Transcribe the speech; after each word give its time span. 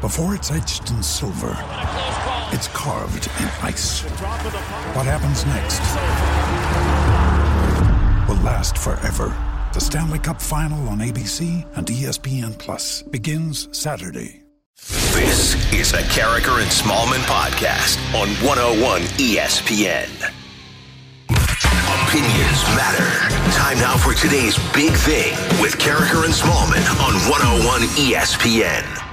Before 0.00 0.34
it's 0.34 0.50
etched 0.50 0.88
in 0.88 1.02
silver, 1.02 1.52
it's 2.54 2.68
carved 2.68 3.26
in 3.38 3.48
ice. 3.60 4.00
What 4.96 5.04
happens 5.04 5.44
next 5.44 5.78
will 8.26 8.42
last 8.42 8.78
forever. 8.78 9.28
The 9.74 9.80
Stanley 9.80 10.18
Cup 10.18 10.40
Final 10.40 10.88
on 10.88 11.00
ABC 11.00 11.66
and 11.76 11.86
ESPN 11.86 12.56
Plus 12.56 13.02
begins 13.02 13.68
Saturday. 13.76 14.40
This 15.12 15.54
is 15.74 15.92
a 15.92 16.00
Karraker 16.04 16.62
and 16.62 16.70
Smallman 16.70 17.20
podcast 17.28 17.98
on 18.18 18.30
101 18.42 19.02
ESPN. 19.20 20.08
Opinions 21.28 22.62
matter. 22.72 23.52
Time 23.52 23.76
now 23.76 23.98
for 23.98 24.14
today's 24.14 24.56
big 24.72 24.94
thing 24.94 25.34
with 25.60 25.76
Karraker 25.76 26.24
and 26.24 26.32
Smallman 26.32 26.88
on 27.04 27.12
101 27.28 27.82
ESPN. 28.00 29.09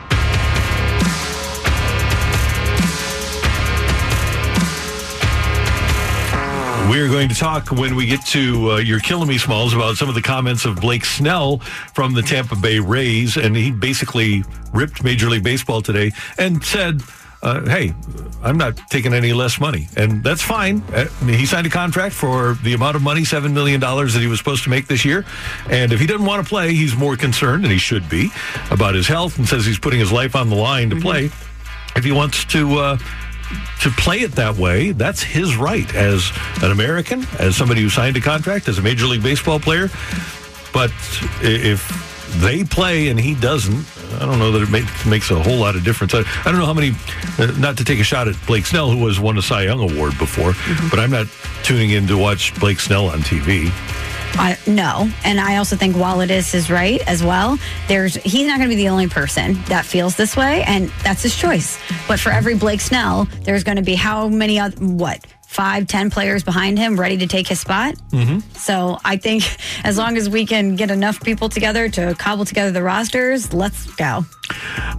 We're 6.89 7.09
going 7.09 7.27
to 7.27 7.35
talk 7.35 7.69
when 7.69 7.95
we 7.97 8.05
get 8.05 8.25
to 8.27 8.71
uh, 8.71 8.77
You're 8.77 9.01
Killing 9.01 9.27
Me 9.27 9.37
Smalls 9.37 9.73
about 9.73 9.97
some 9.97 10.07
of 10.07 10.15
the 10.15 10.21
comments 10.21 10.63
of 10.63 10.79
Blake 10.79 11.03
Snell 11.03 11.57
from 11.93 12.13
the 12.13 12.21
Tampa 12.21 12.55
Bay 12.55 12.79
Rays. 12.79 13.35
And 13.35 13.57
he 13.57 13.71
basically 13.71 14.45
ripped 14.73 15.03
Major 15.03 15.29
League 15.29 15.43
Baseball 15.43 15.81
today 15.81 16.13
and 16.37 16.63
said, 16.63 17.01
uh, 17.43 17.65
hey, 17.65 17.93
I'm 18.41 18.57
not 18.57 18.77
taking 18.89 19.13
any 19.13 19.33
less 19.33 19.59
money. 19.59 19.89
And 19.97 20.23
that's 20.23 20.41
fine. 20.41 20.81
Uh, 20.93 21.07
I 21.09 21.23
mean, 21.25 21.37
he 21.37 21.45
signed 21.45 21.67
a 21.67 21.69
contract 21.69 22.15
for 22.15 22.57
the 22.63 22.73
amount 22.73 22.95
of 22.95 23.01
money, 23.01 23.21
$7 23.21 23.51
million 23.51 23.81
that 23.81 24.17
he 24.19 24.27
was 24.27 24.39
supposed 24.39 24.63
to 24.63 24.69
make 24.69 24.87
this 24.87 25.03
year. 25.03 25.25
And 25.69 25.91
if 25.91 25.99
he 25.99 26.07
doesn't 26.07 26.25
want 26.25 26.41
to 26.41 26.47
play, 26.47 26.73
he's 26.73 26.95
more 26.95 27.17
concerned, 27.17 27.63
and 27.63 27.71
he 27.71 27.79
should 27.79 28.07
be, 28.09 28.29
about 28.71 28.95
his 28.95 29.07
health 29.07 29.37
and 29.37 29.47
says 29.47 29.65
he's 29.65 29.79
putting 29.79 29.99
his 29.99 30.13
life 30.13 30.37
on 30.37 30.49
the 30.49 30.55
line 30.55 30.89
to 30.91 30.95
play. 30.95 31.25
If 31.97 32.03
he 32.05 32.13
wants 32.13 32.45
to, 32.45 32.79
uh, 32.79 32.97
to 33.81 33.89
play 33.91 34.21
it 34.21 34.33
that 34.33 34.55
way, 34.55 34.91
that's 34.91 35.21
his 35.21 35.55
right 35.55 35.93
as 35.95 36.31
an 36.61 36.71
American, 36.71 37.25
as 37.39 37.55
somebody 37.55 37.81
who 37.81 37.89
signed 37.89 38.17
a 38.17 38.21
contract, 38.21 38.67
as 38.67 38.77
a 38.77 38.81
Major 38.81 39.05
League 39.05 39.23
Baseball 39.23 39.59
player. 39.59 39.89
But 40.73 40.91
if 41.41 42.05
they 42.41 42.63
play 42.63 43.09
and 43.09 43.19
he 43.19 43.35
doesn't, 43.35 43.85
I 44.15 44.25
don't 44.25 44.39
know 44.39 44.51
that 44.51 44.61
it 44.63 44.69
make, 44.69 44.85
makes 45.05 45.31
a 45.31 45.41
whole 45.41 45.57
lot 45.57 45.75
of 45.75 45.83
difference. 45.83 46.13
I, 46.13 46.19
I 46.19 46.51
don't 46.51 46.59
know 46.59 46.65
how 46.65 46.73
many, 46.73 46.91
uh, 47.39 47.57
not 47.59 47.77
to 47.77 47.85
take 47.85 47.99
a 47.99 48.03
shot 48.03 48.27
at 48.27 48.35
Blake 48.45 48.65
Snell, 48.65 48.89
who 48.89 49.03
was 49.03 49.19
won 49.19 49.37
a 49.37 49.41
Cy 49.41 49.63
Young 49.63 49.79
Award 49.79 50.17
before, 50.17 50.53
but 50.89 50.99
I'm 50.99 51.11
not 51.11 51.27
tuning 51.63 51.91
in 51.91 52.07
to 52.07 52.17
watch 52.17 52.57
Blake 52.59 52.79
Snell 52.79 53.07
on 53.07 53.19
TV. 53.19 53.71
I, 54.39 54.57
no, 54.67 55.09
and 55.23 55.39
I 55.39 55.57
also 55.57 55.75
think 55.75 55.95
it 56.21 56.31
is 56.31 56.69
right 56.69 57.01
as 57.07 57.23
well, 57.23 57.57
there's 57.87 58.15
he's 58.15 58.47
not 58.47 58.57
going 58.57 58.69
to 58.69 58.75
be 58.75 58.81
the 58.81 58.89
only 58.89 59.07
person 59.07 59.61
that 59.65 59.85
feels 59.85 60.15
this 60.15 60.35
way, 60.35 60.63
and 60.63 60.89
that's 61.03 61.23
his 61.23 61.35
choice. 61.35 61.79
But 62.07 62.19
for 62.19 62.29
every 62.31 62.55
Blake 62.55 62.81
Snell, 62.81 63.27
there's 63.41 63.63
going 63.63 63.77
to 63.77 63.83
be 63.83 63.95
how 63.95 64.27
many 64.27 64.59
other 64.59 64.77
what 64.77 65.25
five, 65.47 65.87
ten 65.87 66.09
players 66.09 66.43
behind 66.43 66.77
him 66.77 66.99
ready 66.99 67.17
to 67.17 67.27
take 67.27 67.47
his 67.47 67.59
spot. 67.59 67.95
Mm-hmm. 68.11 68.39
So 68.53 68.99
I 69.03 69.17
think 69.17 69.43
as 69.83 69.97
long 69.97 70.17
as 70.17 70.29
we 70.29 70.45
can 70.45 70.75
get 70.75 70.91
enough 70.91 71.21
people 71.23 71.49
together 71.49 71.89
to 71.89 72.13
cobble 72.15 72.45
together 72.45 72.71
the 72.71 72.83
rosters, 72.83 73.53
let's 73.53 73.85
go. 73.95 74.25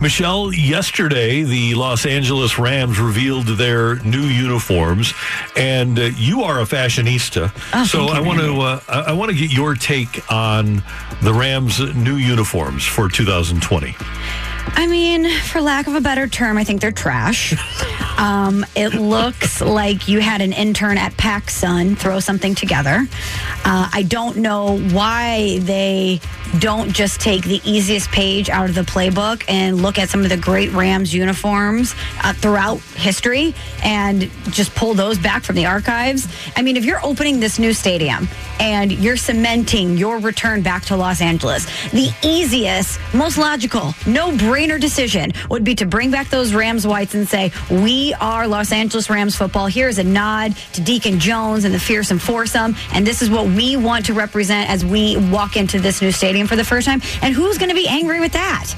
Michelle, 0.00 0.53
yesterday 0.53 1.42
the 1.42 1.75
Los 1.75 2.06
Angeles 2.06 2.58
Rams 2.58 2.98
revealed 2.98 3.47
their 3.47 3.97
new 4.04 4.22
uniforms, 4.22 5.12
and 5.56 5.98
uh, 5.98 6.10
you 6.16 6.42
are 6.42 6.60
a 6.60 6.64
fashionista, 6.64 7.53
Oh, 7.75 7.84
so 7.84 8.06
I 8.06 8.20
want 8.20 8.41
to 8.41 8.60
uh, 8.60 8.81
I 8.88 9.00
I 9.10 9.12
want 9.12 9.31
to 9.31 9.37
get 9.37 9.53
your 9.53 9.75
take 9.75 10.31
on 10.31 10.82
the 11.22 11.32
Rams' 11.32 11.81
new 11.94 12.16
uniforms 12.16 12.84
for 12.84 13.08
2020. 13.08 13.94
I 14.66 14.86
mean, 14.86 15.28
for 15.28 15.60
lack 15.60 15.86
of 15.86 15.94
a 15.94 16.00
better 16.00 16.28
term, 16.28 16.56
I 16.56 16.64
think 16.64 16.80
they're 16.80 16.92
trash. 16.92 17.54
Um, 18.19 18.66
it 18.74 18.94
looks 18.94 19.60
like 19.60 20.08
you 20.08 20.19
had 20.19 20.41
an 20.41 20.52
intern 20.52 20.98
at 20.98 21.12
PacSun 21.12 21.96
throw 21.96 22.19
something 22.19 22.56
together. 22.56 23.06
Uh, 23.64 23.88
I 23.92 24.02
don't 24.08 24.38
know 24.38 24.76
why 24.76 25.60
they 25.60 26.20
don't 26.58 26.92
just 26.92 27.20
take 27.20 27.44
the 27.44 27.60
easiest 27.62 28.10
page 28.10 28.50
out 28.50 28.69
of 28.69 28.74
the 28.74 28.82
playbook 28.82 29.44
and 29.46 29.80
look 29.82 30.00
at 30.00 30.08
some 30.08 30.24
of 30.24 30.30
the 30.30 30.36
great 30.36 30.72
Rams 30.72 31.14
uniforms 31.14 31.94
uh, 32.25 32.32
throughout 32.32 32.80
history 32.96 33.54
and 33.84 34.28
just 34.50 34.75
pull 34.75 34.94
those 34.94 35.16
back 35.16 35.44
from 35.44 35.54
the 35.54 35.66
archives. 35.66 36.26
I 36.56 36.62
mean, 36.62 36.76
if 36.76 36.84
you're 36.84 37.04
opening 37.04 37.38
this 37.38 37.60
new 37.60 37.72
stadium 37.72 38.26
and 38.58 38.90
you're 38.90 39.16
cementing 39.16 39.96
your 39.96 40.19
return 40.19 40.62
back 40.62 40.86
to 40.86 40.96
Los 40.96 41.20
Angeles, 41.20 41.66
the 41.90 42.10
easiest, 42.25 42.98
most 43.14 43.38
logical, 43.38 43.94
no 44.08 44.32
brainer 44.32 44.57
decision 44.66 45.32
would 45.50 45.62
be 45.62 45.74
to 45.76 45.86
bring 45.86 46.10
back 46.10 46.28
those 46.30 46.52
Rams 46.52 46.86
whites 46.86 47.14
and 47.14 47.28
say, 47.28 47.52
We 47.70 48.14
are 48.14 48.48
Los 48.48 48.72
Angeles 48.72 49.08
Rams 49.08 49.36
football. 49.36 49.66
Here's 49.66 49.98
a 49.98 50.04
nod 50.04 50.56
to 50.72 50.80
Deacon 50.80 51.20
Jones 51.20 51.64
and 51.64 51.72
the 51.72 51.78
fearsome 51.78 52.19
foursome. 52.19 52.74
And 52.92 53.06
this 53.06 53.22
is 53.22 53.30
what 53.30 53.46
we 53.46 53.76
want 53.76 54.06
to 54.06 54.14
represent 54.14 54.69
as 54.69 54.84
we 54.84 55.16
walk 55.30 55.56
into 55.56 55.78
this 55.78 56.02
new 56.02 56.10
stadium 56.10 56.46
for 56.48 56.56
the 56.56 56.64
first 56.64 56.86
time. 56.86 57.00
And 57.22 57.34
who's 57.34 57.58
going 57.58 57.69
to 57.69 57.76
be 57.76 57.86
angry 57.86 58.19
with 58.19 58.32
that? 58.32 58.74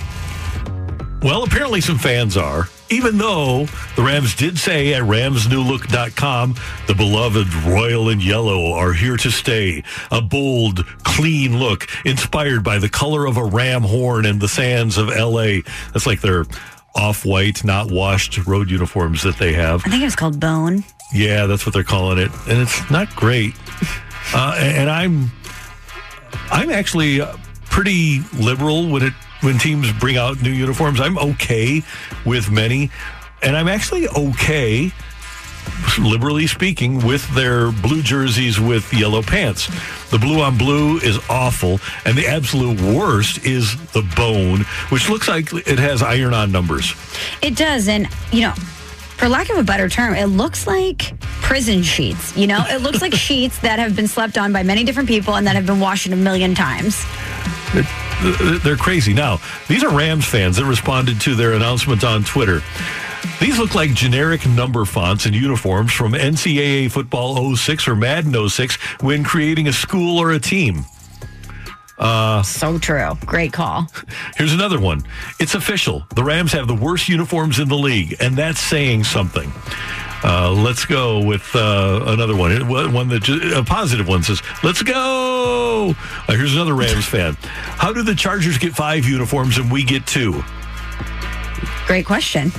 Well, 1.23 1.45
apparently 1.45 1.81
some 1.81 1.99
fans 1.99 2.37
are. 2.37 2.69
Even 2.91 3.19
though 3.19 3.67
the 3.95 4.03
Rams 4.03 4.35
did 4.35 4.59
say 4.59 4.95
at 4.95 5.03
ramsnewlook.com, 5.03 6.57
the 6.89 6.95
beloved 6.95 7.53
royal 7.65 8.09
and 8.09 8.23
yellow 8.23 8.73
are 8.73 8.93
here 8.93 9.17
to 9.17 9.31
stay. 9.31 9.85
A 10.11 10.21
bold, 10.21 10.85
clean 11.05 11.59
look 11.59 11.87
inspired 12.05 12.65
by 12.65 12.79
the 12.79 12.89
color 12.89 13.27
of 13.27 13.37
a 13.37 13.45
ram 13.45 13.83
horn 13.83 14.27
and 14.27 14.41
the 14.41 14.49
sands 14.49 14.99
of 14.99 15.09
LA. 15.09 15.61
That's 15.93 16.07
like 16.07 16.21
their 16.21 16.47
off 16.97 17.25
white, 17.25 17.63
not 17.65 17.93
washed 17.93 18.45
road 18.47 18.69
uniforms 18.71 19.23
that 19.23 19.39
they 19.39 19.53
have. 19.53 19.87
I 19.87 19.91
think 19.91 20.03
it 20.03 20.07
was 20.07 20.17
called 20.17 20.41
Bone. 20.41 20.83
Yeah, 21.15 21.47
that's 21.47 21.65
what 21.65 21.73
they're 21.73 21.85
calling 21.85 22.19
it, 22.19 22.31
and 22.49 22.59
it's 22.59 22.91
not 22.91 23.15
great. 23.17 23.55
Uh, 24.33 24.55
and 24.61 24.89
I'm, 24.89 25.29
I'm 26.53 26.71
actually 26.71 27.21
uh, 27.21 27.37
pretty 27.65 28.21
liberal 28.39 28.89
when 28.89 29.03
it 29.03 29.13
when 29.41 29.59
teams 29.59 29.93
bring 29.93 30.17
out 30.17 30.43
new 30.43 30.51
uniforms. 30.51 31.01
I'm 31.01 31.19
okay 31.19 31.83
with 32.25 32.51
many, 32.51 32.91
and 33.43 33.57
I'm 33.57 33.69
actually 33.69 34.09
okay, 34.09 34.93
liberally 35.99 36.47
speaking, 36.47 37.05
with 37.07 37.29
their 37.35 37.71
blue 37.71 38.03
jerseys 38.03 38.61
with 38.61 38.93
yellow 38.93 39.23
pants. 39.23 39.69
The 40.11 40.19
blue 40.19 40.43
on 40.43 40.59
blue 40.59 40.99
is 40.99 41.19
awful, 41.29 41.81
and 42.05 42.17
the 42.17 42.27
absolute 42.27 42.81
worst 42.81 43.45
is 43.45 43.77
the 43.93 44.03
bone, 44.17 44.61
which 44.91 45.09
looks 45.09 45.29
like 45.29 45.53
it 45.53 45.79
has 45.79 46.03
iron 46.03 46.35
on 46.35 46.51
numbers. 46.53 46.95
It 47.43 47.57
does. 47.57 47.89
And, 47.89 48.09
you 48.33 48.43
know, 48.43 48.55
for 49.21 49.29
lack 49.29 49.51
of 49.51 49.59
a 49.59 49.63
better 49.63 49.89
term, 49.89 50.15
it 50.15 50.27
looks 50.27 50.67
like 50.67 51.13
prison 51.21 51.83
sheets. 51.83 52.35
You 52.37 52.47
know, 52.47 52.65
it 52.69 52.81
looks 52.81 53.03
like 53.03 53.13
sheets 53.29 53.59
that 53.61 53.79
have 53.79 53.95
been 53.95 54.09
slept 54.09 54.39
on 54.39 54.53
by 54.53 54.63
many 54.63 54.83
different 54.83 55.09
people 55.09 55.37
and 55.37 55.47
that 55.47 55.55
have 55.57 55.67
been 55.67 55.79
washed 55.79 56.07
a 56.07 56.17
million 56.17 56.55
times. 56.55 57.05
It- 57.75 57.87
they're 58.63 58.77
crazy. 58.77 59.15
Now, 59.15 59.41
these 59.67 59.83
are 59.83 59.89
Rams 59.89 60.27
fans 60.27 60.57
that 60.59 60.67
responded 60.67 61.23
to 61.23 61.35
their 61.35 61.55
announcement 61.55 62.05
on 62.05 62.23
Twitter. 62.23 62.61
These 63.41 63.59
look 63.59 63.75
like 63.75 63.95
generic 63.95 64.47
number 64.47 64.85
fonts 64.85 65.25
and 65.25 65.35
uniforms 65.35 65.91
from 65.93 66.13
NCAA 66.13 66.91
football 66.91 67.57
06 67.57 67.89
or 67.89 67.97
Madden 67.97 68.49
06 68.49 68.77
when 69.01 69.25
creating 69.25 69.69
a 69.69 69.73
school 69.73 70.19
or 70.19 70.33
a 70.33 70.39
team. 70.39 70.85
So 72.43 72.79
true. 72.79 73.17
Great 73.27 73.53
call. 73.53 73.89
Here's 74.37 74.53
another 74.53 74.81
one. 74.81 75.03
It's 75.39 75.55
official. 75.55 76.05
The 76.15 76.25
Rams 76.25 76.53
have 76.53 76.67
the 76.67 76.75
worst 76.75 77.09
uniforms 77.09 77.59
in 77.59 77.69
the 77.69 77.77
league, 77.77 78.17
and 78.21 78.37
that's 78.37 78.61
saying 78.61 79.05
something. 79.05 79.53
Uh, 80.23 80.53
let's 80.53 80.85
go 80.85 81.25
with 81.25 81.55
uh, 81.55 82.05
another 82.07 82.37
one. 82.37 82.69
One 82.69 83.09
that 83.09 83.27
a 83.57 83.65
positive 83.65 84.07
one 84.07 84.23
says, 84.23 84.43
"Let's 84.63 84.83
go." 84.83 85.95
Uh, 86.29 86.33
here's 86.33 86.55
another 86.55 86.75
Rams 86.75 87.07
fan. 87.15 87.37
How 87.43 87.93
do 87.93 88.03
the 88.03 88.15
Chargers 88.15 88.59
get 88.59 88.75
five 88.75 89.07
uniforms 89.07 89.57
and 89.57 89.71
we 89.73 89.83
get 89.83 90.07
two? 90.07 90.43
Great 91.87 92.05
question. 92.05 92.53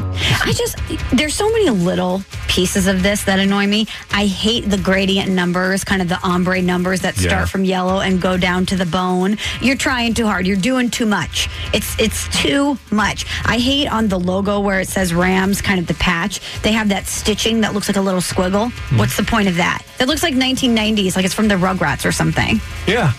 I 0.00 0.52
just, 0.56 0.76
there's 1.12 1.34
so 1.34 1.48
many 1.50 1.70
little 1.70 2.22
pieces 2.48 2.86
of 2.86 3.02
this 3.02 3.24
that 3.24 3.38
annoy 3.38 3.66
me. 3.66 3.86
I 4.12 4.26
hate 4.26 4.68
the 4.68 4.78
gradient 4.78 5.30
numbers, 5.30 5.84
kind 5.84 6.00
of 6.02 6.08
the 6.08 6.18
ombre 6.22 6.62
numbers 6.62 7.00
that 7.02 7.14
start 7.16 7.30
Yeah. 7.30 7.44
from 7.44 7.64
yellow 7.64 8.00
and 8.00 8.20
go 8.20 8.36
down 8.36 8.66
to 8.66 8.76
the 8.76 8.86
bone. 8.86 9.36
You're 9.60 9.76
trying 9.76 10.14
too 10.14 10.26
hard. 10.26 10.46
You're 10.46 10.56
doing 10.56 10.90
too 10.90 11.06
much. 11.06 11.48
It's 11.72 11.98
it's 12.00 12.28
too 12.42 12.78
much. 12.90 13.26
I 13.44 13.58
hate 13.58 13.88
on 13.88 14.08
the 14.08 14.18
logo 14.18 14.60
where 14.60 14.80
it 14.80 14.88
says 14.88 15.12
Rams, 15.14 15.60
kind 15.60 15.78
of 15.78 15.86
the 15.86 15.94
patch. 15.94 16.40
They 16.62 16.72
have 16.72 16.88
that 16.88 17.06
stitching 17.06 17.60
that 17.60 17.74
looks 17.74 17.88
like 17.88 17.96
a 17.96 18.00
little 18.00 18.20
squiggle. 18.20 18.70
Hmm. 18.72 18.98
What's 18.98 19.16
the 19.16 19.24
point 19.24 19.48
of 19.48 19.56
that? 19.56 19.82
That 19.98 20.08
looks 20.08 20.22
like 20.22 20.34
1990s, 20.34 21.16
like 21.16 21.24
it's 21.24 21.34
from 21.34 21.48
the 21.48 21.56
Rugrats 21.56 22.04
or 22.06 22.12
something. 22.12 22.60
Yeah. 22.86 23.12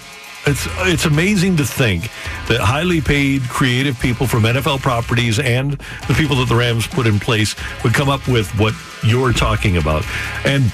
It's 0.46 0.68
it's 0.80 1.06
amazing 1.06 1.58
to 1.58 1.66
think 1.66 2.04
that 2.48 2.60
highly 2.62 3.02
paid 3.02 3.42
creative 3.44 4.00
people 4.00 4.26
from 4.26 4.44
NFL 4.44 4.82
properties 4.82 5.38
and 5.38 5.74
the 6.08 6.14
people 6.14 6.38
that 6.38 6.50
the 6.50 6.56
Rams 6.56 6.88
put 6.88 7.08
in 7.08 7.20
place 7.20 7.56
would 7.84 7.94
come 7.94 8.10
up 8.10 8.28
with 8.28 8.50
what 8.58 8.74
you're 9.04 9.34
talking 9.34 9.78
about. 9.78 10.04
And 10.46 10.72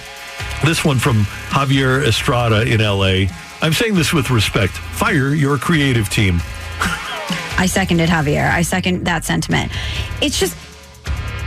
this 0.63 0.85
one 0.85 0.97
from 0.97 1.23
Javier 1.49 2.05
Estrada 2.05 2.61
in 2.61 2.79
LA. 2.79 3.31
I'm 3.61 3.73
saying 3.73 3.95
this 3.95 4.13
with 4.13 4.29
respect. 4.29 4.73
Fire 4.73 5.33
your 5.33 5.57
creative 5.57 6.09
team. 6.09 6.39
I 7.57 7.65
seconded 7.67 8.09
Javier. 8.09 8.51
I 8.51 8.61
second 8.61 9.05
that 9.05 9.25
sentiment. 9.25 9.71
It's 10.21 10.39
just 10.39 10.55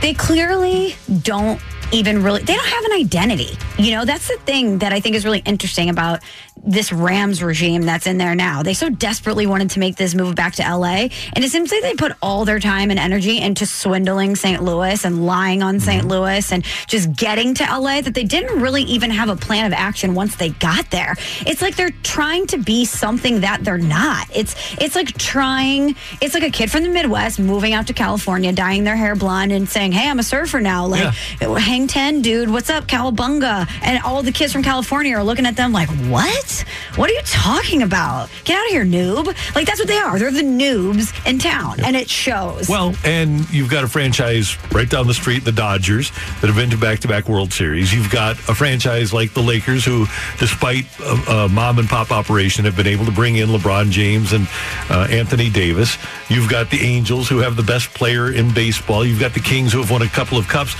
they 0.01 0.13
clearly 0.13 0.95
don't 1.21 1.61
even 1.91 2.23
really 2.23 2.43
they 2.43 2.55
don't 2.55 2.67
have 2.67 2.85
an 2.85 2.91
identity. 2.93 3.57
You 3.77 3.91
know, 3.91 4.05
that's 4.05 4.27
the 4.27 4.37
thing 4.37 4.79
that 4.79 4.93
I 4.93 4.99
think 4.99 5.15
is 5.15 5.25
really 5.25 5.39
interesting 5.39 5.89
about 5.89 6.21
this 6.63 6.91
Rams 6.91 7.41
regime 7.41 7.83
that's 7.83 8.05
in 8.05 8.17
there 8.17 8.35
now. 8.35 8.63
They 8.63 8.73
so 8.73 8.89
desperately 8.89 9.47
wanted 9.47 9.69
to 9.71 9.79
make 9.79 9.95
this 9.95 10.13
move 10.13 10.35
back 10.35 10.55
to 10.55 10.63
LA, 10.63 11.07
and 11.33 11.43
it 11.43 11.49
seems 11.49 11.71
like 11.71 11.81
they 11.81 11.95
put 11.95 12.11
all 12.21 12.45
their 12.45 12.59
time 12.59 12.89
and 12.89 12.99
energy 12.99 13.39
into 13.39 13.65
swindling 13.65 14.35
St. 14.35 14.61
Louis 14.61 15.03
and 15.05 15.25
lying 15.25 15.63
on 15.63 15.79
St. 15.79 16.01
Mm-hmm. 16.01 16.11
Louis 16.11 16.51
and 16.51 16.63
just 16.87 17.13
getting 17.15 17.53
to 17.55 17.63
LA 17.63 18.01
that 18.01 18.13
they 18.13 18.23
didn't 18.23 18.61
really 18.61 18.83
even 18.83 19.09
have 19.11 19.29
a 19.29 19.35
plan 19.35 19.65
of 19.65 19.73
action 19.73 20.13
once 20.13 20.35
they 20.35 20.49
got 20.49 20.89
there. 20.91 21.15
It's 21.45 21.61
like 21.61 21.75
they're 21.75 21.89
trying 22.03 22.47
to 22.47 22.57
be 22.57 22.85
something 22.85 23.41
that 23.41 23.63
they're 23.63 23.77
not. 23.77 24.27
It's 24.33 24.55
it's 24.79 24.95
like 24.95 25.17
trying 25.17 25.95
it's 26.21 26.33
like 26.33 26.43
a 26.43 26.49
kid 26.49 26.69
from 26.71 26.83
the 26.83 26.89
Midwest 26.89 27.39
moving 27.39 27.73
out 27.73 27.87
to 27.87 27.93
California, 27.93 28.51
dyeing 28.51 28.83
their 28.83 28.95
hair 28.95 29.15
blonde 29.15 29.51
and 29.51 29.67
saying, 29.69 29.91
"Hey, 29.93 30.09
I'm 30.09 30.19
a 30.19 30.23
surfer 30.23 30.59
now." 30.59 30.87
Like, 30.87 31.13
"Hang 31.13 31.78
10, 31.87 32.21
dude. 32.21 32.49
What's 32.49 32.69
up, 32.69 32.87
Cowabunga?" 32.87 33.67
And 33.81 34.01
all 34.03 34.23
the 34.23 34.31
kids 34.31 34.53
from 34.53 34.63
California 34.63 35.15
are 35.15 35.23
looking 35.23 35.45
at 35.45 35.55
them 35.55 35.71
like, 35.71 35.89
"What? 36.09 36.65
What 36.95 37.09
are 37.09 37.13
you 37.13 37.21
talking 37.23 37.83
about? 37.83 38.29
Get 38.43 38.57
out 38.57 38.65
of 38.65 38.71
here, 38.71 38.85
noob!" 38.85 39.25
Like 39.55 39.65
that's 39.67 39.79
what 39.79 39.87
they 39.87 39.97
are. 39.97 40.19
They're 40.19 40.31
the 40.31 40.41
noobs 40.41 41.13
in 41.27 41.39
town, 41.39 41.79
and 41.83 41.95
it 41.95 42.09
shows. 42.09 42.67
Well, 42.69 42.95
and 43.03 43.49
you've 43.51 43.69
got 43.69 43.83
a 43.83 43.87
franchise 43.87 44.57
right 44.71 44.89
down 44.89 45.07
the 45.07 45.13
street, 45.13 45.45
the 45.45 45.51
Dodgers, 45.51 46.11
that 46.41 46.47
have 46.47 46.55
been 46.55 46.69
to 46.69 46.77
back-to-back 46.77 47.29
World 47.29 47.53
Series. 47.53 47.93
You've 47.93 48.09
got 48.09 48.37
a 48.49 48.55
franchise 48.55 49.13
like 49.13 49.33
the 49.33 49.41
Lakers, 49.41 49.85
who, 49.85 50.05
despite 50.39 50.85
a, 50.99 51.45
a 51.45 51.49
mom 51.49 51.79
and 51.79 51.87
pop 51.87 52.11
operation, 52.11 52.65
have 52.65 52.75
been 52.75 52.87
able 52.87 53.05
to 53.05 53.11
bring 53.11 53.37
in 53.37 53.49
LeBron 53.49 53.91
James 53.91 54.33
and 54.33 54.47
uh, 54.89 55.07
Anthony 55.09 55.49
Davis. 55.49 55.97
You've 56.29 56.49
got 56.49 56.69
the 56.69 56.79
Angels, 56.81 57.27
who 57.29 57.37
have 57.39 57.55
the 57.55 57.63
best 57.63 57.93
player 57.93 58.31
in 58.31 58.53
baseball. 58.53 59.05
You've 59.05 59.19
got 59.19 59.33
the 59.33 59.39
Kings, 59.39 59.73
who 59.73 59.79
have 59.79 59.91
won 59.91 60.01
a 60.01 60.07
couple 60.07 60.37
of 60.37 60.47
cups. 60.47 60.75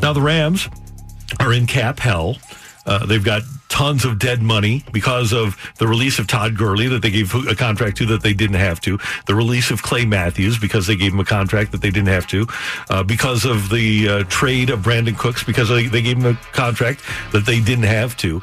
Now 0.00 0.12
the 0.14 0.22
Rams 0.30 0.68
are 1.40 1.52
in 1.52 1.66
cap 1.66 1.98
hell. 1.98 2.36
Uh, 2.86 3.04
they've 3.04 3.24
got 3.24 3.42
tons 3.68 4.04
of 4.04 4.20
dead 4.20 4.40
money 4.40 4.84
because 4.92 5.32
of 5.32 5.56
the 5.78 5.88
release 5.88 6.20
of 6.20 6.28
Todd 6.28 6.56
Gurley 6.56 6.86
that 6.86 7.02
they 7.02 7.10
gave 7.10 7.34
a 7.34 7.56
contract 7.56 7.96
to 7.96 8.06
that 8.06 8.22
they 8.22 8.32
didn't 8.32 8.60
have 8.60 8.80
to. 8.82 8.96
The 9.26 9.34
release 9.34 9.72
of 9.72 9.82
Clay 9.82 10.04
Matthews 10.04 10.56
because 10.56 10.86
they 10.86 10.94
gave 10.94 11.12
him 11.12 11.18
a 11.18 11.24
contract 11.24 11.72
that 11.72 11.82
they 11.82 11.90
didn't 11.90 12.10
have 12.10 12.28
to. 12.28 12.46
Uh, 12.88 13.02
because 13.02 13.44
of 13.44 13.70
the 13.70 14.08
uh, 14.08 14.24
trade 14.28 14.70
of 14.70 14.80
Brandin 14.80 15.18
Cooks 15.18 15.42
because 15.42 15.68
they, 15.68 15.88
they 15.88 16.00
gave 16.00 16.18
him 16.18 16.26
a 16.26 16.34
contract 16.52 17.02
that 17.32 17.44
they 17.44 17.58
didn't 17.58 17.86
have 17.86 18.16
to 18.18 18.40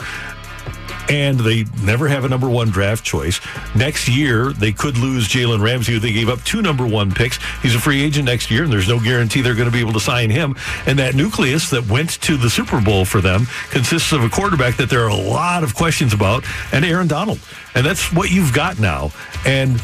and 1.09 1.39
they 1.39 1.65
never 1.81 2.07
have 2.07 2.25
a 2.25 2.29
number 2.29 2.49
one 2.49 2.69
draft 2.69 3.03
choice. 3.03 3.39
Next 3.75 4.07
year, 4.07 4.51
they 4.53 4.71
could 4.71 4.97
lose 4.97 5.27
Jalen 5.27 5.61
Ramsey, 5.61 5.93
who 5.93 5.99
they 5.99 6.13
gave 6.13 6.29
up 6.29 6.43
two 6.43 6.61
number 6.61 6.85
one 6.85 7.11
picks. 7.11 7.39
He's 7.61 7.75
a 7.75 7.79
free 7.79 8.03
agent 8.03 8.25
next 8.25 8.51
year, 8.51 8.63
and 8.63 8.71
there's 8.71 8.87
no 8.87 8.99
guarantee 8.99 9.41
they're 9.41 9.55
going 9.55 9.69
to 9.69 9.73
be 9.73 9.79
able 9.79 9.93
to 9.93 9.99
sign 9.99 10.29
him. 10.29 10.55
And 10.85 10.99
that 10.99 11.15
nucleus 11.15 11.69
that 11.69 11.87
went 11.87 12.21
to 12.21 12.37
the 12.37 12.49
Super 12.49 12.81
Bowl 12.81 13.05
for 13.05 13.21
them 13.21 13.47
consists 13.69 14.11
of 14.11 14.23
a 14.23 14.29
quarterback 14.29 14.77
that 14.77 14.89
there 14.89 15.03
are 15.03 15.09
a 15.09 15.15
lot 15.15 15.63
of 15.63 15.75
questions 15.75 16.13
about, 16.13 16.43
and 16.71 16.83
Aaron 16.83 17.07
Donald. 17.07 17.39
And 17.75 17.85
that's 17.85 18.11
what 18.11 18.31
you've 18.31 18.53
got 18.53 18.79
now. 18.79 19.11
And 19.45 19.81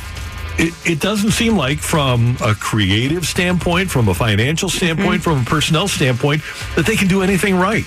it, 0.57 0.73
it 0.85 0.99
doesn't 0.99 1.31
seem 1.31 1.55
like, 1.57 1.79
from 1.79 2.37
a 2.43 2.53
creative 2.53 3.25
standpoint, 3.25 3.89
from 3.89 4.07
a 4.07 4.13
financial 4.13 4.69
standpoint, 4.69 5.21
mm-hmm. 5.21 5.31
from 5.31 5.41
a 5.41 5.45
personnel 5.45 5.87
standpoint, 5.87 6.41
that 6.75 6.85
they 6.85 6.95
can 6.95 7.07
do 7.07 7.21
anything 7.21 7.55
right. 7.55 7.85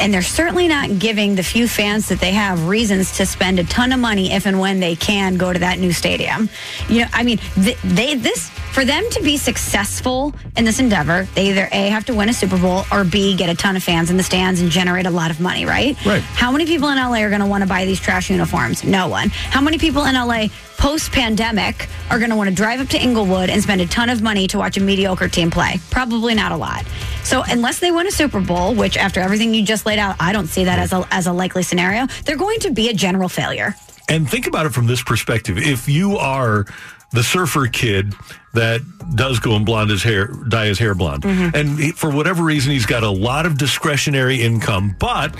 And 0.00 0.12
they're 0.12 0.22
certainly 0.22 0.68
not 0.68 0.98
giving 0.98 1.34
the 1.34 1.42
few 1.42 1.66
fans 1.66 2.08
that 2.08 2.20
they 2.20 2.32
have 2.32 2.68
reasons 2.68 3.16
to 3.16 3.26
spend 3.26 3.58
a 3.58 3.64
ton 3.64 3.92
of 3.92 4.00
money 4.00 4.32
if 4.32 4.46
and 4.46 4.60
when 4.60 4.80
they 4.80 4.94
can 4.96 5.36
go 5.36 5.52
to 5.52 5.58
that 5.58 5.78
new 5.78 5.92
stadium. 5.92 6.48
You 6.88 7.02
know, 7.02 7.08
I 7.12 7.22
mean, 7.22 7.38
th- 7.54 7.78
they 7.82 8.14
this 8.14 8.50
for 8.72 8.84
them 8.84 9.04
to 9.10 9.22
be 9.22 9.36
successful 9.36 10.34
in 10.56 10.64
this 10.64 10.78
endeavor, 10.78 11.28
they 11.34 11.50
either 11.50 11.68
a 11.72 11.88
have 11.88 12.04
to 12.06 12.14
win 12.14 12.28
a 12.28 12.32
Super 12.32 12.58
Bowl 12.58 12.84
or 12.90 13.04
b 13.04 13.36
get 13.36 13.50
a 13.50 13.54
ton 13.54 13.76
of 13.76 13.82
fans 13.82 14.10
in 14.10 14.16
the 14.16 14.22
stands 14.22 14.60
and 14.60 14.70
generate 14.70 15.06
a 15.06 15.10
lot 15.10 15.30
of 15.30 15.40
money. 15.40 15.66
Right? 15.66 15.96
Right. 16.06 16.22
How 16.22 16.50
many 16.50 16.66
people 16.66 16.88
in 16.88 16.96
LA 16.96 17.18
are 17.18 17.28
going 17.28 17.40
to 17.40 17.46
want 17.46 17.62
to 17.62 17.68
buy 17.68 17.84
these 17.84 18.00
trash 18.00 18.30
uniforms? 18.30 18.84
No 18.84 19.08
one. 19.08 19.28
How 19.28 19.60
many 19.60 19.78
people 19.78 20.04
in 20.04 20.14
LA 20.14 20.46
post 20.82 21.12
pandemic 21.12 21.86
are 22.10 22.18
going 22.18 22.30
to 22.30 22.34
want 22.34 22.50
to 22.50 22.54
drive 22.54 22.80
up 22.80 22.88
to 22.88 23.00
Inglewood 23.00 23.48
and 23.48 23.62
spend 23.62 23.80
a 23.80 23.86
ton 23.86 24.10
of 24.10 24.20
money 24.20 24.48
to 24.48 24.58
watch 24.58 24.76
a 24.76 24.80
mediocre 24.80 25.28
team 25.28 25.48
play? 25.48 25.76
Probably 25.92 26.34
not 26.34 26.50
a 26.50 26.56
lot. 26.56 26.84
So 27.22 27.44
unless 27.46 27.78
they 27.78 27.92
win 27.92 28.08
a 28.08 28.10
Super 28.10 28.40
Bowl, 28.40 28.74
which 28.74 28.96
after 28.96 29.20
everything 29.20 29.54
you 29.54 29.64
just 29.64 29.86
laid 29.86 30.00
out, 30.00 30.16
I 30.18 30.32
don't 30.32 30.48
see 30.48 30.64
that 30.64 30.80
as 30.80 30.92
a 30.92 31.06
as 31.12 31.28
a 31.28 31.32
likely 31.32 31.62
scenario, 31.62 32.06
they're 32.24 32.36
going 32.36 32.58
to 32.60 32.72
be 32.72 32.88
a 32.88 32.92
general 32.92 33.28
failure. 33.28 33.76
And 34.08 34.28
think 34.28 34.48
about 34.48 34.66
it 34.66 34.70
from 34.70 34.88
this 34.88 35.00
perspective. 35.04 35.56
If 35.56 35.88
you 35.88 36.16
are 36.16 36.66
the 37.12 37.22
surfer 37.22 37.68
kid 37.68 38.12
that 38.54 38.80
does 39.14 39.38
go 39.38 39.54
and 39.54 39.64
blonde 39.64 39.90
his 39.90 40.02
hair, 40.02 40.26
dye 40.48 40.66
his 40.66 40.80
hair 40.80 40.96
blonde, 40.96 41.22
mm-hmm. 41.22 41.54
and 41.54 41.78
he, 41.78 41.92
for 41.92 42.10
whatever 42.10 42.42
reason 42.42 42.72
he's 42.72 42.86
got 42.86 43.04
a 43.04 43.10
lot 43.10 43.46
of 43.46 43.56
discretionary 43.56 44.42
income, 44.42 44.96
but 44.98 45.36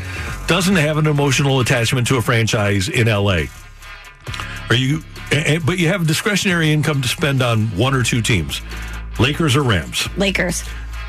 doesn't 0.46 0.76
have 0.76 0.98
an 0.98 1.08
emotional 1.08 1.58
attachment 1.58 2.06
to 2.06 2.16
a 2.16 2.22
franchise 2.22 2.88
in 2.88 3.08
LA. 3.08 3.46
Are 4.70 4.74
you? 4.76 5.02
But 5.64 5.78
you 5.78 5.88
have 5.88 6.06
discretionary 6.06 6.72
income 6.72 7.00
to 7.02 7.08
spend 7.08 7.42
on 7.42 7.66
one 7.76 7.94
or 7.94 8.02
two 8.02 8.20
teams, 8.20 8.60
Lakers 9.18 9.56
or 9.56 9.62
Rams, 9.62 10.08
Lakers, 10.18 10.62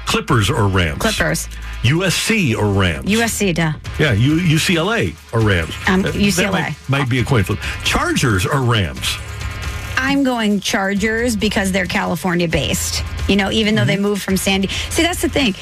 Clippers 0.05 0.49
or 0.49 0.67
Rams, 0.67 0.99
Clippers, 1.01 1.47
USC 1.81 2.55
or 2.55 2.71
Rams, 2.71 3.05
USC, 3.09 3.53
duh. 3.53 3.73
yeah, 3.99 4.13
U- 4.13 4.37
UCLA 4.37 5.13
or 5.33 5.41
Rams. 5.41 5.73
Um, 5.87 6.03
UCLA. 6.03 6.51
might, 6.51 6.75
might 6.89 7.09
be 7.09 7.19
a 7.19 7.25
coin 7.25 7.43
flip. 7.43 7.59
Chargers 7.83 8.45
or 8.45 8.61
Rams. 8.61 9.17
I'm 9.97 10.23
going 10.23 10.59
Chargers 10.59 11.35
because 11.35 11.71
they're 11.71 11.85
California 11.85 12.47
based. 12.47 13.03
You 13.29 13.35
know, 13.37 13.51
even 13.51 13.75
though 13.75 13.85
they 13.85 13.97
moved 13.97 14.21
from 14.21 14.35
Sandy. 14.37 14.67
See, 14.67 15.01
that's 15.03 15.21
the 15.21 15.29
thing. 15.29 15.53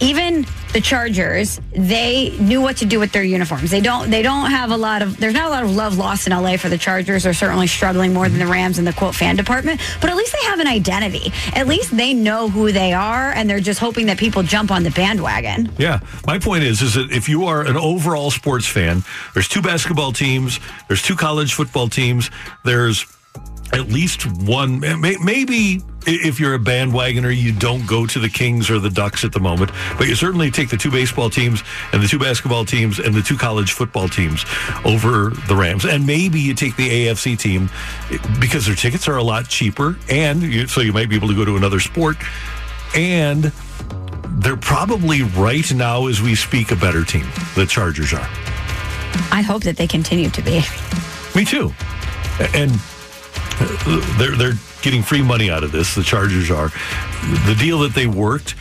Even 0.00 0.46
the 0.72 0.80
Chargers, 0.80 1.60
they 1.72 2.30
knew 2.38 2.60
what 2.60 2.76
to 2.78 2.86
do 2.86 3.00
with 3.00 3.12
their 3.12 3.22
uniforms. 3.22 3.70
They 3.70 3.80
don't. 3.80 4.10
They 4.10 4.22
don't 4.22 4.50
have 4.50 4.70
a 4.70 4.76
lot 4.76 5.02
of. 5.02 5.18
There's 5.18 5.34
not 5.34 5.46
a 5.46 5.50
lot 5.50 5.62
of 5.64 5.74
love 5.74 5.98
lost 5.98 6.26
in 6.26 6.32
LA 6.32 6.56
for 6.56 6.68
the 6.68 6.78
Chargers. 6.78 7.22
They're 7.24 7.32
certainly 7.32 7.66
struggling 7.66 8.12
more 8.12 8.28
than 8.28 8.38
the 8.38 8.46
Rams 8.46 8.78
in 8.78 8.84
the 8.84 8.92
quote 8.92 9.14
fan 9.14 9.36
department. 9.36 9.80
But 10.00 10.10
at 10.10 10.16
least 10.16 10.32
they 10.32 10.46
have 10.46 10.60
an 10.60 10.66
identity. 10.66 11.32
At 11.54 11.66
least 11.66 11.96
they 11.96 12.14
know 12.14 12.48
who 12.48 12.70
they 12.70 12.92
are, 12.92 13.32
and 13.32 13.48
they're 13.48 13.60
just 13.60 13.80
hoping 13.80 14.06
that 14.06 14.18
people 14.18 14.42
jump 14.42 14.70
on 14.70 14.82
the 14.82 14.90
bandwagon. 14.90 15.70
Yeah. 15.78 16.00
My 16.26 16.38
point 16.38 16.64
is, 16.64 16.82
is 16.82 16.94
that 16.94 17.10
if 17.10 17.28
you 17.28 17.46
are 17.46 17.62
an 17.66 17.76
overall 17.76 18.30
sports 18.30 18.66
fan, 18.66 19.02
there's 19.34 19.48
two 19.48 19.62
basketball 19.62 20.12
teams, 20.12 20.60
there's 20.86 21.02
two 21.02 21.16
college 21.16 21.54
football 21.54 21.88
teams, 21.88 22.30
there's 22.64 23.06
at 23.72 23.88
least 23.88 24.24
one, 24.42 24.80
maybe 25.00 25.82
if 26.08 26.40
you're 26.40 26.54
a 26.54 26.58
bandwagoner, 26.58 27.34
you 27.36 27.52
don't 27.52 27.86
go 27.86 28.06
to 28.06 28.18
the 28.18 28.28
Kings 28.28 28.70
or 28.70 28.78
the 28.78 28.90
Ducks 28.90 29.24
at 29.24 29.32
the 29.32 29.40
moment, 29.40 29.70
but 29.98 30.08
you 30.08 30.14
certainly 30.14 30.50
take 30.50 30.70
the 30.70 30.76
two 30.76 30.90
baseball 30.90 31.30
teams 31.30 31.62
and 31.92 32.02
the 32.02 32.08
two 32.08 32.18
basketball 32.18 32.64
teams 32.64 32.98
and 32.98 33.14
the 33.14 33.22
two 33.22 33.36
college 33.36 33.72
football 33.72 34.08
teams 34.08 34.44
over 34.84 35.30
the 35.48 35.56
Rams. 35.56 35.84
And 35.84 36.06
maybe 36.06 36.40
you 36.40 36.54
take 36.54 36.76
the 36.76 36.88
AFC 36.88 37.38
team 37.38 37.70
because 38.40 38.66
their 38.66 38.74
tickets 38.74 39.08
are 39.08 39.16
a 39.16 39.22
lot 39.22 39.48
cheaper. 39.48 39.98
And 40.08 40.42
you, 40.42 40.66
so 40.66 40.80
you 40.80 40.92
might 40.92 41.08
be 41.08 41.16
able 41.16 41.28
to 41.28 41.34
go 41.34 41.44
to 41.44 41.56
another 41.56 41.80
sport. 41.80 42.16
And 42.94 43.44
they're 44.40 44.56
probably 44.56 45.22
right 45.22 45.72
now 45.74 46.06
as 46.06 46.22
we 46.22 46.34
speak 46.34 46.70
a 46.70 46.76
better 46.76 47.04
team. 47.04 47.26
The 47.54 47.66
Chargers 47.66 48.12
are. 48.12 48.28
I 49.30 49.42
hope 49.42 49.62
that 49.64 49.76
they 49.76 49.86
continue 49.86 50.30
to 50.30 50.42
be. 50.42 50.62
Me 51.34 51.44
too. 51.44 51.72
And 52.54 52.72
uh, 53.60 54.16
they're 54.18 54.36
they're 54.36 54.58
getting 54.82 55.02
free 55.02 55.22
money 55.22 55.50
out 55.50 55.64
of 55.64 55.72
this. 55.72 55.94
The 55.94 56.02
Chargers 56.02 56.50
are. 56.50 56.70
The 57.46 57.56
deal 57.58 57.80
that 57.80 57.94
they 57.94 58.06
worked, 58.06 58.54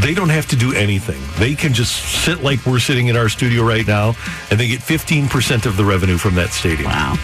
they 0.00 0.14
don't 0.14 0.30
have 0.30 0.46
to 0.48 0.56
do 0.56 0.74
anything. 0.74 1.20
They 1.38 1.54
can 1.54 1.72
just 1.72 2.24
sit 2.24 2.42
like 2.42 2.64
we're 2.66 2.78
sitting 2.78 3.08
in 3.08 3.16
our 3.16 3.28
studio 3.28 3.64
right 3.64 3.86
now, 3.86 4.14
and 4.50 4.58
they 4.58 4.68
get 4.68 4.80
15% 4.80 5.66
of 5.66 5.76
the 5.76 5.84
revenue 5.84 6.18
from 6.18 6.34
that 6.36 6.50
stadium. 6.50 6.90
Wow. 6.90 7.14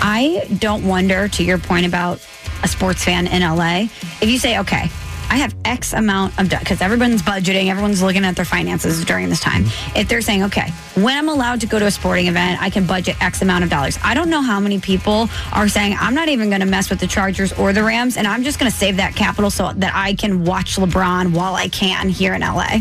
I 0.00 0.46
don't 0.58 0.86
wonder, 0.86 1.28
to 1.28 1.44
your 1.44 1.58
point 1.58 1.86
about 1.86 2.24
a 2.62 2.68
sports 2.68 3.04
fan 3.04 3.26
in 3.26 3.42
LA, 3.42 3.88
if 4.20 4.28
you 4.28 4.38
say, 4.38 4.58
okay, 4.58 4.90
I 5.30 5.36
have 5.36 5.54
X 5.64 5.92
amount 5.92 6.38
of 6.38 6.48
debt 6.48 6.60
because 6.60 6.80
everyone's 6.80 7.22
budgeting, 7.22 7.68
everyone's 7.68 8.02
looking 8.02 8.24
at 8.24 8.36
their 8.36 8.44
finances 8.44 9.04
during 9.04 9.28
this 9.28 9.40
time. 9.40 9.64
If 9.94 10.08
they're 10.08 10.20
saying, 10.20 10.44
okay, 10.44 10.70
when 10.94 11.16
I'm 11.16 11.28
allowed 11.28 11.60
to 11.60 11.66
go 11.66 11.78
to 11.78 11.86
a 11.86 11.90
sporting 11.90 12.26
event, 12.26 12.60
I 12.60 12.70
can 12.70 12.86
budget 12.86 13.20
X 13.22 13.42
amount 13.42 13.64
of 13.64 13.70
dollars. 13.70 13.98
I 14.02 14.14
don't 14.14 14.30
know 14.30 14.42
how 14.42 14.60
many 14.60 14.80
people 14.80 15.28
are 15.52 15.68
saying, 15.68 15.96
I'm 16.00 16.14
not 16.14 16.28
even 16.28 16.48
going 16.48 16.60
to 16.60 16.66
mess 16.66 16.90
with 16.90 17.00
the 17.00 17.06
Chargers 17.06 17.52
or 17.52 17.72
the 17.72 17.82
Rams, 17.82 18.16
and 18.16 18.26
I'm 18.26 18.42
just 18.42 18.58
going 18.58 18.70
to 18.70 18.76
save 18.76 18.96
that 18.96 19.14
capital 19.14 19.50
so 19.50 19.72
that 19.72 19.92
I 19.94 20.14
can 20.14 20.44
watch 20.44 20.76
LeBron 20.76 21.32
while 21.32 21.54
I 21.54 21.68
can 21.68 22.08
here 22.08 22.34
in 22.34 22.40
LA. 22.40 22.80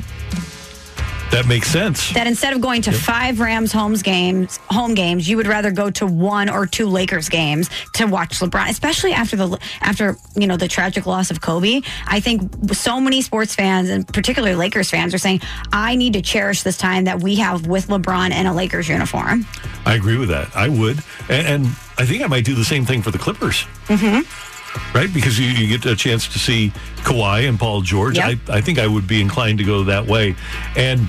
That 1.32 1.46
makes 1.46 1.70
sense. 1.70 2.14
That 2.14 2.26
instead 2.26 2.54
of 2.54 2.62
going 2.62 2.82
to 2.84 2.92
five 2.92 3.40
Rams 3.40 3.72
homes 3.72 4.02
games, 4.02 4.58
home 4.70 4.94
games, 4.94 5.28
you 5.28 5.36
would 5.38 5.46
rather 5.46 5.72
go 5.72 5.90
to 5.92 6.08
one 6.08 6.50
or 6.50 6.66
two 6.66 6.88
Lakers 6.88 7.28
games 7.28 7.70
to 7.96 8.06
watch 8.06 8.40
LeBron, 8.40 8.70
especially 8.70 9.12
after 9.12 9.36
the 9.36 9.60
after 9.82 10.18
you 10.36 10.48
know 10.48 10.56
the 10.56 10.68
tragic 10.68 11.06
loss 11.06 11.30
of 11.30 11.42
Kobe. 11.42 11.82
I 12.08 12.22
think 12.22 12.50
so 12.74 13.02
many 13.02 13.22
sports 13.22 13.56
fans 13.56 13.90
and 13.90 14.08
particularly 14.08 14.56
Lakers 14.56 14.90
fans 14.90 15.14
are 15.14 15.18
saying, 15.18 15.42
"I 15.74 15.96
need 15.96 16.14
to 16.14 16.22
cherish 16.22 16.64
this 16.64 16.78
time 16.78 17.04
that 17.04 17.22
we 17.22 17.36
have 17.36 17.68
with 17.68 17.88
LeBron 17.88 18.32
in 18.32 18.46
a 18.46 18.54
Lakers 18.54 18.88
uniform." 18.88 19.46
I 19.86 19.96
agree 19.96 20.18
with 20.18 20.30
that. 20.30 20.56
I 20.56 20.70
would, 20.70 21.04
and, 21.30 21.48
and 21.48 21.66
I 21.98 22.06
think 22.06 22.24
I 22.24 22.28
might 22.28 22.46
do 22.46 22.56
the 22.56 22.66
same 22.66 22.86
thing 22.86 23.02
for 23.02 23.12
the 23.12 23.20
Clippers. 23.20 23.66
Mm-hmm. 23.88 24.47
Right, 24.94 25.14
because 25.14 25.40
you, 25.40 25.48
you 25.48 25.78
get 25.78 25.86
a 25.86 25.96
chance 25.96 26.28
to 26.30 26.40
see 26.40 26.72
Kawhi 26.98 27.48
and 27.48 27.60
Paul 27.60 27.82
George. 27.82 28.18
Yep. 28.18 28.40
I, 28.50 28.58
I 28.58 28.62
think 28.62 28.80
I 28.80 28.88
would 28.88 29.08
be 29.08 29.22
inclined 29.22 29.60
to 29.60 29.64
go 29.64 29.84
that 29.86 30.06
way. 30.06 30.36
And 30.76 31.02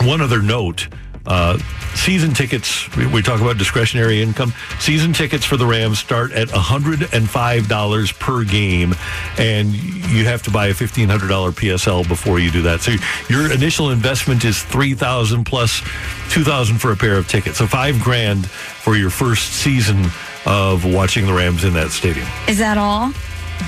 one 0.00 0.20
other 0.20 0.42
note. 0.42 0.88
Uh, 1.26 1.56
season 1.94 2.34
tickets, 2.34 2.94
we, 2.96 3.06
we 3.06 3.22
talk 3.22 3.40
about 3.40 3.56
discretionary 3.56 4.20
income. 4.20 4.52
Season 4.78 5.14
tickets 5.14 5.44
for 5.44 5.56
the 5.56 5.64
Rams 5.64 5.98
start 5.98 6.32
at 6.32 6.48
$105 6.48 8.18
per 8.18 8.44
game, 8.44 8.94
and 9.38 9.72
you 9.72 10.26
have 10.26 10.42
to 10.42 10.50
buy 10.50 10.66
a 10.66 10.74
$1,500 10.74 11.08
PSL 11.52 12.06
before 12.06 12.40
you 12.40 12.50
do 12.50 12.60
that. 12.62 12.82
So 12.82 12.92
your 13.30 13.50
initial 13.50 13.90
investment 13.90 14.44
is 14.44 14.62
3000 14.64 15.44
plus 15.44 15.80
2000 16.28 16.78
for 16.78 16.92
a 16.92 16.96
pair 16.96 17.16
of 17.16 17.26
tickets. 17.26 17.56
So 17.56 17.66
five 17.66 17.98
grand 18.00 18.46
for 18.46 18.94
your 18.96 19.10
first 19.10 19.54
season 19.54 20.04
of 20.46 20.84
watching 20.84 21.26
the 21.26 21.32
Rams 21.32 21.64
in 21.64 21.72
that 21.74 21.90
stadium. 21.90 22.26
Is 22.48 22.58
that 22.58 22.78
all? 22.78 23.12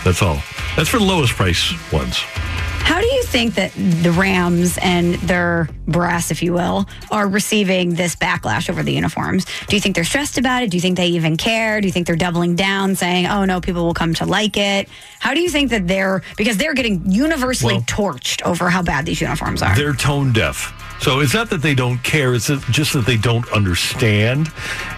That's 0.04 0.22
all. 0.22 0.40
That's 0.76 0.88
for 0.88 0.98
the 0.98 1.04
lowest 1.04 1.32
price 1.34 1.72
ones. 1.92 2.18
How 2.18 3.00
do 3.00 3.06
you 3.06 3.24
think 3.24 3.54
that 3.54 3.72
the 3.74 4.12
Rams 4.12 4.78
and 4.80 5.14
their 5.16 5.68
brass, 5.88 6.30
if 6.30 6.40
you 6.40 6.52
will, 6.52 6.86
are 7.10 7.26
receiving 7.26 7.94
this 7.94 8.14
backlash 8.14 8.70
over 8.70 8.84
the 8.84 8.92
uniforms? 8.92 9.44
Do 9.66 9.74
you 9.74 9.80
think 9.80 9.96
they're 9.96 10.04
stressed 10.04 10.38
about 10.38 10.62
it? 10.62 10.70
Do 10.70 10.76
you 10.76 10.80
think 10.80 10.96
they 10.96 11.08
even 11.08 11.36
care? 11.36 11.80
Do 11.80 11.88
you 11.88 11.92
think 11.92 12.06
they're 12.06 12.14
doubling 12.14 12.54
down, 12.54 12.94
saying, 12.94 13.26
"Oh 13.26 13.44
no, 13.44 13.60
people 13.60 13.84
will 13.84 13.94
come 13.94 14.14
to 14.14 14.24
like 14.24 14.56
it"? 14.56 14.88
How 15.18 15.34
do 15.34 15.40
you 15.40 15.50
think 15.50 15.70
that 15.70 15.88
they're 15.88 16.22
because 16.36 16.58
they're 16.58 16.74
getting 16.74 17.10
universally 17.10 17.74
Well- 17.74 17.82
torched 17.82 18.40
over 18.42 18.70
how 18.70 18.82
bad 18.82 19.04
these 19.04 19.20
uniforms 19.20 19.62
are? 19.62 19.74
They're 19.74 19.92
tone 19.94 20.32
deaf. 20.32 20.72
So 21.00 21.20
it's 21.20 21.34
not 21.34 21.50
that 21.50 21.62
they 21.62 21.74
don't 21.74 22.02
care, 22.02 22.34
it's 22.34 22.48
just 22.70 22.92
that 22.94 23.06
they 23.06 23.16
don't 23.16 23.50
understand. 23.52 24.50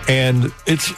And 0.08 0.52
it's, 0.66 0.92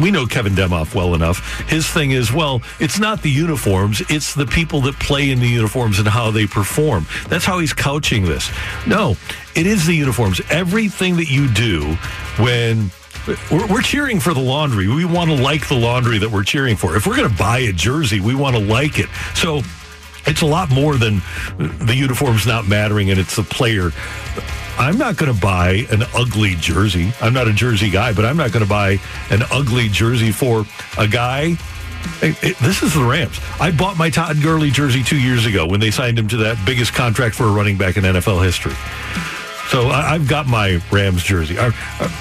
we 0.00 0.10
know 0.10 0.26
Kevin 0.26 0.54
Demoff 0.54 0.94
well 0.94 1.14
enough. 1.14 1.60
His 1.68 1.86
thing 1.86 2.10
is, 2.10 2.32
well, 2.32 2.60
it's 2.78 2.98
not 2.98 3.22
the 3.22 3.30
uniforms, 3.30 4.02
it's 4.10 4.34
the 4.34 4.46
people 4.46 4.80
that 4.82 4.98
play 4.98 5.30
in 5.30 5.40
the 5.40 5.48
uniforms 5.48 5.98
and 5.98 6.08
how 6.08 6.30
they 6.30 6.46
perform. 6.46 7.06
That's 7.28 7.44
how 7.44 7.60
he's 7.60 7.72
couching 7.72 8.24
this. 8.24 8.50
No, 8.86 9.16
it 9.54 9.66
is 9.66 9.86
the 9.86 9.94
uniforms. 9.94 10.40
Everything 10.50 11.16
that 11.16 11.30
you 11.30 11.48
do 11.52 11.94
when 12.38 12.90
we're, 13.50 13.66
we're 13.68 13.82
cheering 13.82 14.20
for 14.20 14.34
the 14.34 14.40
laundry. 14.40 14.88
We 14.88 15.04
want 15.04 15.30
to 15.30 15.36
like 15.36 15.68
the 15.68 15.76
laundry 15.76 16.18
that 16.18 16.30
we're 16.30 16.42
cheering 16.42 16.76
for. 16.76 16.96
If 16.96 17.06
we're 17.06 17.16
going 17.16 17.30
to 17.30 17.38
buy 17.38 17.60
a 17.60 17.72
jersey, 17.72 18.20
we 18.20 18.34
want 18.34 18.56
to 18.56 18.62
like 18.62 18.98
it. 18.98 19.08
So 19.34 19.62
it's 20.26 20.42
a 20.42 20.46
lot 20.46 20.70
more 20.70 20.96
than 20.96 21.20
the 21.58 21.94
uniforms 21.94 22.46
not 22.46 22.66
mattering 22.66 23.10
and 23.10 23.18
it's 23.18 23.36
the 23.36 23.42
player. 23.42 23.90
I'm 24.78 24.96
not 24.96 25.16
going 25.16 25.32
to 25.32 25.40
buy 25.40 25.86
an 25.90 26.02
ugly 26.14 26.54
jersey. 26.56 27.12
I'm 27.20 27.34
not 27.34 27.46
a 27.46 27.52
jersey 27.52 27.90
guy, 27.90 28.12
but 28.12 28.24
I'm 28.24 28.36
not 28.36 28.52
going 28.52 28.64
to 28.64 28.68
buy 28.68 28.98
an 29.30 29.42
ugly 29.50 29.88
jersey 29.88 30.32
for 30.32 30.64
a 30.98 31.06
guy. 31.06 31.54
Hey, 32.20 32.32
hey, 32.32 32.52
This 32.60 32.82
is 32.82 32.94
the 32.94 33.04
Rams. 33.04 33.38
I 33.60 33.70
bought 33.70 33.96
my 33.96 34.10
Todd 34.10 34.40
Gurley 34.42 34.70
jersey 34.70 35.02
two 35.02 35.18
years 35.18 35.46
ago 35.46 35.66
when 35.66 35.78
they 35.78 35.90
signed 35.90 36.18
him 36.18 36.26
to 36.28 36.36
that 36.38 36.64
biggest 36.64 36.94
contract 36.94 37.34
for 37.34 37.44
a 37.44 37.50
running 37.52 37.76
back 37.76 37.96
in 37.96 38.04
NFL 38.04 38.42
history. 38.44 38.74
So 39.68 39.88
I, 39.88 40.14
I've 40.14 40.26
got 40.26 40.46
my 40.46 40.82
Rams 40.90 41.22
jersey. 41.22 41.58
Are, 41.58 41.72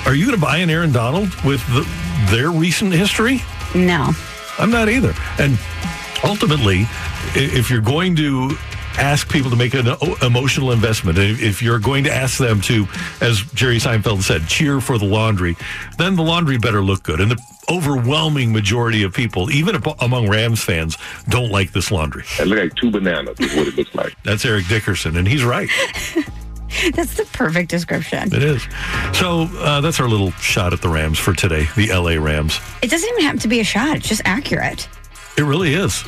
are 0.05 0.13
you 0.13 0.25
going 0.25 0.37
to 0.37 0.41
buy 0.41 0.57
an 0.57 0.69
Aaron 0.69 0.91
Donald 0.91 1.33
with 1.43 1.65
the, 1.67 1.87
their 2.29 2.51
recent 2.51 2.93
history? 2.93 3.41
no. 3.73 4.11
I'm 4.59 4.69
not 4.69 4.89
either. 4.89 5.13
And 5.39 5.57
ultimately, 6.23 6.85
if 7.35 7.69
you're 7.69 7.81
going 7.81 8.15
to 8.17 8.57
ask 8.97 9.29
people 9.29 9.49
to 9.49 9.55
make 9.55 9.73
an 9.73 9.87
emotional 10.21 10.71
investment, 10.71 11.17
if 11.17 11.61
you're 11.61 11.79
going 11.79 12.03
to 12.03 12.13
ask 12.13 12.37
them 12.37 12.61
to, 12.61 12.87
as 13.21 13.41
Jerry 13.53 13.77
Seinfeld 13.77 14.21
said, 14.21 14.47
cheer 14.47 14.81
for 14.81 14.97
the 14.97 15.05
laundry, 15.05 15.55
then 15.97 16.15
the 16.15 16.23
laundry 16.23 16.57
better 16.57 16.81
look 16.81 17.03
good. 17.03 17.19
And 17.19 17.31
the 17.31 17.41
overwhelming 17.69 18.51
majority 18.51 19.03
of 19.03 19.13
people, 19.13 19.49
even 19.51 19.81
among 19.99 20.29
Rams 20.29 20.63
fans, 20.63 20.97
don't 21.29 21.49
like 21.49 21.71
this 21.71 21.91
laundry. 21.91 22.23
It 22.39 22.47
looks 22.47 22.61
like 22.61 22.75
two 22.75 22.91
bananas 22.91 23.39
is 23.39 23.55
what 23.55 23.67
it 23.67 23.77
looks 23.77 23.95
like. 23.95 24.15
That's 24.23 24.45
Eric 24.45 24.67
Dickerson, 24.67 25.17
and 25.17 25.27
he's 25.27 25.43
right. 25.43 25.69
That's 26.93 27.15
the 27.15 27.27
perfect 27.33 27.69
description. 27.69 28.33
It 28.33 28.43
is. 28.43 28.63
So 29.11 29.49
uh, 29.59 29.81
that's 29.81 29.99
our 29.99 30.07
little 30.07 30.31
shot 30.31 30.71
at 30.71 30.81
the 30.81 30.87
Rams 30.87 31.19
for 31.19 31.33
today, 31.33 31.67
the 31.75 31.91
LA 31.91 32.11
Rams. 32.11 32.61
It 32.81 32.89
doesn't 32.89 33.09
even 33.09 33.23
have 33.25 33.41
to 33.41 33.49
be 33.49 33.59
a 33.59 33.63
shot, 33.65 33.97
it's 33.97 34.07
just 34.07 34.21
accurate. 34.23 34.87
It 35.37 35.43
really 35.43 35.73
is. 35.73 36.03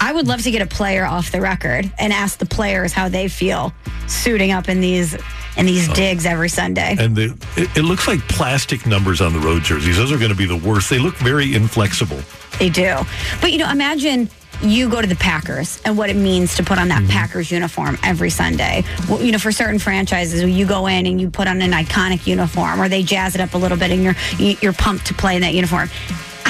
I 0.00 0.12
would 0.12 0.28
love 0.28 0.42
to 0.42 0.50
get 0.50 0.62
a 0.62 0.66
player 0.66 1.04
off 1.04 1.32
the 1.32 1.40
record 1.40 1.90
and 1.98 2.12
ask 2.12 2.38
the 2.38 2.46
players 2.46 2.92
how 2.92 3.08
they 3.08 3.28
feel 3.28 3.72
suiting 4.06 4.52
up 4.52 4.68
in 4.68 4.80
these 4.80 5.16
in 5.56 5.66
these 5.66 5.88
oh. 5.88 5.94
digs 5.94 6.24
every 6.24 6.48
Sunday. 6.48 6.96
And 6.98 7.16
the, 7.16 7.36
it, 7.56 7.78
it 7.78 7.82
looks 7.82 8.06
like 8.06 8.20
plastic 8.28 8.86
numbers 8.86 9.20
on 9.20 9.32
the 9.32 9.40
road 9.40 9.64
jerseys. 9.64 9.96
Those 9.96 10.12
are 10.12 10.18
going 10.18 10.30
to 10.30 10.36
be 10.36 10.46
the 10.46 10.56
worst. 10.56 10.88
They 10.88 11.00
look 11.00 11.16
very 11.16 11.54
inflexible. 11.54 12.20
They 12.60 12.68
do. 12.68 12.98
But 13.40 13.50
you 13.50 13.58
know, 13.58 13.68
imagine 13.68 14.30
you 14.62 14.88
go 14.88 15.00
to 15.00 15.06
the 15.06 15.16
Packers 15.16 15.80
and 15.84 15.96
what 15.96 16.10
it 16.10 16.16
means 16.16 16.56
to 16.56 16.62
put 16.62 16.78
on 16.78 16.88
that 16.88 17.02
mm-hmm. 17.02 17.10
Packers 17.10 17.50
uniform 17.50 17.98
every 18.02 18.30
Sunday. 18.30 18.84
Well, 19.08 19.22
you 19.22 19.32
know, 19.32 19.38
for 19.38 19.52
certain 19.52 19.78
franchises, 19.78 20.42
you 20.42 20.66
go 20.66 20.86
in 20.86 21.06
and 21.06 21.20
you 21.20 21.30
put 21.30 21.48
on 21.48 21.60
an 21.60 21.72
iconic 21.72 22.26
uniform, 22.26 22.80
or 22.80 22.88
they 22.88 23.02
jazz 23.02 23.34
it 23.34 23.40
up 23.40 23.54
a 23.54 23.58
little 23.58 23.78
bit, 23.78 23.90
and 23.90 24.02
you're 24.02 24.16
you're 24.38 24.72
pumped 24.72 25.06
to 25.06 25.14
play 25.14 25.36
in 25.36 25.42
that 25.42 25.54
uniform. 25.54 25.88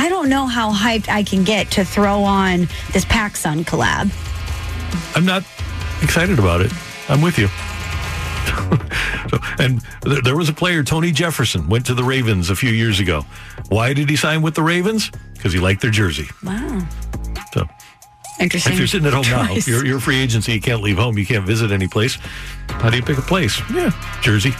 I 0.00 0.08
don't 0.08 0.28
know 0.28 0.46
how 0.46 0.72
hyped 0.72 1.08
I 1.08 1.22
can 1.24 1.42
get 1.44 1.72
to 1.72 1.84
throw 1.84 2.22
on 2.22 2.68
this 2.92 3.04
Pac 3.04 3.36
Sun 3.36 3.64
collab. 3.64 4.10
I'm 5.16 5.24
not 5.24 5.42
excited 6.02 6.38
about 6.38 6.60
it. 6.60 6.72
I'm 7.08 7.20
with 7.20 7.36
you. 7.38 7.48
so, 9.28 9.38
and 9.58 9.80
th- 10.04 10.22
there 10.22 10.36
was 10.36 10.48
a 10.48 10.52
player, 10.52 10.82
Tony 10.84 11.10
Jefferson, 11.10 11.68
went 11.68 11.84
to 11.86 11.94
the 11.94 12.04
Ravens 12.04 12.48
a 12.50 12.56
few 12.56 12.70
years 12.70 13.00
ago. 13.00 13.24
Why 13.70 13.92
did 13.92 14.08
he 14.08 14.14
sign 14.16 14.40
with 14.40 14.54
the 14.54 14.62
Ravens? 14.62 15.10
Because 15.34 15.52
he 15.52 15.58
liked 15.58 15.82
their 15.82 15.90
jersey. 15.90 16.28
Wow, 16.44 16.86
So 17.52 17.66
interesting. 18.40 18.72
if 18.74 18.78
you're 18.78 18.86
sitting 18.88 19.06
at 19.08 19.14
home 19.14 19.24
now, 19.24 19.52
you're, 19.66 19.84
you're 19.84 19.98
a 19.98 20.00
free 20.00 20.20
agency, 20.20 20.52
you 20.52 20.60
can't 20.60 20.82
leave 20.82 20.96
home, 20.96 21.18
you 21.18 21.26
can't 21.26 21.44
visit 21.44 21.72
any 21.72 21.88
place. 21.88 22.18
How 22.68 22.88
do 22.90 22.96
you 22.96 23.02
pick 23.02 23.18
a 23.18 23.22
place? 23.22 23.60
Yeah, 23.72 23.90
Jersey. 24.22 24.52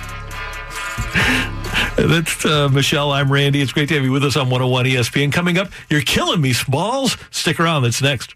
That's 1.98 2.44
uh, 2.44 2.68
Michelle. 2.68 3.10
I'm 3.10 3.30
Randy. 3.30 3.60
It's 3.60 3.72
great 3.72 3.88
to 3.88 3.94
have 3.94 4.04
you 4.04 4.12
with 4.12 4.24
us 4.24 4.36
on 4.36 4.50
101 4.50 4.86
ESPN. 4.86 5.32
Coming 5.32 5.58
up, 5.58 5.68
you're 5.90 6.00
killing 6.00 6.40
me, 6.40 6.52
Smalls. 6.52 7.16
Stick 7.30 7.58
around. 7.58 7.82
That's 7.82 8.00
next. 8.00 8.34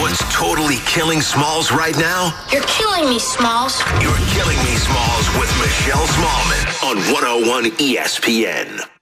What's 0.00 0.18
totally 0.34 0.78
killing 0.86 1.20
Smalls 1.20 1.70
right 1.70 1.96
now? 1.96 2.34
You're 2.50 2.62
killing 2.62 3.08
me, 3.08 3.18
Smalls. 3.18 3.78
You're 4.00 4.16
killing 4.32 4.58
me, 4.58 4.74
Smalls, 4.76 5.28
with 5.38 5.50
Michelle 5.60 6.06
Smallman 6.06 6.90
on 6.90 6.96
101 7.12 7.64
ESPN. 7.78 8.99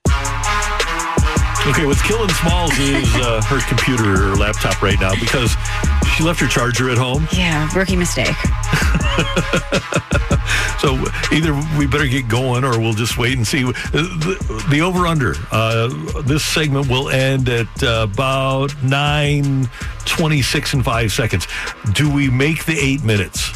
Okay, 1.67 1.85
what's 1.85 2.01
killing 2.01 2.29
Smalls 2.29 2.77
is 2.79 3.13
uh, 3.15 3.41
her 3.43 3.59
computer 3.67 4.31
or 4.31 4.35
laptop 4.35 4.81
right 4.81 4.99
now 4.99 5.13
because 5.19 5.55
she 6.15 6.23
left 6.23 6.39
her 6.39 6.47
charger 6.47 6.89
at 6.89 6.97
home. 6.97 7.27
yeah, 7.31 7.69
rookie 7.75 7.95
mistake. 7.95 8.35
So 10.79 10.95
either 11.33 11.53
we 11.77 11.87
better 11.87 12.07
get 12.07 12.29
going 12.29 12.63
or 12.63 12.79
we'll 12.79 12.93
just 12.93 13.17
wait 13.17 13.35
and 13.35 13.45
see. 13.45 13.63
The, 13.63 14.65
the 14.71 14.79
over 14.79 15.07
under. 15.07 15.35
Uh, 15.51 15.89
this 16.21 16.45
segment 16.45 16.89
will 16.89 17.09
end 17.09 17.49
at 17.49 17.83
uh, 17.83 18.07
about 18.09 18.69
9.26 18.81 20.73
and 20.73 20.85
5 20.85 21.11
seconds. 21.11 21.47
Do 21.91 22.09
we 22.09 22.29
make 22.29 22.63
the 22.63 22.79
eight 22.79 23.03
minutes? 23.03 23.51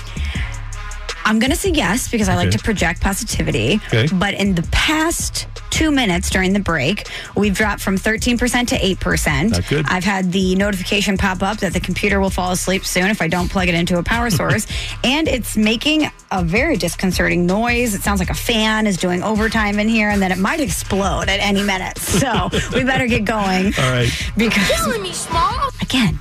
I'm 1.26 1.40
going 1.40 1.52
to 1.52 1.58
say 1.58 1.70
yes 1.70 2.10
because 2.10 2.28
I 2.30 2.36
like 2.36 2.48
Okay. 2.50 2.58
to 2.58 2.64
project 2.64 3.02
positivity. 3.02 3.80
Okay. 3.88 4.08
But 4.14 4.34
in 4.34 4.56
the 4.56 4.64
past 4.72 5.48
two 5.70 5.90
minutes 5.90 6.30
during 6.30 6.54
the 6.54 6.60
break, 6.60 7.08
we've 7.36 7.56
dropped 7.56 7.82
from 7.82 7.98
13% 7.98 8.68
to 8.68 8.76
8%. 8.78 9.50
Not 9.52 9.68
good. 9.68 9.86
I've 9.90 10.04
had 10.04 10.32
the 10.32 10.56
notification 10.56 11.18
pop 11.18 11.42
up 11.42 11.58
that 11.60 11.74
the 11.74 11.80
computer 11.80 12.20
will 12.20 12.30
fall 12.30 12.52
asleep 12.52 12.86
soon 12.86 13.08
if 13.08 13.22
I 13.22 13.28
don't 13.28 13.50
plug 13.50 13.70
it 13.70 13.74
into 13.76 13.98
a 13.98 14.04
power 14.04 14.30
source. 14.40 14.68
and 15.04 15.28
it's 15.28 15.56
making 15.58 16.12
a 16.32 16.44
very 16.44 16.78
disconcerting 16.78 17.46
noise. 17.46 17.94
It 17.96 18.02
sounds 18.02 18.20
like 18.20 18.30
a 18.30 18.34
fan 18.36 18.86
is 18.86 18.98
doing 18.98 19.24
overtime 19.24 19.80
in 19.80 19.88
here 19.88 20.10
and 20.10 20.22
then 20.22 20.32
it 20.32 20.38
might 20.38 20.60
explode 20.60 21.30
at 21.30 21.40
any 21.40 21.64
minute. 21.64 21.98
So 21.98 22.50
we 22.74 22.84
better 22.84 23.08
get 23.08 23.26
going. 23.26 23.68
All 23.80 23.92
right. 23.92 24.10
Because 24.38 24.68
Killing 24.70 25.02
me, 25.02 25.14
small. 25.14 25.70
again, 25.82 26.20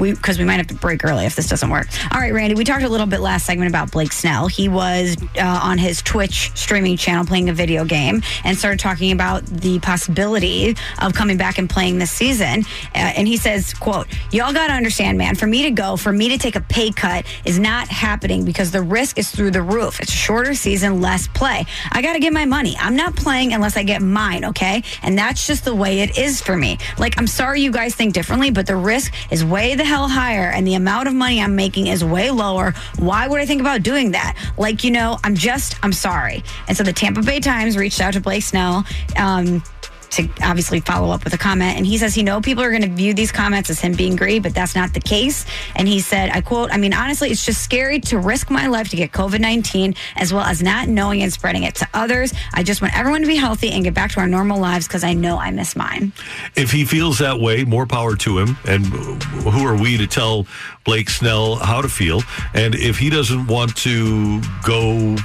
we 0.00 0.12
because 0.12 0.38
we 0.38 0.44
might 0.44 0.56
have 0.56 0.66
to 0.68 0.74
break 0.74 1.04
early 1.04 1.24
if 1.24 1.36
this 1.36 1.48
doesn't 1.48 1.70
work. 1.70 1.86
All 2.12 2.20
right, 2.20 2.32
Randy, 2.32 2.54
we 2.54 2.64
talked 2.64 2.84
a 2.84 2.88
little 2.88 3.06
bit 3.06 3.20
last 3.20 3.46
segment 3.46 3.70
about 3.70 3.90
Blake 3.90 4.12
Snell. 4.12 4.48
He 4.48 4.68
was 4.68 5.16
uh, 5.36 5.60
on 5.62 5.78
his 5.78 6.02
Twitch 6.02 6.50
streaming 6.54 6.96
channel 6.96 7.24
playing 7.24 7.48
a 7.48 7.52
video 7.52 7.84
game 7.84 8.22
and 8.44 8.56
started 8.56 8.80
talking 8.80 9.12
about 9.12 9.44
the 9.46 9.78
possibility 9.80 10.76
of 11.00 11.14
coming 11.14 11.36
back 11.36 11.58
and 11.58 11.68
playing 11.68 11.98
this 11.98 12.10
season. 12.10 12.64
Uh, 12.94 12.98
and 13.16 13.28
he 13.28 13.36
says, 13.36 13.74
"quote 13.74 14.06
Y'all 14.32 14.52
got 14.52 14.68
to 14.68 14.72
understand, 14.72 15.18
man. 15.18 15.34
For 15.34 15.46
me 15.46 15.62
to 15.62 15.70
go, 15.70 15.96
for 15.96 16.12
me 16.12 16.28
to 16.30 16.38
take 16.38 16.56
a 16.56 16.60
pay 16.60 16.90
cut 16.90 17.24
is 17.44 17.58
not 17.58 17.88
happening 17.88 18.44
because 18.44 18.70
the 18.70 18.82
risk 18.82 19.18
is 19.18 19.30
through 19.30 19.50
the 19.50 19.62
roof. 19.62 20.00
It's 20.00 20.12
a 20.12 20.16
shorter 20.16 20.54
season, 20.54 21.00
less 21.00 21.28
play. 21.28 21.64
I 21.90 22.02
got 22.02 22.14
to 22.14 22.20
get 22.20 22.32
my 22.32 22.44
money. 22.44 22.76
I'm 22.78 22.96
not 22.96 23.16
playing 23.16 23.52
unless 23.52 23.76
I 23.76 23.82
get 23.82 24.02
mine, 24.02 24.44
okay? 24.44 24.82
And 25.02 25.18
that's 25.18 25.46
just 25.46 25.64
the 25.64 25.74
way 25.74 26.00
it 26.00 26.18
is 26.18 26.40
for 26.40 26.56
me. 26.56 26.78
Like, 26.98 27.18
I'm 27.18 27.26
sorry 27.26 27.60
you 27.60 27.72
guys 27.72 27.94
think 27.94 28.14
differently, 28.14 28.50
but 28.50 28.66
the 28.66 28.76
risk 28.76 29.12
is 29.30 29.44
way 29.44 29.74
the 29.74 29.84
hell 29.88 30.06
higher 30.06 30.50
and 30.50 30.66
the 30.66 30.74
amount 30.74 31.08
of 31.08 31.14
money 31.14 31.40
I'm 31.40 31.56
making 31.56 31.86
is 31.86 32.04
way 32.04 32.30
lower. 32.30 32.74
Why 32.98 33.26
would 33.26 33.40
I 33.40 33.46
think 33.46 33.62
about 33.62 33.82
doing 33.82 34.10
that? 34.10 34.36
Like, 34.58 34.84
you 34.84 34.90
know, 34.90 35.18
I'm 35.24 35.34
just, 35.34 35.82
I'm 35.82 35.94
sorry. 35.94 36.44
And 36.68 36.76
so 36.76 36.84
the 36.84 36.92
Tampa 36.92 37.22
Bay 37.22 37.40
Times 37.40 37.74
reached 37.74 38.02
out 38.02 38.12
to 38.12 38.20
Blake 38.20 38.42
Snell. 38.42 38.84
Um, 39.16 39.62
to 40.10 40.28
obviously 40.42 40.80
follow 40.80 41.10
up 41.10 41.24
with 41.24 41.34
a 41.34 41.38
comment. 41.38 41.76
And 41.76 41.86
he 41.86 41.98
says 41.98 42.14
he 42.14 42.22
know 42.22 42.40
people 42.40 42.62
are 42.62 42.70
going 42.70 42.82
to 42.82 42.88
view 42.88 43.14
these 43.14 43.32
comments 43.32 43.70
as 43.70 43.80
him 43.80 43.92
being 43.92 44.16
greedy, 44.16 44.40
but 44.40 44.54
that's 44.54 44.74
not 44.74 44.94
the 44.94 45.00
case. 45.00 45.44
And 45.76 45.86
he 45.86 46.00
said, 46.00 46.30
I 46.30 46.40
quote, 46.40 46.72
I 46.72 46.76
mean, 46.76 46.94
honestly, 46.94 47.30
it's 47.30 47.44
just 47.44 47.62
scary 47.62 48.00
to 48.00 48.18
risk 48.18 48.50
my 48.50 48.66
life 48.66 48.88
to 48.90 48.96
get 48.96 49.12
COVID 49.12 49.40
19 49.40 49.94
as 50.16 50.32
well 50.32 50.44
as 50.44 50.62
not 50.62 50.88
knowing 50.88 51.22
and 51.22 51.32
spreading 51.32 51.64
it 51.64 51.74
to 51.76 51.88
others. 51.94 52.32
I 52.54 52.62
just 52.62 52.82
want 52.82 52.96
everyone 52.96 53.22
to 53.22 53.26
be 53.26 53.36
healthy 53.36 53.70
and 53.70 53.84
get 53.84 53.94
back 53.94 54.12
to 54.12 54.20
our 54.20 54.26
normal 54.26 54.60
lives 54.60 54.86
because 54.86 55.04
I 55.04 55.12
know 55.12 55.38
I 55.38 55.50
miss 55.50 55.76
mine. 55.76 56.12
If 56.56 56.70
he 56.70 56.84
feels 56.84 57.18
that 57.18 57.40
way, 57.40 57.64
more 57.64 57.86
power 57.86 58.16
to 58.16 58.38
him. 58.38 58.56
And 58.66 58.86
who 58.86 59.66
are 59.66 59.76
we 59.76 59.96
to 59.98 60.06
tell 60.06 60.46
Blake 60.84 61.10
Snell 61.10 61.56
how 61.56 61.82
to 61.82 61.88
feel? 61.88 62.22
And 62.54 62.74
if 62.74 62.98
he 62.98 63.10
doesn't 63.10 63.46
want 63.46 63.76
to 63.78 64.40
go 64.64 65.16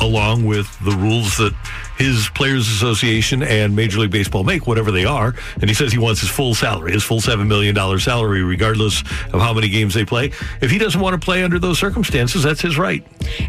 along 0.00 0.44
with 0.44 0.66
the 0.80 0.92
rules 0.92 1.36
that 1.36 1.54
his 2.02 2.28
Players 2.30 2.68
Association 2.68 3.42
and 3.42 3.76
Major 3.76 4.00
League 4.00 4.10
Baseball 4.10 4.42
make, 4.42 4.66
whatever 4.66 4.90
they 4.90 5.04
are. 5.04 5.34
And 5.60 5.70
he 5.70 5.74
says 5.74 5.92
he 5.92 5.98
wants 5.98 6.20
his 6.20 6.30
full 6.30 6.54
salary, 6.54 6.92
his 6.92 7.04
full 7.04 7.20
$7 7.20 7.46
million 7.46 7.76
salary, 7.98 8.42
regardless 8.42 9.02
of 9.32 9.40
how 9.40 9.54
many 9.54 9.68
games 9.68 9.94
they 9.94 10.04
play. 10.04 10.32
If 10.60 10.70
he 10.70 10.78
doesn't 10.78 11.00
want 11.00 11.20
to 11.20 11.24
play 11.24 11.44
under 11.44 11.60
those 11.60 11.78
circumstances, 11.78 12.42
that's 12.42 12.60
his 12.60 12.76
right. 12.76 13.06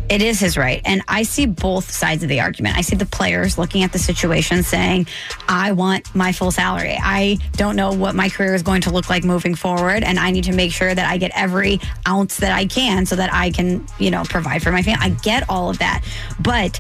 It 0.08 0.22
is 0.22 0.40
his 0.40 0.56
right. 0.56 0.82
And 0.86 1.02
I 1.08 1.24
see 1.24 1.48
both 1.48 1.90
sides 1.90 2.22
of 2.22 2.30
the 2.30 2.42
argument. 2.42 2.78
I 2.78 2.82
see 2.82 2.96
the 2.96 3.08
players 3.08 3.58
looking 3.58 3.84
at 3.84 3.92
the 3.92 4.00
situation 4.00 4.62
saying, 4.62 5.08
I 5.50 5.72
want 5.72 6.14
my 6.14 6.32
full 6.32 6.52
salary. 6.52 6.98
I 7.02 7.40
don't 7.54 7.76
know 7.76 7.92
what 7.92 8.14
my 8.14 8.30
career 8.30 8.54
is 8.54 8.62
going 8.62 8.82
to 8.82 8.92
look 8.92 9.10
like 9.10 9.24
moving 9.24 9.56
forward. 9.56 10.04
And 10.04 10.20
I 10.20 10.30
need 10.30 10.44
to 10.44 10.54
make 10.54 10.72
sure 10.72 10.94
that 10.94 11.10
I 11.10 11.18
get 11.18 11.32
every 11.34 11.80
ounce 12.08 12.38
that 12.38 12.52
I 12.52 12.68
can 12.68 13.08
so 13.08 13.16
that 13.16 13.34
I 13.34 13.50
can, 13.50 13.88
you 13.98 14.12
know, 14.12 14.24
provide 14.24 14.62
for 14.62 14.72
my 14.72 14.84
family. 14.84 15.00
I 15.02 15.10
get 15.10 15.50
all 15.50 15.72
of 15.72 15.80
that. 15.80 16.04
But 16.40 16.80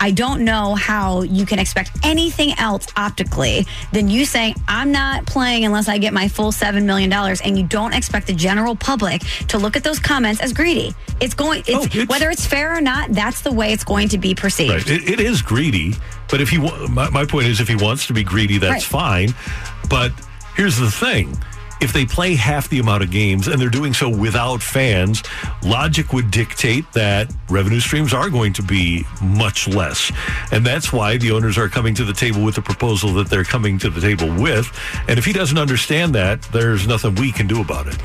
I 0.00 0.10
don't 0.10 0.44
know 0.44 0.74
how 0.74 1.22
you 1.22 1.44
can 1.44 1.58
expect 1.58 1.90
anything 2.02 2.52
else 2.58 2.86
optically 2.96 3.66
than 3.92 4.08
you 4.08 4.24
saying, 4.24 4.54
I'm 4.66 4.90
not 4.92 5.26
playing 5.26 5.64
unless 5.66 5.88
I 5.88 5.98
get 5.98 6.12
my 6.14 6.26
full 6.26 6.52
$7 6.52 6.84
million. 6.84 7.12
And 7.12 7.58
you 7.58 7.66
don't 7.66 7.92
expect 7.92 8.26
the 8.26 8.32
general 8.32 8.74
public 8.74 9.20
to 9.48 9.58
look 9.58 9.76
at 9.76 9.84
those 9.84 9.98
comments 9.98 10.40
as 10.40 10.52
greedy. 10.52 10.94
It's 11.20 11.34
going, 11.34 11.60
it's, 11.66 11.70
Oh, 11.70 11.82
it's- 11.84 12.08
whether 12.08 12.30
it's 12.30 12.46
fair 12.46 12.74
or 12.76 12.80
not, 12.80 13.10
that's 13.12 13.42
the 13.42 13.52
way 13.52 13.72
it's 13.72 13.84
going 13.84 14.08
to 14.08 14.18
be 14.18 14.34
perceived. 14.34 14.72
Right. 14.72 14.90
It, 14.90 15.08
it 15.08 15.20
is 15.20 15.42
greedy, 15.42 15.94
but 16.30 16.40
if 16.40 16.48
he, 16.48 16.58
my, 16.88 17.10
my 17.10 17.26
point 17.26 17.46
is, 17.46 17.60
if 17.60 17.68
he 17.68 17.76
wants 17.76 18.06
to 18.06 18.12
be 18.14 18.24
greedy, 18.24 18.56
that's 18.58 18.90
Right. 18.92 19.28
fine. 19.28 19.34
But 19.90 20.12
here's 20.56 20.76
the 20.78 20.90
thing: 20.90 21.36
if 21.80 21.92
they 21.92 22.04
play 22.04 22.34
half 22.34 22.68
the 22.68 22.78
amount 22.78 23.02
of 23.02 23.10
games 23.10 23.48
and 23.48 23.60
they're 23.60 23.68
doing 23.68 23.92
so 23.94 24.08
without 24.08 24.62
fans, 24.62 25.22
logic 25.62 26.12
would 26.12 26.30
dictate 26.30 26.90
that 26.92 27.32
revenue 27.48 27.80
streams 27.80 28.12
are 28.12 28.30
going 28.30 28.52
to 28.52 28.62
be 28.62 29.04
much 29.22 29.66
less, 29.68 30.12
and 30.52 30.64
that's 30.64 30.92
why 30.92 31.16
the 31.16 31.30
owners 31.30 31.56
are 31.58 31.68
coming 31.68 31.94
to 31.94 32.04
the 32.04 32.12
table 32.12 32.44
with 32.44 32.54
the 32.54 32.62
proposal 32.62 33.12
that 33.14 33.28
they're 33.28 33.44
coming 33.44 33.78
to 33.78 33.90
the 33.90 34.00
table 34.00 34.28
with. 34.40 34.70
And 35.08 35.18
if 35.18 35.24
he 35.24 35.32
doesn't 35.32 35.58
understand 35.58 36.14
that, 36.14 36.42
there's 36.52 36.86
nothing 36.86 37.14
we 37.16 37.32
can 37.32 37.46
do 37.46 37.60
about 37.60 37.86
it. 37.86 37.96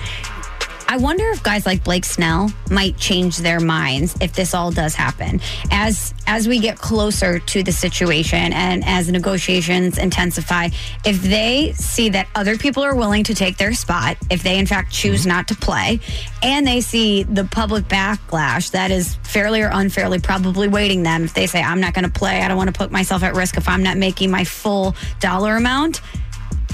I 0.88 0.98
wonder 0.98 1.27
if 1.32 1.42
guys 1.42 1.65
like 1.65 1.84
Blake 1.84 2.06
Snell 2.06 2.51
might 2.70 2.96
change 2.98 3.38
their 3.38 3.60
minds 3.60 4.15
if 4.22 4.34
this 4.34 4.54
all 4.54 4.72
does 4.72 4.94
happen. 4.94 5.42
As 5.72 6.13
as 6.27 6.48
we 6.48 6.60
get 6.60 6.78
closer 6.78 7.39
to 7.39 7.63
the 7.63 7.71
situation 7.71 8.54
and 8.54 8.84
as 8.86 9.10
negotiations 9.10 9.98
intensify, 9.98 10.69
if 11.04 11.21
they 11.21 11.74
see 11.74 12.10
that 12.10 12.28
other 12.36 12.58
people 12.58 12.84
are 12.84 12.95
willing 12.95 13.24
to 13.26 13.36
take 13.36 13.58
their 13.58 13.74
spot, 13.74 14.17
if 14.30 14.43
they 14.43 14.60
in 14.60 14.65
fact 14.67 14.91
choose 14.91 15.21
mm-hmm. 15.21 15.30
not 15.30 15.48
to 15.48 15.56
play, 15.56 16.00
and 16.43 16.67
they 16.67 16.82
see 16.82 17.24
the 17.24 17.45
public 17.45 17.86
backlash 17.86 18.71
that 18.71 18.91
is 18.91 19.15
fairly 19.24 19.62
or 19.62 19.69
unfairly 19.74 20.19
probably 20.19 20.67
waiting 20.67 21.04
them 21.04 21.24
if 21.24 21.34
they 21.34 21.48
say 21.48 21.62
I'm 21.62 21.82
not 21.82 21.93
going 21.93 22.06
to 22.06 22.12
play, 22.12 22.41
I 22.41 22.48
don't 22.48 22.58
want 22.58 22.74
to 22.74 22.78
put 22.78 22.91
myself 22.91 23.24
at 23.24 23.34
risk 23.34 23.58
if 23.58 23.67
I'm 23.67 23.84
not 23.84 23.98
making 23.98 24.30
my 24.30 24.43
full 24.43 24.95
dollar 25.19 25.56
amount. 25.56 26.02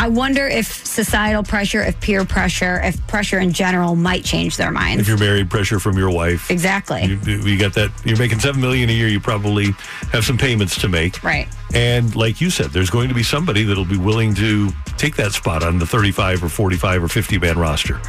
I 0.01 0.07
wonder 0.07 0.47
if 0.47 0.83
societal 0.83 1.43
pressure, 1.43 1.83
if 1.83 2.01
peer 2.01 2.25
pressure, 2.25 2.81
if 2.81 3.05
pressure 3.05 3.37
in 3.37 3.53
general 3.53 3.95
might 3.95 4.25
change 4.25 4.57
their 4.57 4.71
minds. 4.71 5.01
If 5.03 5.07
you're 5.07 5.19
married, 5.19 5.51
pressure 5.51 5.79
from 5.79 5.95
your 5.95 6.09
wife. 6.09 6.49
Exactly. 6.49 7.03
You, 7.03 7.19
you 7.37 7.59
got 7.59 7.75
that. 7.75 7.91
You're 8.03 8.17
making 8.17 8.39
seven 8.39 8.61
million 8.61 8.89
a 8.89 8.93
year. 8.93 9.07
You 9.07 9.19
probably 9.19 9.73
have 10.11 10.25
some 10.25 10.39
payments 10.39 10.81
to 10.81 10.89
make. 10.89 11.23
Right. 11.23 11.47
And 11.75 12.15
like 12.15 12.41
you 12.41 12.49
said, 12.49 12.71
there's 12.71 12.89
going 12.89 13.09
to 13.09 13.13
be 13.13 13.21
somebody 13.21 13.63
that'll 13.63 13.85
be 13.85 13.99
willing 13.99 14.33
to 14.33 14.71
take 14.97 15.17
that 15.17 15.33
spot 15.33 15.61
on 15.61 15.77
the 15.77 15.85
35 15.85 16.45
or 16.45 16.49
45 16.49 17.03
or 17.03 17.07
50 17.07 17.37
man 17.37 17.59
roster. 17.59 18.01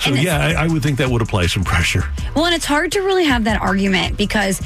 So 0.00 0.14
And 0.14 0.22
yeah, 0.22 0.38
I, 0.38 0.64
I 0.64 0.68
would 0.68 0.82
think 0.82 0.96
that 0.96 1.10
would 1.10 1.20
apply 1.20 1.48
some 1.48 1.64
pressure. 1.64 2.04
Well, 2.34 2.46
and 2.46 2.54
it's 2.54 2.64
hard 2.64 2.92
to 2.92 3.00
really 3.00 3.24
have 3.24 3.44
that 3.44 3.60
argument 3.60 4.16
because 4.16 4.62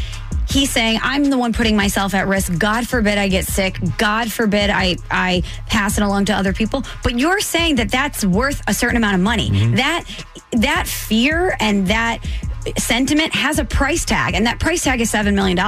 he's 0.51 0.71
saying, 0.71 0.99
I'm 1.03 1.25
the 1.25 1.39
one 1.39 1.53
putting 1.53 1.77
myself 1.77 2.15
at 2.15 2.27
risk. 2.27 2.59
God 2.59 2.89
forbid 2.89 3.19
I 3.19 3.29
get 3.29 3.47
sick. 3.47 3.79
God 3.97 4.31
forbid 4.31 4.71
I, 4.71 4.97
I 5.11 5.43
pass 5.67 5.97
it 5.99 6.03
along 6.03 6.27
to 6.27 6.35
other 6.35 6.53
people. 6.53 6.85
But 7.03 7.19
you're 7.19 7.41
saying 7.41 7.77
that 7.77 7.91
that's 7.91 8.25
worth 8.25 8.63
a 8.67 8.75
certain 8.75 8.97
amount 8.97 9.15
of 9.15 9.21
money. 9.21 9.51
Mm-hmm. 9.51 9.77
That, 9.77 10.05
that 10.53 10.87
fear 10.87 11.57
and 11.61 11.87
that 11.87 12.19
sentiment 12.79 13.35
has 13.35 13.59
a 13.59 13.65
price 13.65 14.05
tag, 14.05 14.35
and 14.35 14.47
that 14.47 14.61
price 14.61 14.85
tag 14.85 15.01
is 15.01 15.11
$7 15.11 15.35
million. 15.35 15.59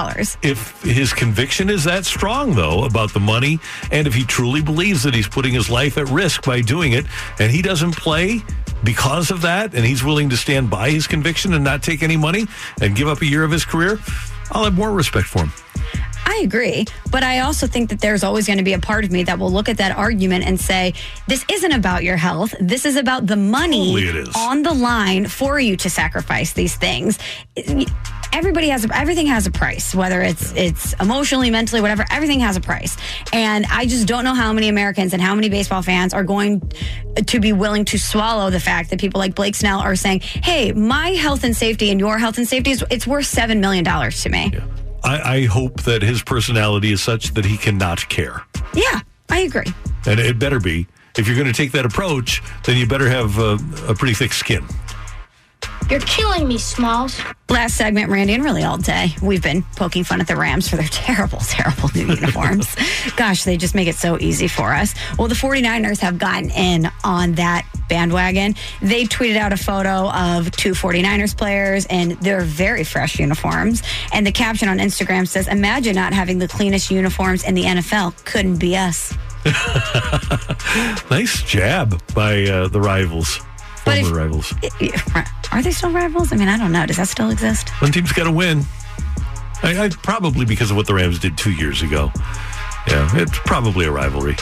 If 0.43 0.83
his 0.83 1.13
conviction 1.13 1.71
is 1.71 1.85
that 1.85 2.05
strong, 2.05 2.55
though, 2.55 2.85
about 2.85 3.13
the 3.13 3.21
money, 3.21 3.59
and 3.91 4.07
if 4.07 4.15
he 4.15 4.25
truly 4.25 4.63
believes 4.63 5.03
that 5.05 5.15
he's 5.15 5.29
putting 5.29 5.55
his 5.55 5.71
life 5.71 5.97
at 5.97 6.09
risk 6.09 6.45
by 6.45 6.61
doing 6.61 6.93
it, 6.93 7.07
and 7.39 7.51
he 7.51 7.63
doesn't 7.63 7.97
play 7.97 8.41
because 8.85 9.31
of 9.31 9.43
that, 9.43 9.75
and 9.75 9.85
he's 9.85 10.05
willing 10.05 10.29
to 10.31 10.37
stand 10.37 10.69
by 10.69 10.91
his 10.91 11.07
conviction 11.07 11.55
and 11.55 11.65
not 11.65 11.83
take 11.83 12.03
any 12.03 12.17
money 12.17 12.47
and 12.81 12.95
give 12.97 13.09
up 13.09 13.21
a 13.23 13.27
year 13.27 13.45
of 13.45 13.51
his 13.51 13.65
career, 13.65 13.99
I'll 14.53 14.65
have 14.65 14.75
more 14.75 14.93
respect 14.93 15.27
for 15.27 15.41
him. 15.41 15.53
I 16.25 16.41
agree, 16.45 16.87
but 17.11 17.23
I 17.23 17.41
also 17.41 17.67
think 17.67 17.91
that 17.91 18.01
there's 18.01 18.23
always 18.23 18.47
going 18.47 18.59
to 18.59 18.65
be 18.65 18.73
a 18.73 18.79
part 18.79 19.05
of 19.05 19.11
me 19.11 19.25
that 19.25 19.39
will 19.39 19.51
look 19.51 19.69
at 19.69 19.77
that 19.79 19.97
argument 19.97 20.45
and 20.47 20.59
say, 20.59 20.95
this 21.27 21.45
isn't 21.51 21.73
about 21.73 22.05
your 22.05 22.17
health. 22.17 22.55
This 22.61 22.87
is 22.87 22.97
about 22.97 23.27
the 23.27 23.37
money 23.37 23.93
on 24.37 24.63
the 24.63 24.73
line 24.73 25.27
for 25.27 25.59
you 25.59 25.77
to 25.77 25.91
sacrifice 25.91 26.53
these 26.53 26.77
things. 26.77 27.19
Everybody 28.33 28.69
has 28.69 28.85
a, 28.85 28.97
everything 28.97 29.27
has 29.27 29.47
a 29.47 29.51
price, 29.51 29.95
whether 29.95 30.23
it's 30.23 30.53
it's 30.53 30.95
emotionally, 30.95 31.51
mentally, 31.51 31.81
whatever. 31.81 32.05
Everything 32.11 32.41
has 32.41 32.57
a 32.57 32.61
price, 32.61 32.97
and 33.33 33.67
I 33.71 33.87
just 33.87 34.07
don't 34.07 34.25
know 34.25 34.35
how 34.35 34.53
many 34.53 34.69
Americans 34.69 35.13
and 35.13 35.21
how 35.21 35.35
many 35.35 35.49
baseball 35.49 35.83
fans 35.83 36.15
are 36.15 36.25
going 36.25 36.61
to 37.27 37.41
be 37.41 37.53
willing 37.53 37.85
to 37.87 37.99
swallow 37.99 38.51
the 38.51 38.61
fact 38.61 38.91
that 38.91 39.01
people 39.01 39.19
like 39.19 39.35
Blake 39.35 39.55
Snell 39.55 39.81
are 39.81 39.97
saying, 39.97 40.21
"Hey, 40.21 40.73
my 40.73 41.11
health 41.11 41.45
and 41.45 41.55
safety 41.55 41.91
and 41.91 42.01
your 42.01 42.19
health 42.19 42.39
and 42.39 42.49
safety 42.49 42.71
is 42.71 42.85
it's 42.91 43.07
worth 43.07 43.27
seven 43.27 43.61
million 43.61 43.85
dollars 43.85 44.23
to 44.23 44.31
me." 44.31 44.53
I, 45.05 45.37
I 45.37 45.45
hope 45.47 45.83
that 45.83 46.01
his 46.03 46.23
personality 46.23 46.93
is 46.93 47.03
such 47.03 47.35
that 47.35 47.45
he 47.45 47.57
cannot 47.59 48.09
care. 48.09 48.43
Yeah, 48.75 49.01
I 49.31 49.41
agree. 49.41 49.73
And 50.07 50.19
it 50.19 50.39
better 50.39 50.61
be. 50.61 50.87
If 51.19 51.27
you're 51.27 51.37
going 51.37 51.49
to 51.49 51.53
take 51.53 51.73
that 51.73 51.85
approach, 51.85 52.43
then 52.65 52.79
you 52.79 52.87
better 52.87 53.09
have 53.09 53.39
a, 53.39 53.59
a 53.87 53.95
pretty 53.95 54.15
thick 54.15 54.33
skin. 54.33 54.65
You're 55.91 56.01
killing 56.01 56.49
me, 56.49 56.59
Smalls. 56.59 57.21
Last 57.49 57.77
segment, 57.77 58.11
Randy, 58.11 58.33
and 58.35 58.43
really 58.43 58.63
all 58.63 58.79
day, 58.79 59.15
we've 59.23 59.43
been 59.43 59.63
poking 59.77 60.05
fun 60.05 60.21
at 60.21 60.27
the 60.27 60.37
Rams 60.37 60.69
for 60.69 60.77
their 60.77 60.87
terrible, 60.91 61.39
terrible 61.41 61.91
new 61.95 62.07
uniforms. 62.07 62.75
Gosh, 63.17 63.45
they 63.45 63.57
just 63.57 63.75
make 63.75 63.89
it 63.89 63.97
so 63.97 64.19
easy 64.19 64.49
for 64.49 64.73
us. 64.73 64.95
Well, 65.19 65.29
the 65.29 65.35
49ers 65.35 65.99
have 66.01 66.19
gotten 66.19 66.51
in 66.51 66.91
on 67.05 67.33
that 67.33 67.67
bandwagon. 67.89 68.55
They 68.81 69.05
tweeted 69.05 69.37
out 69.37 69.53
a 69.53 69.57
photo 69.57 70.11
of 70.11 70.51
two 70.53 70.73
49ers 70.73 71.37
players 71.37 71.87
in 71.91 72.17
their 72.21 72.41
very 72.41 72.85
fresh 72.85 73.19
uniforms. 73.19 73.83
And 74.15 74.27
the 74.27 74.33
caption 74.33 74.69
on 74.69 74.79
Instagram 74.79 75.29
says, 75.29 75.47
Imagine 75.49 75.95
not 75.95 76.15
having 76.15 76.39
the 76.39 76.49
cleanest 76.49 76.91
uniforms 76.91 77.45
in 77.45 77.55
the 77.55 77.65
NFL. 77.65 78.25
Couldn't 78.25 78.57
be 78.57 78.77
us. 78.77 79.13
Nice 81.11 81.43
jab 81.43 82.01
by 82.15 82.45
uh, 82.45 82.69
the 82.69 82.81
rivals, 82.81 83.41
But 83.85 83.99
if- 83.99 84.11
rivals. 84.11 84.55
Are 85.53 85.63
they 85.63 85.71
still 85.73 85.91
rivals? 85.91 86.33
I 86.33 86.37
mean, 86.37 86.49
I 86.49 86.57
don't 86.57 86.73
know. 86.73 86.87
Does 86.87 86.97
that 86.97 87.09
still 87.09 87.31
exist? 87.31 87.69
One 87.83 87.93
team's 87.93 88.13
got 88.13 88.25
to 88.25 88.33
win. 88.33 88.63
I, 89.63 89.85
I, 89.85 89.89
probably 89.91 90.45
because 90.45 90.71
of 90.71 90.77
what 90.77 90.87
the 90.87 90.95
Rams 90.95 91.19
did 91.19 91.37
two 91.39 91.53
years 91.53 91.83
ago. 91.83 92.11
Yeah, 92.89 93.09
it's 93.15 93.39
probably 93.41 93.85
a 93.87 93.93
rivalry. 93.93 94.37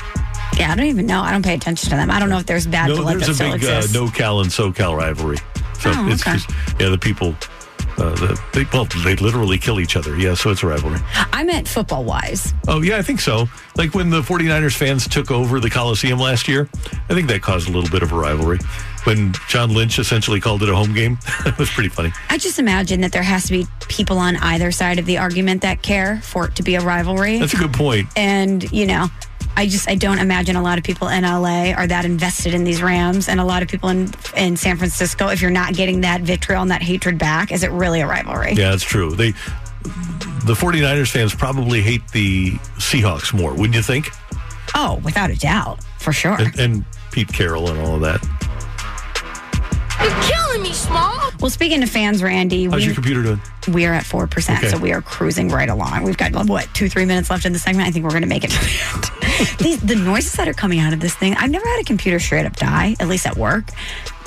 Yeah, 0.57 0.72
I 0.72 0.76
don't 0.76 0.87
even 0.87 1.07
know. 1.07 1.20
I 1.20 1.31
don't 1.33 1.44
pay 1.44 1.55
attention 1.55 1.90
to 1.90 1.96
them. 1.96 2.11
I 2.11 2.18
don't 2.18 2.31
know 2.31 2.38
if 2.38 2.46
there's 2.46 2.66
bad 2.66 2.88
No, 2.88 2.96
blood 3.03 3.20
there's 3.20 3.38
that 3.38 3.55
a 3.55 3.59
big 3.59 3.64
uh, 3.64 3.87
no-cal 3.92 4.40
and 4.40 4.50
so-cal 4.53 4.94
rivalry. 4.96 5.37
So 5.81 5.92
Oh, 5.94 6.09
it's 6.11 6.22
okay. 6.22 6.33
just 6.38 6.50
yeah, 6.81 6.88
the 6.88 6.98
people. 6.98 7.35
Uh, 7.98 8.14
the, 8.14 8.40
they, 8.55 8.64
well, 8.72 8.87
they 9.05 9.14
literally 9.16 9.59
kill 9.59 9.79
each 9.79 9.94
other. 9.94 10.16
Yeah, 10.16 10.33
so 10.35 10.50
it's 10.50 10.62
a 10.62 10.66
rivalry. 10.66 11.00
I 11.33 11.44
meant 11.44 11.68
football 11.68 12.03
wise. 12.05 12.55
Oh, 12.66 12.81
yeah, 12.81 12.96
I 12.96 13.03
think 13.03 13.20
so. 13.20 13.46
Like 13.76 13.94
when 13.94 14.09
the 14.09 14.22
49ers 14.22 14.74
fans 14.74 15.07
took 15.07 15.31
over 15.31 15.61
the 15.61 15.68
Coliseum 15.68 16.18
last 16.18 16.48
year, 16.48 16.68
I 17.11 17.14
think 17.14 17.29
that 17.29 17.42
caused 17.42 17.68
a 17.68 17.72
little 17.72 17.90
bit 17.90 18.03
of 18.03 18.12
a 18.12 18.16
rivalry. 18.16 18.59
When 19.04 19.32
John 19.48 19.72
Lynch 19.72 19.98
essentially 19.98 20.40
called 20.40 20.62
it 20.62 20.68
a 20.68 20.74
home 20.76 20.92
game, 20.94 21.18
it 21.46 21.58
was 21.58 21.70
pretty 21.70 21.88
funny. 21.88 22.12
I 22.28 22.38
just 22.38 22.58
imagine 22.58 23.00
that 23.00 23.12
there 23.12 23.22
has 23.22 23.44
to 23.46 23.52
be 23.52 23.66
people 23.88 24.18
on 24.18 24.36
either 24.36 24.70
side 24.70 24.98
of 24.98 25.06
the 25.06 25.18
argument 25.18 25.62
that 25.62 25.82
care 25.82 26.20
for 26.22 26.46
it 26.46 26.56
to 26.56 26.62
be 26.62 26.74
a 26.74 26.80
rivalry. 26.80 27.38
That's 27.38 27.54
a 27.54 27.56
good 27.58 27.72
point. 27.72 28.08
and 28.16 28.70
you 28.72 28.86
know 28.86 29.08
i 29.56 29.66
just 29.66 29.88
i 29.88 29.96
don't 29.96 30.20
imagine 30.20 30.54
a 30.54 30.62
lot 30.62 30.78
of 30.78 30.84
people 30.84 31.08
in 31.08 31.24
la 31.24 31.72
are 31.72 31.86
that 31.86 32.04
invested 32.04 32.54
in 32.54 32.62
these 32.62 32.80
rams 32.80 33.28
and 33.28 33.40
a 33.40 33.44
lot 33.44 33.62
of 33.62 33.68
people 33.68 33.88
in 33.88 34.08
in 34.36 34.56
san 34.56 34.76
francisco 34.76 35.26
if 35.28 35.42
you're 35.42 35.50
not 35.50 35.74
getting 35.74 36.02
that 36.02 36.20
vitriol 36.20 36.62
and 36.62 36.70
that 36.70 36.80
hatred 36.82 37.18
back 37.18 37.50
is 37.50 37.64
it 37.64 37.70
really 37.72 38.00
a 38.00 38.06
rivalry 38.06 38.52
Yeah, 38.52 38.72
it's 38.72 38.84
true. 38.84 39.10
They 39.10 39.32
the 40.44 40.54
49ers 40.54 41.10
fans 41.10 41.34
probably 41.34 41.80
hate 41.82 42.06
the 42.12 42.52
Seahawks 42.78 43.32
more, 43.34 43.50
wouldn't 43.52 43.74
you 43.74 43.82
think? 43.82 44.10
oh 44.76 45.00
without 45.02 45.30
a 45.30 45.36
doubt 45.36 45.82
for 45.98 46.12
sure 46.12 46.36
And, 46.40 46.58
and 46.60 46.84
Pete 47.10 47.32
Carroll 47.32 47.70
and 47.70 47.80
all 47.80 47.96
of 47.96 48.00
that. 48.02 48.24
You're 50.02 50.22
killing 50.22 50.62
me, 50.62 50.72
Small. 50.72 51.30
well 51.40 51.50
speaking 51.50 51.80
to 51.80 51.86
fans 51.86 52.22
randy 52.22 52.64
How's 52.64 52.76
we, 52.76 52.84
your 52.84 52.94
computer 52.94 53.22
doing? 53.22 53.40
we 53.68 53.84
are 53.86 53.92
at 53.92 54.04
4% 54.04 54.70
so 54.70 54.78
we 54.78 54.92
are 54.92 55.02
cruising 55.02 55.48
right 55.48 55.68
along. 55.68 56.02
We've 56.04 56.16
got 56.16 56.32
what 56.48 56.68
two 56.74 56.88
three 56.88 57.04
minutes 57.04 57.28
left 57.30 57.44
in 57.44 57.52
the 57.52 57.58
segment? 57.58 57.86
I 57.86 57.90
think 57.90 58.04
we're 58.04 58.10
going 58.10 58.22
to 58.22 58.28
make 58.28 58.44
it 58.44 58.50
to 58.50 58.58
the 58.58 58.80
end. 58.94 59.58
These, 59.58 59.80
the 59.80 59.94
noises 59.96 60.32
that 60.34 60.48
are 60.48 60.52
coming 60.54 60.80
out 60.80 60.92
of 60.92 61.00
this 61.00 61.14
thing 61.14 61.34
i've 61.36 61.50
never 61.50 61.66
had 61.66 61.80
a 61.80 61.84
computer 61.84 62.18
straight 62.18 62.44
up 62.44 62.56
die 62.56 62.94
at 63.00 63.08
least 63.08 63.26
at 63.26 63.36
work 63.38 63.70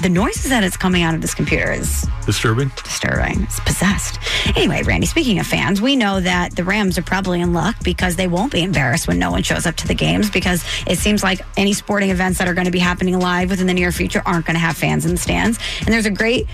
the 0.02 0.10
noises 0.10 0.50
that 0.50 0.64
it's 0.64 0.76
coming 0.76 1.02
out 1.04 1.16
of 1.16 1.22
this 1.22 1.34
computer 1.34 1.72
is 1.72 2.06
Disturbing? 2.26 2.72
disturbing. 2.84 3.44
It's 3.44 3.60
possessed. 3.62 4.20
Anyway, 4.58 4.82
Randy, 4.84 5.06
speaking 5.08 5.40
of 5.40 5.48
fans, 5.48 5.82
we 5.82 5.96
know 5.96 6.20
that 6.20 6.56
the 6.56 6.64
Rams 6.64 6.98
are 6.98 7.02
probably 7.04 7.40
in 7.42 7.54
luck 7.54 7.76
because 7.84 8.16
they 8.16 8.28
won't 8.28 8.52
be 8.52 8.64
embarrassed 8.64 9.08
when 9.08 9.20
no 9.20 9.32
one 9.32 9.44
shows 9.44 9.66
up 9.66 9.76
to 9.78 9.88
the 9.88 9.94
games 9.94 10.30
because 10.30 10.64
it 10.88 10.98
seems 10.98 11.24
like 11.24 11.42
any 11.58 11.74
sporting 11.74 12.10
events 12.10 12.40
that 12.40 12.48
are 12.48 12.54
going 12.54 12.66
to 12.66 12.72
be 12.72 12.80
happening 12.80 13.18
live 13.20 13.50
within 13.50 13.68
the 13.68 13.74
near 13.74 13.92
future 13.92 14.22
aren't 14.26 14.46
going 14.46 14.56
to 14.56 14.60
have 14.60 14.76
fans 14.76 15.06
in 15.06 15.12
the 15.12 15.18
stands. 15.18 15.60
And 15.80 15.88
there's 15.90 16.06
a 16.06 16.12
great 16.12 16.48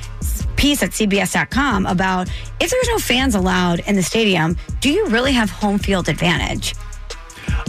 piece 0.55 0.83
at 0.83 0.91
CBS.com 0.91 1.85
about 1.85 2.27
if 2.59 2.69
there's 2.69 2.87
no 2.89 2.99
fans 2.99 3.35
allowed 3.35 3.79
in 3.81 3.95
the 3.95 4.03
stadium, 4.03 4.57
do 4.81 4.91
you 4.91 5.07
really 5.07 5.31
have 5.31 5.49
home 5.49 5.79
field 5.79 6.09
advantage? 6.09 6.75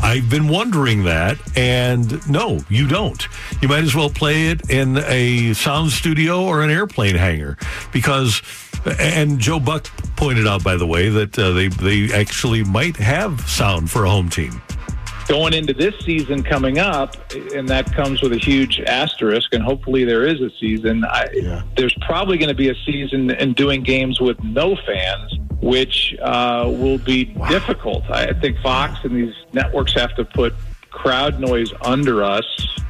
I've 0.02 0.30
been 0.30 0.48
wondering 0.48 1.04
that, 1.04 1.38
and 1.56 2.28
no, 2.28 2.60
you 2.68 2.86
don't. 2.86 3.26
You 3.60 3.68
might 3.68 3.84
as 3.84 3.94
well 3.94 4.10
play 4.10 4.48
it 4.48 4.70
in 4.70 4.98
a 4.98 5.52
sound 5.54 5.90
studio 5.90 6.42
or 6.42 6.62
an 6.62 6.70
airplane 6.70 7.16
hangar 7.16 7.56
because. 7.92 8.42
And 8.98 9.38
Joe 9.38 9.60
Buck 9.60 9.84
pointed 10.16 10.46
out, 10.46 10.64
by 10.64 10.76
the 10.76 10.86
way, 10.86 11.10
that 11.10 11.38
uh, 11.38 11.50
they 11.50 11.68
they 11.68 12.14
actually 12.14 12.64
might 12.64 12.96
have 12.96 13.38
sound 13.42 13.90
for 13.90 14.06
a 14.06 14.10
home 14.10 14.30
team. 14.30 14.62
Going 15.30 15.54
into 15.54 15.72
this 15.72 15.94
season 16.00 16.42
coming 16.42 16.80
up, 16.80 17.14
and 17.54 17.68
that 17.68 17.86
comes 17.92 18.20
with 18.20 18.32
a 18.32 18.36
huge 18.36 18.80
asterisk, 18.80 19.54
and 19.54 19.62
hopefully 19.62 20.04
there 20.04 20.26
is 20.26 20.40
a 20.40 20.50
season. 20.58 21.04
I, 21.04 21.28
There's 21.76 21.94
probably 22.00 22.36
going 22.36 22.48
to 22.48 22.54
be 22.54 22.68
a 22.68 22.74
season 22.84 23.30
in 23.30 23.52
doing 23.52 23.84
games 23.84 24.20
with 24.20 24.42
no 24.42 24.74
fans, 24.74 25.38
which 25.62 26.16
uh, 26.20 26.64
will 26.66 26.98
be 26.98 27.26
difficult. 27.48 28.10
I 28.10 28.32
think 28.40 28.58
Fox 28.58 29.04
and 29.04 29.14
these 29.14 29.34
networks 29.52 29.94
have 29.94 30.16
to 30.16 30.24
put 30.24 30.52
crowd 30.90 31.38
noise 31.38 31.72
under 31.82 32.24
us 32.24 32.44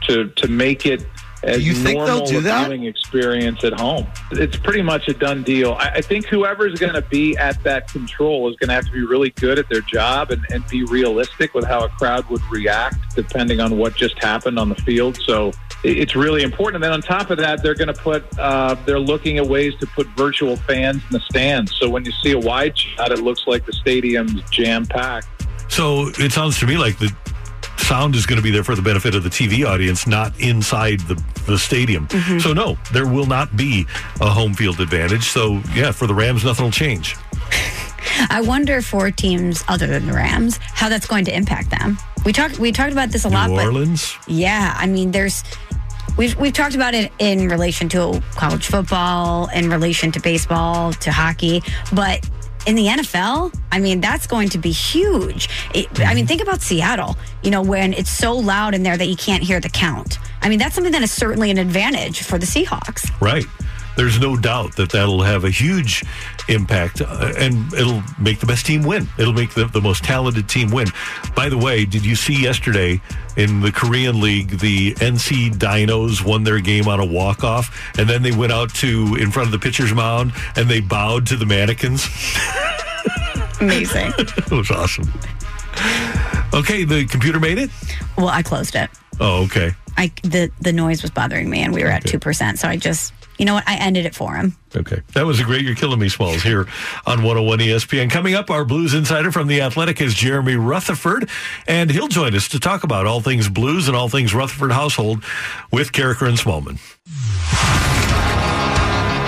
to 0.09 0.31
to 0.31 0.49
make 0.49 0.87
it. 0.87 1.05
As 1.43 1.67
you 1.67 1.73
think 1.73 1.99
they'll 2.05 2.27
do 2.27 2.41
that? 2.43 2.67
viewing 2.67 2.85
experience 2.85 3.65
at 3.65 3.73
home. 3.73 4.07
It's 4.33 4.57
pretty 4.57 4.83
much 4.83 5.09
a 5.09 5.15
done 5.15 5.43
deal. 5.43 5.73
I, 5.73 5.89
I 5.97 6.01
think 6.03 6.27
whoever's 6.27 6.79
going 6.79 6.93
to 6.95 7.03
be 7.03 7.37
at 7.39 7.63
that 7.65 7.89
control 7.89 8.49
is 8.51 8.57
going 8.57 8.69
to 8.69 8.75
have 8.75 8.85
to 8.87 8.93
be 8.93 9.03
really 9.05 9.31
good 9.31 9.59
at 9.59 9.69
their 9.71 9.81
job 9.81 10.31
and, 10.31 10.45
and 10.51 10.67
be 10.69 10.85
realistic 10.85 11.55
with 11.55 11.65
how 11.65 11.85
a 11.85 11.89
crowd 11.89 12.29
would 12.29 12.43
react 12.51 12.97
depending 13.17 13.61
on 13.61 13.79
what 13.79 13.95
just 13.95 14.19
happened 14.23 14.59
on 14.59 14.69
the 14.69 14.75
field. 14.77 15.19
So 15.25 15.49
it- 15.83 15.99
it's 15.99 16.15
really 16.15 16.43
important. 16.43 16.77
And 16.77 16.85
then 16.85 16.93
on 16.93 17.01
top 17.01 17.31
of 17.31 17.39
that, 17.39 17.63
they're 17.63 17.75
going 17.75 17.89
to 17.93 18.01
put, 18.01 18.23
uh, 18.39 18.77
they're 18.85 19.01
looking 19.01 19.39
at 19.39 19.47
ways 19.47 19.73
to 19.81 19.87
put 19.87 20.07
virtual 20.09 20.57
fans 20.57 20.97
in 20.97 21.13
the 21.13 21.21
stands. 21.21 21.75
So 21.81 21.89
when 21.89 22.05
you 22.05 22.13
see 22.23 22.33
a 22.33 22.39
wide 22.39 22.77
shot, 22.77 23.13
it 23.13 23.21
looks 23.21 23.47
like 23.47 23.65
the 23.65 23.73
stadium's 23.73 24.43
jam 24.51 24.85
packed. 24.85 25.27
So 25.69 26.09
it 26.19 26.33
sounds 26.33 26.59
to 26.59 26.67
me 26.67 26.77
like 26.77 26.99
the 26.99 27.11
sound 27.91 28.15
is 28.15 28.25
going 28.25 28.37
to 28.37 28.43
be 28.43 28.53
there 28.53 28.63
for 28.63 28.77
the 28.77 28.83
benefit 28.83 29.17
of 29.17 29.25
the 29.25 29.29
TV 29.29 29.67
audience, 29.67 30.07
not 30.07 30.39
inside 30.39 31.01
the, 31.01 31.21
the 31.49 31.59
stadium. 31.59 32.07
Mm-hmm. 32.07 32.39
So, 32.39 32.53
no, 32.53 32.79
there 32.93 33.09
will 33.09 33.27
not 33.27 33.57
be 33.57 33.85
a 34.21 34.31
home 34.31 34.55
field 34.55 34.79
advantage. 34.79 35.25
So, 35.25 35.61
yeah, 35.75 35.91
for 35.91 36.07
the 36.07 36.15
Rams, 36.15 36.45
nothing 36.45 36.67
will 36.67 36.71
change. 36.71 37.17
I 38.31 38.43
wonder 38.43 38.81
for 38.81 39.11
teams 39.11 39.65
other 39.67 39.89
than 39.89 40.07
the 40.07 40.13
Rams 40.13 40.59
how 40.63 40.89
that's 40.89 41.07
going 41.07 41.25
to 41.25 41.35
impact 41.35 41.71
them. 41.71 41.99
We 42.25 42.33
talked 42.33 42.61
we 42.61 42.71
talked 42.71 42.93
about 42.93 43.09
this 43.09 43.25
a 43.25 43.29
lot, 43.29 43.51
New 43.51 43.61
Orleans? 43.61 44.17
Yeah, 44.29 44.73
I 44.77 44.87
mean, 44.87 45.11
there's 45.11 45.43
we've 46.17 46.37
we've 46.37 46.53
talked 46.53 46.77
about 46.77 46.95
it 46.95 47.11
in 47.19 47.49
relation 47.49 47.89
to 47.91 48.23
college 48.37 48.67
football, 48.67 49.49
in 49.49 49.69
relation 49.69 50.13
to 50.13 50.21
baseball, 50.21 50.93
to 50.93 51.11
hockey, 51.11 51.63
but 51.93 52.25
in 52.67 52.75
the 52.75 52.87
NFL, 52.87 53.55
I 53.73 53.79
mean, 53.81 54.01
that's 54.01 54.27
going 54.27 54.49
to 54.51 54.59
be 54.59 54.71
huge. 54.71 55.49
It, 55.75 55.89
I 56.01 56.15
mean, 56.15 56.25
mm-hmm. 56.25 56.27
think 56.27 56.43
about 56.43 56.61
Seattle. 56.61 57.17
You 57.43 57.51
know, 57.51 57.63
when 57.63 57.93
it's 57.93 58.11
so 58.11 58.37
loud 58.37 58.75
in 58.75 58.83
there 58.83 58.97
that 58.97 59.07
you 59.07 59.17
can't 59.17 59.43
hear 59.43 59.61
the 59.61 59.69
count. 59.69 60.19
I 60.43 60.49
mean, 60.49 60.59
that's 60.59 60.75
something 60.75 60.93
that 60.93 61.03
is 61.03 61.13
certainly 61.13 61.51
an 61.51 61.59
advantage 61.59 62.23
for 62.23 62.39
the 62.39 62.47
Seahawks. 62.47 63.11
Right. 63.21 63.45
There's 63.97 64.19
no 64.21 64.37
doubt 64.37 64.77
that 64.77 64.91
that'll 64.91 65.23
have 65.23 65.45
a 65.45 65.51
huge 65.51 66.03
impact 66.49 67.01
uh, 67.01 67.33
and 67.37 67.73
it'll 67.75 68.03
make 68.19 68.41
the 68.41 68.47
best 68.47 68.67
team 68.67 68.83
win. 68.83 69.09
It'll 69.19 69.33
make 69.33 69.55
the, 69.55 69.67
the 69.67 69.81
most 69.81 70.05
talented 70.05 70.49
team 70.49 70.71
win. 70.71 70.89
By 71.35 71.49
the 71.49 71.59
way, 71.59 71.85
did 71.85 72.05
you 72.05 72.15
see 72.17 72.41
yesterday 72.41 73.01
in 73.37 73.61
the 73.61 73.73
Korean 73.73 74.21
League, 74.21 74.59
the 74.59 74.95
NC 74.95 75.53
Dinos 75.57 76.25
won 76.25 76.45
their 76.45 76.61
game 76.61 76.89
on 76.89 77.01
a 77.01 77.05
walk 77.05 77.45
off 77.45 77.97
and 77.99 78.09
then 78.09 78.23
they 78.23 78.33
went 78.33 78.53
out 78.53 78.73
to 78.77 79.17
in 79.21 79.31
front 79.31 79.47
of 79.49 79.53
the 79.53 79.59
pitcher's 79.59 79.93
mound 79.95 80.33
and 80.57 80.69
they 80.69 80.81
bowed 80.81 81.27
to 81.27 81.37
the 81.37 81.47
mannequins? 81.47 82.07
Amazing. 83.61 84.13
it 84.19 84.51
was 84.51 84.71
awesome. 84.71 85.13
Okay, 86.53 86.85
the 86.85 87.07
computer 87.07 87.39
made 87.39 87.59
it? 87.59 87.71
well, 88.17 88.29
I 88.29 88.43
closed 88.43 88.75
it. 88.75 88.91
Oh, 89.21 89.45
okay. 89.45 89.73
I 89.97 90.11
the 90.23 90.51
the 90.61 90.73
noise 90.73 91.03
was 91.03 91.11
bothering 91.11 91.51
me, 91.51 91.61
and 91.61 91.75
we 91.75 91.83
were 91.83 91.91
at 91.91 92.05
two 92.07 92.19
percent. 92.19 92.59
So 92.59 92.69
I 92.69 92.77
just, 92.77 93.13
you 93.41 93.47
know 93.47 93.55
what, 93.55 93.67
I 93.67 93.77
ended 93.77 94.05
it 94.05 94.15
for 94.15 94.35
him. 94.35 94.55
Okay. 94.77 95.01
That 95.15 95.25
was 95.25 95.41
a 95.41 95.45
great 95.45 95.63
You're 95.63 95.75
Killing 95.75 95.99
Me 95.99 96.11
Smalls 96.11 96.43
here 96.43 96.69
on 97.07 97.23
101 97.23 97.59
ESPN. 97.61 98.11
Coming 98.11 98.35
up, 98.35 98.51
our 98.51 98.67
Blues 98.67 98.93
insider 98.93 99.33
from 99.33 99.47
The 99.49 99.63
Athletic 99.63 99.99
is 100.03 100.13
Jeremy 100.13 100.57
Rutherford, 100.57 101.27
and 101.67 101.91
he'll 101.91 102.09
join 102.09 102.35
us 102.35 102.49
to 102.49 102.61
talk 102.61 102.85
about 102.85 103.07
all 103.07 103.23
things 103.23 103.49
Blues 103.49 103.89
and 103.89 103.97
all 103.97 104.11
things 104.11 104.35
Rutherford 104.35 104.73
household 104.73 105.25
with 105.73 105.91
Karraker 105.93 106.29
and 106.29 106.37
Smallman. 106.37 106.79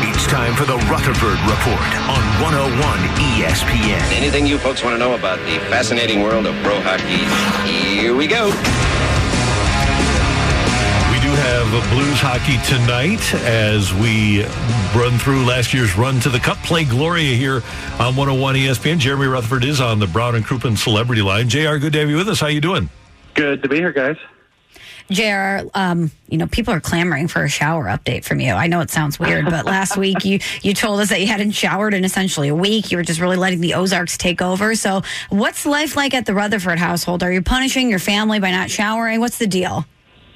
It's 0.07 0.27
time 0.27 0.55
for 0.57 0.67
the 0.67 0.77
Rutherford 0.91 1.41
Report 1.49 1.93
on 2.13 2.23
101 2.43 2.99
ESPN. 3.41 4.13
Anything 4.13 4.47
you 4.47 4.59
folks 4.59 4.85
want 4.85 4.93
to 4.95 4.99
know 4.99 5.15
about 5.15 5.39
the 5.47 5.59
fascinating 5.71 6.23
world 6.23 6.45
of 6.45 6.55
pro 6.57 6.79
hockey, 6.83 7.25
here 7.99 8.15
we 8.15 8.27
go. 8.27 8.51
We 11.53 11.59
do 11.59 11.65
have 11.65 11.85
a 11.85 11.95
Blues 11.95 12.19
hockey 12.19 12.57
tonight 12.65 13.35
as 13.45 13.93
we 13.93 14.43
run 14.99 15.19
through 15.19 15.45
last 15.45 15.75
year's 15.75 15.99
run 15.99 16.19
to 16.21 16.31
the 16.31 16.39
Cup. 16.39 16.57
Play 16.59 16.85
Gloria 16.85 17.37
here 17.37 17.57
on 18.01 18.17
101 18.17 18.55
ESPN. 18.55 18.99
Jeremy 18.99 19.27
Rutherford 19.27 19.63
is 19.63 19.79
on 19.79 19.99
the 19.99 20.07
Brown 20.07 20.35
and 20.35 20.47
Crouppen 20.47 20.79
Celebrity 20.79 21.21
Line. 21.21 21.51
JR, 21.51 21.77
good 21.77 21.93
to 21.93 21.99
have 21.99 22.09
you 22.09 22.17
with 22.17 22.31
us. 22.31 22.41
How 22.41 22.47
you 22.47 22.63
doing? 22.63 22.89
Good 23.35 23.63
to 23.65 23.69
be 23.69 23.77
here, 23.77 23.93
guys. 23.93 24.17
JR, 25.11 25.69
um, 25.75 26.11
you 26.31 26.39
know, 26.39 26.47
people 26.47 26.73
are 26.73 26.81
clamoring 26.81 27.29
for 27.29 27.45
a 27.45 27.51
shower 27.51 27.85
update 27.85 28.25
from 28.25 28.41
you. 28.41 28.53
I 28.53 28.67
know 28.67 28.81
it 28.81 28.91
sounds 28.91 29.21
weird, 29.21 29.45
but 29.45 29.67
last 29.67 29.99
week 29.99 30.25
you 30.25 30.39
you 30.63 30.73
told 30.73 31.01
us 31.01 31.11
that 31.11 31.21
you 31.21 31.27
hadn't 31.27 31.51
showered 31.51 31.93
in 31.93 32.03
essentially 32.03 32.49
a 32.49 32.55
week. 32.55 32.91
You 32.91 32.97
were 32.97 33.03
just 33.03 33.21
really 33.21 33.37
letting 33.37 33.61
the 33.61 33.75
Ozarks 33.75 34.17
take 34.17 34.41
over. 34.41 34.75
So, 34.75 35.03
what's 35.29 35.67
life 35.67 35.97
like 35.97 36.15
at 36.15 36.25
the 36.25 36.33
Rutherford 36.33 36.79
household? 36.79 37.23
Are 37.23 37.33
you 37.33 37.43
punishing 37.43 37.91
your 37.91 37.99
family 37.99 38.41
by 38.41 38.53
not 38.53 38.71
showering? 38.71 39.21
What's 39.21 39.37
the 39.37 39.47
deal? 39.47 39.85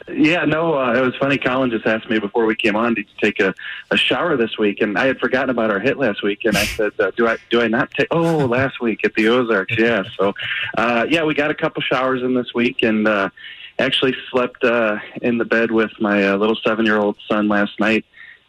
Yeah, 0.09 0.45
no, 0.45 0.79
uh, 0.79 0.95
it 0.95 1.01
was 1.01 1.17
funny. 1.17 1.37
Colin 1.37 1.71
just 1.71 1.85
asked 1.85 2.09
me 2.09 2.21
before 2.21 2.47
we 2.47 2.55
came 2.55 2.77
on, 2.77 2.95
did 2.95 3.07
you 3.09 3.15
take 3.21 3.41
a, 3.41 3.53
a 3.91 3.97
shower 3.97 4.37
this 4.37 4.57
week? 4.57 4.81
And 4.81 4.97
I 4.97 5.07
had 5.07 5.19
forgotten 5.19 5.51
about 5.51 5.71
our 5.71 5.81
hit 5.81 5.99
last 5.99 6.23
week, 6.23 6.45
and 6.45 6.57
I 6.57 6.65
said, 6.65 6.93
uh, 7.01 7.11
do 7.17 7.27
I 7.27 7.39
do 7.51 7.61
I 7.61 7.67
not 7.67 7.91
take? 7.91 8.07
Oh, 8.13 8.47
last 8.47 8.81
week 8.81 9.05
at 9.05 9.15
the 9.15 9.29
Ozarks, 9.29 9.77
yeah. 9.77 10.05
So, 10.17 10.33
uh, 10.79 11.07
yeah, 11.11 11.25
we 11.25 11.35
got 11.35 11.51
a 11.51 11.55
couple 11.55 11.83
showers 11.83 12.23
in 12.23 12.35
this 12.35 12.55
week, 12.55 12.83
and 12.83 13.09
uh, 13.09 13.31
actually 13.81 14.15
slept 14.31 14.63
uh, 14.63 14.99
in 15.23 15.39
the 15.39 15.45
bed 15.45 15.71
with 15.73 15.91
my 16.01 16.29
uh, 16.29 16.37
little 16.37 16.57
seven 16.65 16.87
year 16.87 16.99
old 16.99 17.17
son 17.29 17.49
last 17.49 17.79
night. 17.81 18.05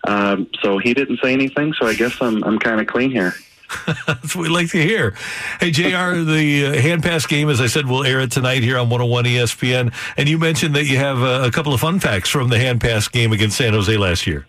Um, 0.07 0.47
so 0.61 0.77
he 0.77 0.93
didn't 0.93 1.19
say 1.23 1.33
anything. 1.33 1.73
So 1.73 1.87
I 1.87 1.95
guess 1.95 2.21
I'm 2.21 2.43
I'm 2.43 2.59
kind 2.59 2.79
of 2.79 2.87
clean 2.87 3.09
here. 3.09 3.33
That's 4.07 4.35
what 4.35 4.43
we 4.43 4.49
like 4.49 4.69
to 4.71 4.81
hear. 4.81 5.13
Hey, 5.59 5.71
JR, 5.71 6.23
the 6.23 6.67
uh, 6.67 6.81
hand 6.81 7.03
pass 7.03 7.25
game, 7.25 7.49
as 7.49 7.59
I 7.59 7.67
said, 7.67 7.85
will 7.85 8.03
air 8.03 8.21
it 8.21 8.31
tonight 8.31 8.63
here 8.63 8.77
on 8.77 8.89
101 8.89 9.25
ESPN. 9.25 9.93
And 10.15 10.29
you 10.29 10.37
mentioned 10.37 10.75
that 10.75 10.85
you 10.85 10.97
have 10.97 11.21
uh, 11.21 11.43
a 11.45 11.51
couple 11.51 11.73
of 11.73 11.81
fun 11.81 11.99
facts 11.99 12.29
from 12.29 12.49
the 12.49 12.59
hand 12.59 12.81
pass 12.81 13.07
game 13.07 13.33
against 13.33 13.57
San 13.57 13.73
Jose 13.73 13.95
last 13.97 14.25
year. 14.25 14.45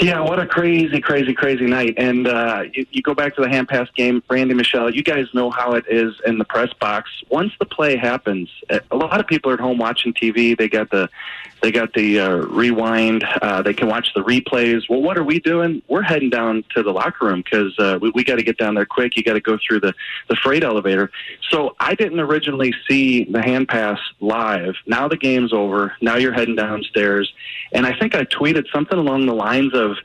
Yeah, 0.00 0.20
what 0.20 0.38
a 0.38 0.46
crazy, 0.46 1.00
crazy, 1.00 1.34
crazy 1.34 1.66
night. 1.66 1.94
And 1.96 2.26
uh, 2.26 2.64
you, 2.72 2.86
you 2.90 3.02
go 3.02 3.14
back 3.14 3.34
to 3.36 3.42
the 3.42 3.48
hand 3.48 3.68
pass 3.68 3.88
game, 3.90 4.22
Randy 4.28 4.54
Michelle, 4.54 4.90
you 4.90 5.02
guys 5.02 5.26
know 5.34 5.50
how 5.50 5.72
it 5.72 5.84
is 5.88 6.14
in 6.26 6.38
the 6.38 6.44
press 6.44 6.72
box. 6.74 7.10
Once 7.28 7.52
the 7.58 7.66
play 7.66 7.96
happens, 7.96 8.48
a 8.90 8.96
lot 8.96 9.20
of 9.20 9.26
people 9.26 9.50
are 9.50 9.54
at 9.54 9.60
home 9.60 9.78
watching 9.78 10.12
TV. 10.12 10.56
They 10.56 10.68
got 10.68 10.90
the 10.90 11.08
they 11.62 11.72
got 11.72 11.94
the 11.94 12.20
uh, 12.20 12.36
rewind. 12.46 13.24
Uh, 13.24 13.62
they 13.62 13.74
can 13.74 13.88
watch 13.88 14.12
the 14.14 14.22
replays. 14.22 14.82
Well, 14.88 15.00
what 15.00 15.16
are 15.16 15.24
we 15.24 15.40
doing? 15.40 15.82
We're 15.88 16.02
heading 16.02 16.30
down 16.30 16.64
to 16.74 16.82
the 16.82 16.92
locker 16.92 17.26
room 17.26 17.42
because 17.42 17.76
uh, 17.78 17.98
we, 18.00 18.10
we 18.10 18.24
got 18.24 18.36
to 18.36 18.42
get 18.42 18.58
down 18.58 18.74
there 18.74 18.86
quick. 18.86 19.16
You 19.16 19.24
got 19.24 19.32
to 19.34 19.40
go 19.40 19.58
through 19.66 19.80
the, 19.80 19.94
the 20.28 20.36
freight 20.36 20.62
elevator. 20.62 21.10
So 21.50 21.74
I 21.80 21.94
didn't 21.94 22.20
originally 22.20 22.74
see 22.88 23.24
the 23.24 23.42
hand 23.42 23.68
pass 23.68 23.98
live. 24.20 24.74
Now 24.86 25.08
the 25.08 25.16
game's 25.16 25.52
over. 25.52 25.94
Now 26.00 26.16
you're 26.16 26.32
heading 26.32 26.56
downstairs. 26.56 27.32
And 27.72 27.86
I 27.86 27.98
think 27.98 28.14
I 28.14 28.24
tweeted 28.24 28.70
something 28.72 28.98
along 28.98 29.26
the 29.26 29.34
lines 29.34 29.74
of, 29.74 29.96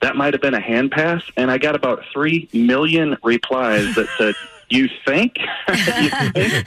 that 0.00 0.14
might 0.16 0.32
have 0.32 0.40
been 0.40 0.54
a 0.54 0.60
hand 0.60 0.92
pass. 0.92 1.22
And 1.36 1.50
I 1.50 1.58
got 1.58 1.74
about 1.74 2.04
3 2.12 2.48
million 2.52 3.16
replies 3.22 3.94
that 3.96 4.08
said, 4.16 4.34
you 4.70 4.88
think? 5.06 5.38
you 5.68 6.10
think? 6.32 6.66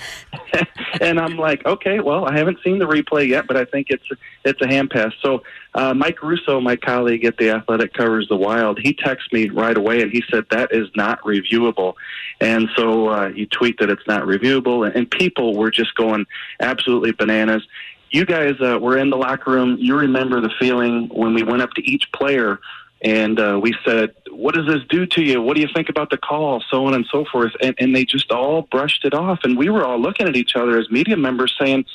and 1.02 1.20
I'm 1.20 1.38
like, 1.38 1.66
okay, 1.66 2.00
well, 2.00 2.26
I 2.26 2.38
haven't 2.38 2.60
seen 2.64 2.80
the 2.80 2.88
replay 2.88 3.28
yet, 3.28 3.48
but 3.48 3.58
I 3.58 3.66
think 3.66 3.88
it's 3.90 4.04
it's 4.44 4.62
a 4.62 4.68
hand 4.68 4.90
pass. 4.90 5.14
So 5.22 5.44
uh, 5.76 5.94
Mike 5.94 6.24
Russo, 6.24 6.60
my 6.60 6.76
colleague 6.76 7.26
at 7.26 7.38
the 7.38 7.52
Athletic 7.52 7.94
covers 7.94 8.28
the 8.28 8.36
Wild, 8.36 8.80
he 8.80 8.94
texted 8.94 9.32
me 9.32 9.50
right 9.50 9.78
away 9.78 10.02
and 10.02 10.12
he 10.12 10.24
said 10.32 10.46
that 10.50 10.70
is 10.72 10.88
not 10.96 11.22
reviewable. 11.22 11.94
And 12.40 12.70
so 12.76 13.10
uh, 13.10 13.28
you 13.28 13.46
tweet 13.46 13.78
that 13.80 13.90
it's 13.90 14.08
not 14.08 14.24
reviewable, 14.24 14.86
and, 14.86 14.96
and 14.96 15.12
people 15.12 15.56
were 15.56 15.70
just 15.70 15.94
going 15.96 16.26
absolutely 16.60 17.12
bananas. 17.12 17.64
You 18.12 18.26
guys 18.26 18.56
uh, 18.62 18.78
were 18.80 18.98
in 18.98 19.10
the 19.10 19.18
locker 19.18 19.52
room. 19.52 19.78
You 19.80 19.98
remember 19.98 20.42
the 20.42 20.52
feeling 20.60 21.10
when 21.10 21.34
we 21.34 21.44
went 21.44 21.62
up 21.62 21.72
to 21.72 21.82
each 21.82 22.12
player 22.12 22.60
and 23.02 23.40
uh, 23.40 23.60
we 23.62 23.76
said, 23.86 24.14
"What 24.30 24.56
does 24.56 24.68
this 24.68 24.84
do 24.90 25.06
to 25.08 25.22
you? 25.22 25.42
What 25.42 25.56
do 25.56 25.62
you 25.62 25.70
think 25.74 25.90
about 25.90 26.10
the 26.10 26.18
call?" 26.18 26.64
So 26.70 26.86
on 26.86 26.94
and 26.94 27.06
so 27.12 27.26
forth, 27.26 27.54
and, 27.62 27.76
and 27.80 27.96
they 27.96 28.06
just 28.06 28.32
all 28.32 28.64
brushed 28.64 29.06
it 29.06 29.14
off, 29.14 29.40
and 29.44 29.58
we 29.58 29.70
were 29.70 29.84
all 29.84 30.00
looking 30.00 30.28
at 30.28 30.36
each 30.36 30.56
other 30.56 30.78
as 30.78 30.90
media 30.92 31.18
members, 31.18 31.56
saying, 31.60 31.86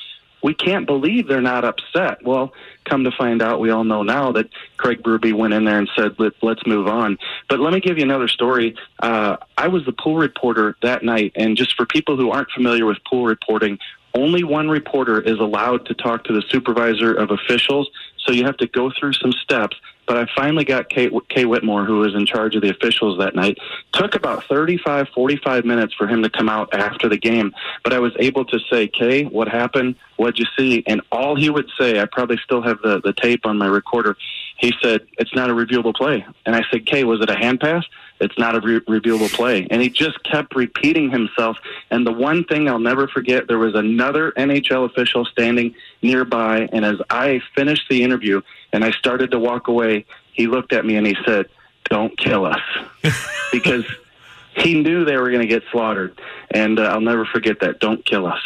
"We 0.42 0.52
can't 0.52 0.84
believe 0.84 1.28
they're 1.28 1.40
not 1.40 1.64
upset." 1.64 2.24
Well, 2.24 2.52
come 2.84 3.04
to 3.04 3.12
find 3.12 3.40
out, 3.40 3.60
we 3.60 3.70
all 3.70 3.84
know 3.84 4.02
now 4.02 4.32
that 4.32 4.48
Craig 4.78 5.02
Berube 5.02 5.32
went 5.32 5.54
in 5.54 5.64
there 5.64 5.78
and 5.78 5.88
said, 5.96 6.16
Let, 6.18 6.32
"Let's 6.42 6.66
move 6.66 6.88
on." 6.88 7.18
But 7.48 7.60
let 7.60 7.72
me 7.72 7.80
give 7.80 7.98
you 7.98 8.04
another 8.04 8.28
story. 8.28 8.74
Uh, 8.98 9.36
I 9.56 9.68
was 9.68 9.84
the 9.84 9.92
pool 9.92 10.16
reporter 10.16 10.76
that 10.82 11.04
night, 11.04 11.32
and 11.36 11.56
just 11.56 11.76
for 11.76 11.86
people 11.86 12.16
who 12.16 12.32
aren't 12.32 12.50
familiar 12.50 12.84
with 12.84 12.98
pool 13.08 13.26
reporting, 13.26 13.78
only 14.16 14.44
one 14.44 14.68
reporter 14.68 15.20
is 15.20 15.38
allowed 15.38 15.86
to 15.86 15.94
talk 15.94 16.24
to 16.24 16.32
the 16.32 16.42
supervisor 16.48 17.12
of 17.12 17.30
officials. 17.30 17.90
So 18.18 18.32
you 18.32 18.44
have 18.44 18.56
to 18.56 18.66
go 18.66 18.90
through 18.98 19.12
some 19.12 19.32
steps. 19.32 19.76
But 20.06 20.16
I 20.16 20.26
finally 20.36 20.64
got 20.64 20.88
Kay, 20.88 21.10
Kay 21.28 21.44
Whitmore, 21.44 21.84
who 21.84 21.98
was 21.98 22.14
in 22.14 22.26
charge 22.26 22.54
of 22.54 22.62
the 22.62 22.70
officials 22.70 23.18
that 23.18 23.34
night. 23.34 23.58
Took 23.92 24.14
about 24.14 24.44
35, 24.44 25.08
45 25.08 25.64
minutes 25.64 25.94
for 25.94 26.06
him 26.06 26.22
to 26.22 26.30
come 26.30 26.48
out 26.48 26.72
after 26.72 27.08
the 27.08 27.18
game. 27.18 27.52
But 27.82 27.92
I 27.92 27.98
was 27.98 28.12
able 28.18 28.44
to 28.46 28.58
say, 28.70 28.86
Kay, 28.86 29.24
what 29.24 29.48
happened? 29.48 29.96
What'd 30.16 30.38
you 30.38 30.46
see? 30.56 30.84
And 30.86 31.02
all 31.10 31.36
he 31.36 31.50
would 31.50 31.68
say, 31.78 32.00
I 32.00 32.06
probably 32.06 32.38
still 32.44 32.62
have 32.62 32.80
the, 32.82 33.00
the 33.00 33.12
tape 33.12 33.44
on 33.44 33.58
my 33.58 33.66
recorder. 33.66 34.16
He 34.58 34.72
said, 34.82 35.06
it's 35.18 35.34
not 35.34 35.50
a 35.50 35.52
reviewable 35.52 35.94
play. 35.94 36.24
And 36.46 36.56
I 36.56 36.62
said, 36.70 36.86
Kay, 36.86 37.04
was 37.04 37.20
it 37.20 37.28
a 37.28 37.36
hand 37.36 37.60
pass? 37.60 37.84
It's 38.20 38.38
not 38.38 38.56
a 38.56 38.60
re- 38.60 38.80
reviewable 38.80 39.30
play. 39.32 39.66
And 39.70 39.82
he 39.82 39.90
just 39.90 40.22
kept 40.24 40.56
repeating 40.56 41.10
himself. 41.10 41.58
And 41.90 42.06
the 42.06 42.12
one 42.12 42.44
thing 42.44 42.68
I'll 42.68 42.78
never 42.78 43.06
forget, 43.06 43.48
there 43.48 43.58
was 43.58 43.74
another 43.74 44.32
NHL 44.32 44.86
official 44.86 45.26
standing 45.26 45.74
nearby. 46.00 46.68
And 46.72 46.84
as 46.84 46.96
I 47.10 47.42
finished 47.54 47.88
the 47.90 48.02
interview 48.02 48.40
and 48.72 48.82
I 48.84 48.92
started 48.92 49.30
to 49.32 49.38
walk 49.38 49.68
away, 49.68 50.06
he 50.32 50.46
looked 50.46 50.72
at 50.72 50.86
me 50.86 50.96
and 50.96 51.06
he 51.06 51.16
said, 51.26 51.46
Don't 51.90 52.16
kill 52.16 52.46
us. 52.46 52.62
because 53.52 53.84
he 54.56 54.80
knew 54.82 55.04
they 55.04 55.18
were 55.18 55.30
going 55.30 55.42
to 55.42 55.46
get 55.46 55.64
slaughtered. 55.70 56.18
And 56.50 56.78
uh, 56.78 56.84
I'll 56.84 57.00
never 57.00 57.26
forget 57.26 57.60
that. 57.60 57.78
Don't 57.80 58.04
kill 58.06 58.26
us. 58.26 58.40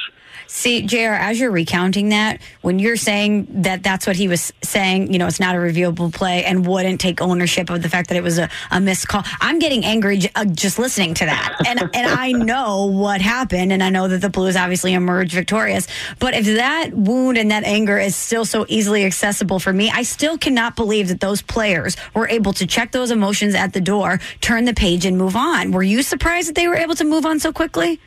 See, 0.53 0.83
JR, 0.83 1.15
as 1.15 1.39
you're 1.39 1.53
recounting 1.53 2.09
that, 2.09 2.41
when 2.61 2.81
you're 2.81 2.97
saying 2.97 3.63
that 3.63 3.85
that's 3.85 4.05
what 4.05 4.17
he 4.17 4.27
was 4.27 4.53
saying, 4.63 5.13
you 5.13 5.19
know, 5.19 5.29
it's 5.29 5.39
not 5.39 5.55
a 5.55 5.59
reviewable 5.59 6.13
play 6.13 6.45
and 6.45 6.67
wouldn't 6.67 7.01
take 7.01 7.23
ownership 7.23 7.71
of 7.71 7.83
the 7.83 7.89
fact 7.89 8.09
that 8.09 8.17
it 8.17 8.25
was 8.25 8.37
a, 8.37 8.51
a 8.73 8.81
missed 8.81 9.07
call, 9.07 9.23
I'm 9.41 9.61
getting 9.61 9.85
angry 9.85 10.19
j- 10.19 10.31
uh, 10.35 10.45
just 10.47 10.77
listening 10.77 11.15
to 11.15 11.27
that. 11.27 11.55
And, 11.65 11.79
and 11.95 12.11
I 12.11 12.33
know 12.33 12.87
what 12.87 13.21
happened, 13.21 13.73
and 13.73 13.81
I 13.81 13.91
know 13.91 14.09
that 14.09 14.23
the 14.23 14.29
Blues 14.29 14.57
obviously 14.57 14.93
emerged 14.93 15.33
victorious. 15.33 15.87
But 16.19 16.35
if 16.35 16.47
that 16.47 16.93
wound 16.95 17.39
and 17.39 17.53
that 17.53 17.63
anger 17.63 17.97
is 18.01 18.17
still 18.17 18.45
so 18.45 18.67
easily 18.69 19.05
accessible 19.05 19.61
for 19.61 19.73
me, 19.73 19.89
I 19.89 20.03
still 20.03 20.37
cannot 20.37 20.75
believe 20.75 21.09
that 21.09 21.21
those 21.21 21.43
players 21.43 21.97
were 22.13 22.29
able 22.29 22.53
to 22.55 22.67
check 22.67 22.91
those 22.91 23.13
emotions 23.13 23.55
at 23.55 23.73
the 23.73 23.81
door, 23.81 24.19
turn 24.41 24.65
the 24.65 24.75
page, 24.75 25.07
and 25.07 25.17
move 25.17 25.37
on. 25.37 25.71
Were 25.71 25.85
you 25.85 26.03
surprised 26.03 26.49
that 26.49 26.57
they 26.57 26.67
were 26.67 26.77
able 26.77 26.97
to 26.97 27.05
move 27.05 27.25
on 27.25 27.39
so 27.39 27.53
quickly? 27.53 28.01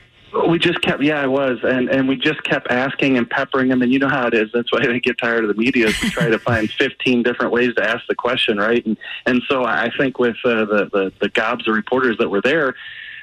We 0.49 0.57
just 0.57 0.81
kept, 0.81 1.03
yeah, 1.03 1.21
I 1.21 1.27
was, 1.27 1.59
and 1.63 1.89
and 1.89 2.07
we 2.07 2.15
just 2.15 2.43
kept 2.43 2.71
asking 2.71 3.17
and 3.17 3.29
peppering 3.29 3.69
them, 3.69 3.81
and 3.81 3.93
you 3.93 3.99
know 3.99 4.09
how 4.09 4.27
it 4.27 4.33
is. 4.33 4.49
That's 4.51 4.71
why 4.71 4.85
they 4.85 4.99
get 4.99 5.17
tired 5.19 5.43
of 5.43 5.47
the 5.47 5.61
media. 5.61 5.87
Is 5.87 6.01
we 6.01 6.09
try 6.09 6.29
to 6.29 6.39
find 6.39 6.69
fifteen 6.79 7.21
different 7.21 7.51
ways 7.51 7.75
to 7.75 7.87
ask 7.87 8.05
the 8.07 8.15
question, 8.15 8.57
right? 8.57 8.83
And 8.85 8.97
and 9.25 9.43
so 9.47 9.63
I 9.63 9.91
think 9.97 10.17
with 10.17 10.37
uh, 10.43 10.65
the, 10.65 10.89
the 10.91 11.13
the 11.19 11.29
gobs 11.29 11.67
of 11.67 11.75
reporters 11.75 12.17
that 12.17 12.29
were 12.29 12.41
there, 12.41 12.75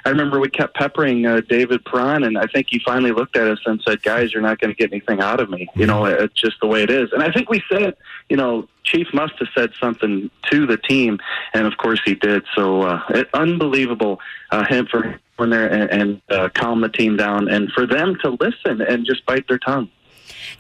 I 0.05 0.11
remember 0.11 0.41
we 0.41 0.49
kept 0.49 0.75
peppering 0.75 1.27
uh, 1.27 1.41
David 1.49 1.85
Perron, 1.85 2.25
and 2.25 2.39
I 2.39 2.47
think 2.47 2.69
he 2.71 2.81
finally 2.85 3.13
looked 3.13 3.37
at 3.37 3.47
us 3.47 3.59
and 3.67 3.81
said, 3.87 4.03
"Guys, 4.03 4.33
you're 4.33 4.43
not 4.43 4.59
going 4.59 4.73
to 4.73 4.77
get 4.77 4.93
anything 4.93 5.21
out 5.21 5.41
of 5.41 5.51
me. 5.51 5.69
You 5.75 5.87
know, 5.87 6.05
it's 6.05 6.41
just 6.41 6.61
the 6.61 6.67
way 6.67 6.83
it 6.83 6.91
is." 6.91 7.13
And 7.13 7.23
I 7.23 7.31
think 7.31 7.49
we 7.49 7.63
said, 7.71 7.97
you 8.29 8.37
know, 8.37 8.69
Chief 8.85 9.07
must 9.13 9.35
have 9.39 9.49
said 9.55 9.71
something 9.81 10.31
to 10.51 10.67
the 10.67 10.77
team, 10.77 11.19
and 11.55 11.67
of 11.67 11.77
course 11.77 12.01
he 12.05 12.15
did. 12.15 12.45
So, 12.55 12.83
uh, 12.83 13.03
it, 13.11 13.29
unbelievable 13.35 14.21
uh, 14.51 14.65
him 14.65 14.87
for 14.87 15.19
in 15.39 15.51
there 15.51 15.73
and, 15.73 15.91
and 15.91 16.23
uh, 16.31 16.49
calm 16.55 16.83
the 16.83 16.89
team 16.89 17.17
down, 17.17 17.49
and 17.49 17.73
for 17.73 17.87
them 17.87 18.17
to 18.23 18.37
listen 18.41 18.81
and 18.81 19.07
just 19.07 19.25
bite 19.27 19.49
their 19.49 19.59
tongue. 19.59 19.91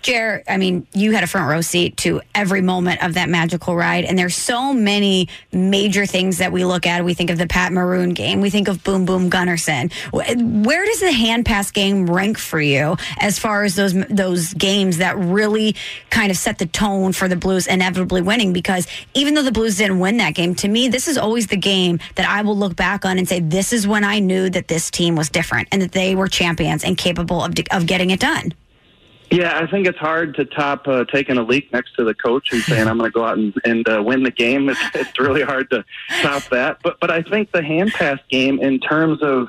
Jer, 0.00 0.42
I 0.48 0.56
mean, 0.56 0.86
you 0.92 1.12
had 1.12 1.24
a 1.24 1.26
front 1.26 1.48
row 1.48 1.60
seat 1.60 1.96
to 1.98 2.20
every 2.34 2.60
moment 2.60 3.02
of 3.02 3.14
that 3.14 3.28
magical 3.28 3.76
ride. 3.76 4.04
And 4.04 4.18
there's 4.18 4.36
so 4.36 4.72
many 4.72 5.28
major 5.52 6.06
things 6.06 6.38
that 6.38 6.52
we 6.52 6.64
look 6.64 6.86
at. 6.86 7.04
We 7.04 7.14
think 7.14 7.30
of 7.30 7.38
the 7.38 7.46
Pat 7.46 7.72
Maroon 7.72 8.10
game. 8.10 8.40
We 8.40 8.50
think 8.50 8.68
of 8.68 8.82
Boom 8.82 9.04
Boom 9.04 9.30
Gunnarsson. 9.30 9.92
Where 10.12 10.84
does 10.84 11.00
the 11.00 11.12
hand 11.12 11.46
pass 11.46 11.70
game 11.70 12.06
rank 12.06 12.38
for 12.38 12.60
you 12.60 12.96
as 13.18 13.38
far 13.38 13.64
as 13.64 13.76
those 13.76 13.94
those 14.08 14.54
games 14.54 14.98
that 14.98 15.18
really 15.18 15.76
kind 16.10 16.30
of 16.30 16.36
set 16.36 16.58
the 16.58 16.66
tone 16.66 17.12
for 17.12 17.28
the 17.28 17.36
Blues 17.36 17.66
inevitably 17.66 18.22
winning? 18.22 18.52
Because 18.52 18.86
even 19.14 19.34
though 19.34 19.42
the 19.42 19.52
Blues 19.52 19.76
didn't 19.76 19.98
win 19.98 20.16
that 20.18 20.34
game, 20.34 20.54
to 20.56 20.68
me, 20.68 20.88
this 20.88 21.08
is 21.08 21.18
always 21.18 21.46
the 21.48 21.56
game 21.56 21.98
that 22.16 22.28
I 22.28 22.42
will 22.42 22.56
look 22.56 22.76
back 22.76 23.04
on 23.04 23.18
and 23.18 23.28
say, 23.28 23.40
this 23.40 23.72
is 23.72 23.86
when 23.86 24.04
I 24.04 24.18
knew 24.18 24.50
that 24.50 24.68
this 24.68 24.90
team 24.90 25.16
was 25.16 25.28
different 25.28 25.68
and 25.72 25.82
that 25.82 25.92
they 25.92 26.14
were 26.14 26.28
champions 26.28 26.84
and 26.84 26.96
capable 26.96 27.42
of, 27.44 27.54
of 27.70 27.86
getting 27.86 28.10
it 28.10 28.20
done. 28.20 28.52
Yeah, 29.30 29.58
I 29.60 29.70
think 29.70 29.86
it's 29.86 29.98
hard 29.98 30.34
to 30.36 30.44
top 30.44 30.88
uh, 30.88 31.04
taking 31.04 31.38
a 31.38 31.42
leak 31.42 31.72
next 31.72 31.94
to 31.96 32.04
the 32.04 32.14
coach 32.14 32.52
and 32.52 32.62
saying 32.62 32.88
I'm 32.88 32.98
going 32.98 33.10
to 33.10 33.14
go 33.14 33.24
out 33.24 33.38
and, 33.38 33.54
and 33.64 33.88
uh, 33.88 34.02
win 34.04 34.24
the 34.24 34.30
game. 34.32 34.68
It's, 34.68 34.80
it's 34.94 35.20
really 35.20 35.42
hard 35.42 35.70
to 35.70 35.84
top 36.20 36.42
that. 36.50 36.78
But 36.82 36.98
but 37.00 37.10
I 37.12 37.22
think 37.22 37.52
the 37.52 37.62
hand 37.62 37.92
pass 37.92 38.18
game, 38.28 38.58
in 38.58 38.80
terms 38.80 39.22
of 39.22 39.48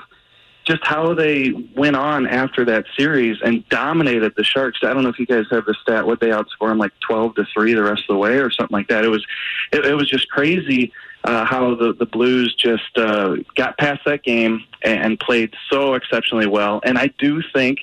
just 0.65 0.85
how 0.85 1.13
they 1.13 1.51
went 1.75 1.95
on 1.95 2.27
after 2.27 2.63
that 2.65 2.85
series 2.95 3.37
and 3.43 3.67
dominated 3.69 4.33
the 4.37 4.43
Sharks. 4.43 4.79
I 4.83 4.93
don't 4.93 5.03
know 5.03 5.09
if 5.09 5.17
you 5.17 5.25
guys 5.25 5.45
have 5.49 5.65
the 5.65 5.75
stat 5.81 6.05
what 6.05 6.19
they 6.19 6.29
outscored 6.29 6.69
them 6.69 6.77
like 6.77 6.91
twelve 6.99 7.35
to 7.35 7.45
three 7.53 7.73
the 7.73 7.83
rest 7.83 8.03
of 8.03 8.13
the 8.13 8.17
way 8.17 8.37
or 8.37 8.51
something 8.51 8.75
like 8.75 8.87
that. 8.89 9.03
It 9.03 9.09
was 9.09 9.25
it, 9.71 9.85
it 9.85 9.95
was 9.95 10.07
just 10.07 10.29
crazy 10.29 10.93
uh, 11.23 11.45
how 11.45 11.73
the 11.75 11.93
the 11.93 12.05
Blues 12.05 12.53
just 12.55 12.97
uh, 12.97 13.37
got 13.55 13.77
past 13.77 14.01
that 14.05 14.23
game 14.23 14.63
and, 14.83 15.03
and 15.03 15.19
played 15.19 15.53
so 15.71 15.95
exceptionally 15.95 16.47
well. 16.47 16.81
And 16.83 16.99
I 16.99 17.07
do 17.17 17.41
think 17.53 17.79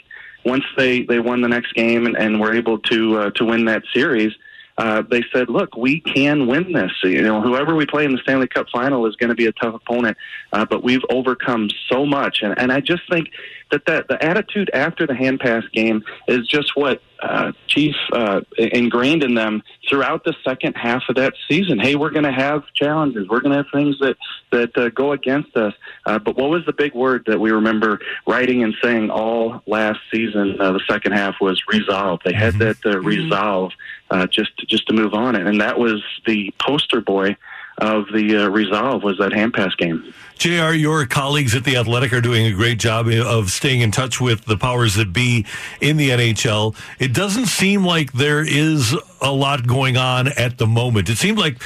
once 0.48 0.64
they 0.76 1.02
they 1.02 1.20
won 1.20 1.40
the 1.40 1.48
next 1.48 1.74
game 1.74 2.06
and, 2.06 2.16
and 2.16 2.40
were 2.40 2.54
able 2.54 2.78
to 2.80 3.18
uh, 3.18 3.30
to 3.32 3.44
win 3.44 3.66
that 3.66 3.82
series, 3.92 4.32
uh, 4.78 5.02
they 5.02 5.24
said, 5.32 5.48
"Look, 5.48 5.76
we 5.76 6.00
can 6.00 6.46
win 6.46 6.72
this. 6.72 6.92
You 7.02 7.22
know, 7.22 7.42
whoever 7.42 7.74
we 7.74 7.84
play 7.84 8.04
in 8.04 8.12
the 8.12 8.18
Stanley 8.18 8.46
Cup 8.46 8.68
final 8.70 9.06
is 9.06 9.16
going 9.16 9.30
to 9.30 9.36
be 9.36 9.46
a 9.46 9.52
tough 9.52 9.74
opponent, 9.74 10.16
uh, 10.52 10.64
but 10.64 10.82
we've 10.82 11.04
overcome 11.10 11.68
so 11.88 12.06
much." 12.06 12.42
And, 12.42 12.58
and 12.58 12.72
I 12.72 12.80
just 12.80 13.02
think 13.10 13.30
that, 13.70 13.84
that 13.86 14.08
the 14.08 14.22
attitude 14.24 14.70
after 14.72 15.06
the 15.06 15.14
hand 15.14 15.40
pass 15.40 15.64
game 15.72 16.02
is 16.26 16.46
just 16.46 16.76
what 16.76 17.02
uh, 17.20 17.52
Chief 17.66 17.94
uh, 18.12 18.40
ingrained 18.56 19.24
in 19.24 19.34
them 19.34 19.62
throughout 19.88 20.24
the 20.24 20.34
second 20.44 20.74
half 20.74 21.02
of 21.08 21.16
that 21.16 21.34
season. 21.48 21.78
Hey, 21.78 21.96
we're 21.96 22.10
going 22.10 22.24
to 22.24 22.32
have 22.32 22.62
challenges. 22.74 23.28
We're 23.28 23.40
going 23.40 23.52
to 23.52 23.58
have 23.58 23.66
things 23.72 23.98
that 24.00 24.16
that 24.52 24.76
uh, 24.78 24.88
go 24.90 25.12
against 25.12 25.56
us. 25.56 25.74
Uh, 26.06 26.18
but 26.18 26.36
what 26.36 26.50
was 26.50 26.64
the 26.66 26.72
big 26.72 26.94
word 26.94 27.24
that 27.26 27.40
we 27.40 27.50
remember 27.50 28.00
writing 28.26 28.62
and 28.62 28.74
saying 28.82 29.10
all 29.10 29.62
last 29.66 29.98
season? 30.12 30.60
Uh, 30.60 30.72
the 30.72 30.80
second 30.88 31.12
half 31.12 31.34
was 31.40 31.60
resolve. 31.68 32.20
They 32.24 32.32
had 32.32 32.54
that 32.54 32.76
uh, 32.86 33.00
resolve 33.00 33.72
uh, 34.10 34.26
just 34.26 34.56
just 34.68 34.86
to 34.88 34.94
move 34.94 35.14
on, 35.14 35.34
and 35.34 35.60
that 35.60 35.78
was 35.78 36.02
the 36.26 36.54
poster 36.60 37.00
boy 37.00 37.36
of 37.78 38.06
the 38.12 38.44
uh, 38.44 38.48
resolve 38.48 39.02
was 39.02 39.18
that 39.18 39.32
hand 39.32 39.54
pass 39.54 39.74
game. 39.74 40.12
JR, 40.38 40.72
your 40.72 41.04
colleagues 41.06 41.56
at 41.56 41.64
The 41.64 41.76
Athletic 41.76 42.12
are 42.12 42.20
doing 42.20 42.46
a 42.46 42.52
great 42.52 42.78
job 42.78 43.08
of 43.08 43.50
staying 43.50 43.80
in 43.80 43.90
touch 43.90 44.20
with 44.20 44.44
the 44.44 44.56
powers 44.56 44.94
that 44.94 45.12
be 45.12 45.44
in 45.80 45.96
the 45.96 46.10
NHL. 46.10 46.76
It 47.00 47.12
doesn't 47.12 47.46
seem 47.46 47.84
like 47.84 48.12
there 48.12 48.42
is 48.46 48.94
a 49.20 49.32
lot 49.32 49.66
going 49.66 49.96
on 49.96 50.28
at 50.28 50.58
the 50.58 50.66
moment. 50.66 51.08
It 51.08 51.18
seemed 51.18 51.38
like 51.38 51.60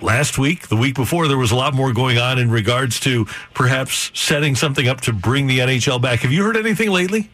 last 0.00 0.38
week, 0.38 0.68
the 0.68 0.76
week 0.76 0.94
before, 0.94 1.28
there 1.28 1.36
was 1.36 1.50
a 1.50 1.56
lot 1.56 1.74
more 1.74 1.92
going 1.92 2.16
on 2.16 2.38
in 2.38 2.50
regards 2.50 2.98
to 3.00 3.26
perhaps 3.52 4.10
setting 4.14 4.54
something 4.54 4.88
up 4.88 5.02
to 5.02 5.12
bring 5.12 5.46
the 5.46 5.58
NHL 5.58 6.00
back. 6.00 6.20
Have 6.20 6.32
you 6.32 6.44
heard 6.44 6.56
anything 6.56 6.90
lately? 6.90 7.30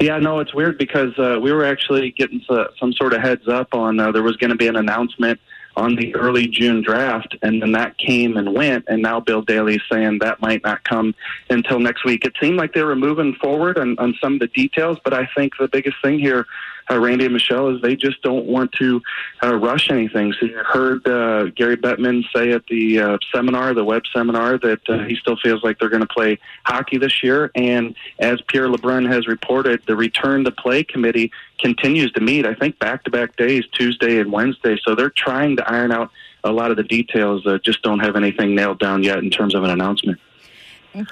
Yeah, 0.00 0.18
no, 0.18 0.40
it's 0.40 0.54
weird 0.54 0.78
because 0.78 1.16
uh, 1.18 1.38
we 1.40 1.52
were 1.52 1.64
actually 1.64 2.12
getting 2.12 2.42
some 2.48 2.92
sort 2.94 3.12
of 3.12 3.20
heads 3.20 3.46
up 3.46 3.74
on 3.74 4.00
uh, 4.00 4.10
there 4.10 4.22
was 4.22 4.36
going 4.36 4.50
to 4.50 4.56
be 4.56 4.66
an 4.66 4.76
announcement 4.76 5.38
on 5.76 5.96
the 5.96 6.14
early 6.14 6.46
June 6.46 6.82
draft, 6.82 7.36
and 7.42 7.62
then 7.62 7.72
that 7.72 7.96
came 7.98 8.36
and 8.36 8.54
went, 8.54 8.84
and 8.88 9.02
now 9.02 9.20
Bill 9.20 9.42
Daly 9.42 9.76
is 9.76 9.82
saying 9.90 10.18
that 10.20 10.40
might 10.40 10.62
not 10.62 10.84
come 10.84 11.14
until 11.50 11.78
next 11.78 12.04
week. 12.04 12.24
It 12.24 12.34
seemed 12.40 12.56
like 12.56 12.74
they 12.74 12.82
were 12.82 12.96
moving 12.96 13.34
forward 13.34 13.78
on, 13.78 13.98
on 13.98 14.14
some 14.20 14.34
of 14.34 14.40
the 14.40 14.48
details, 14.48 14.98
but 15.04 15.14
I 15.14 15.28
think 15.34 15.52
the 15.58 15.68
biggest 15.68 15.96
thing 16.02 16.18
here 16.18 16.46
uh, 16.92 16.98
Randy 16.98 17.24
and 17.24 17.34
Michelle 17.34 17.74
is 17.74 17.80
they 17.80 17.96
just 17.96 18.22
don't 18.22 18.46
want 18.46 18.72
to 18.72 19.00
uh, 19.42 19.54
rush 19.54 19.90
anything. 19.90 20.32
So 20.38 20.46
you 20.46 20.58
heard 20.58 21.06
uh, 21.06 21.44
Gary 21.46 21.76
Bettman 21.76 22.24
say 22.34 22.52
at 22.52 22.66
the 22.66 23.00
uh, 23.00 23.18
seminar, 23.34 23.74
the 23.74 23.84
web 23.84 24.02
seminar, 24.12 24.58
that 24.58 24.88
uh, 24.88 24.98
he 25.04 25.16
still 25.16 25.36
feels 25.36 25.62
like 25.64 25.78
they're 25.78 25.88
going 25.88 26.02
to 26.02 26.06
play 26.06 26.38
hockey 26.64 26.98
this 26.98 27.22
year. 27.22 27.50
And 27.54 27.94
as 28.18 28.40
Pierre 28.42 28.68
LeBrun 28.68 29.10
has 29.10 29.26
reported, 29.26 29.82
the 29.86 29.96
return 29.96 30.44
to 30.44 30.50
play 30.50 30.84
committee 30.84 31.32
continues 31.58 32.12
to 32.12 32.20
meet. 32.20 32.46
I 32.46 32.54
think 32.54 32.78
back 32.78 33.04
to 33.04 33.10
back 33.10 33.36
days, 33.36 33.64
Tuesday 33.72 34.18
and 34.18 34.30
Wednesday. 34.30 34.78
So 34.84 34.94
they're 34.94 35.10
trying 35.10 35.56
to 35.56 35.70
iron 35.70 35.92
out 35.92 36.10
a 36.44 36.52
lot 36.52 36.70
of 36.70 36.76
the 36.76 36.82
details. 36.82 37.44
That 37.44 37.62
just 37.64 37.82
don't 37.82 38.00
have 38.00 38.16
anything 38.16 38.54
nailed 38.54 38.78
down 38.78 39.02
yet 39.02 39.18
in 39.18 39.30
terms 39.30 39.54
of 39.54 39.64
an 39.64 39.70
announcement. 39.70 40.18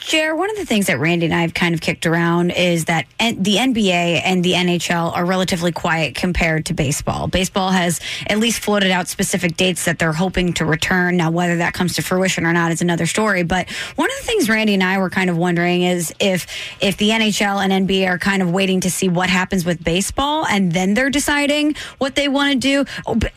Jer, 0.00 0.36
one 0.36 0.50
of 0.50 0.56
the 0.56 0.66
things 0.66 0.88
that 0.88 0.98
Randy 0.98 1.24
and 1.24 1.34
I 1.34 1.40
have 1.40 1.54
kind 1.54 1.74
of 1.74 1.80
kicked 1.80 2.04
around 2.04 2.50
is 2.50 2.84
that 2.84 3.06
the 3.18 3.56
NBA 3.56 4.20
and 4.22 4.44
the 4.44 4.52
NHL 4.52 5.16
are 5.16 5.24
relatively 5.24 5.72
quiet 5.72 6.14
compared 6.14 6.66
to 6.66 6.74
baseball. 6.74 7.28
Baseball 7.28 7.70
has 7.70 7.98
at 8.26 8.38
least 8.38 8.62
floated 8.62 8.90
out 8.90 9.08
specific 9.08 9.56
dates 9.56 9.86
that 9.86 9.98
they're 9.98 10.12
hoping 10.12 10.52
to 10.54 10.66
return. 10.66 11.16
Now, 11.16 11.30
whether 11.30 11.56
that 11.56 11.72
comes 11.72 11.94
to 11.94 12.02
fruition 12.02 12.44
or 12.44 12.52
not 12.52 12.72
is 12.72 12.82
another 12.82 13.06
story. 13.06 13.42
But 13.42 13.70
one 13.96 14.10
of 14.10 14.16
the 14.18 14.26
things 14.26 14.50
Randy 14.50 14.74
and 14.74 14.82
I 14.82 14.98
were 14.98 15.08
kind 15.08 15.30
of 15.30 15.38
wondering 15.38 15.82
is 15.82 16.12
if 16.20 16.46
if 16.82 16.98
the 16.98 17.08
NHL 17.08 17.64
and 17.64 17.88
NBA 17.88 18.06
are 18.06 18.18
kind 18.18 18.42
of 18.42 18.50
waiting 18.50 18.80
to 18.80 18.90
see 18.90 19.08
what 19.08 19.30
happens 19.30 19.64
with 19.64 19.82
baseball 19.82 20.44
and 20.46 20.72
then 20.72 20.92
they're 20.92 21.08
deciding 21.08 21.74
what 21.96 22.16
they 22.16 22.28
want 22.28 22.52
to 22.52 22.58
do. 22.58 22.84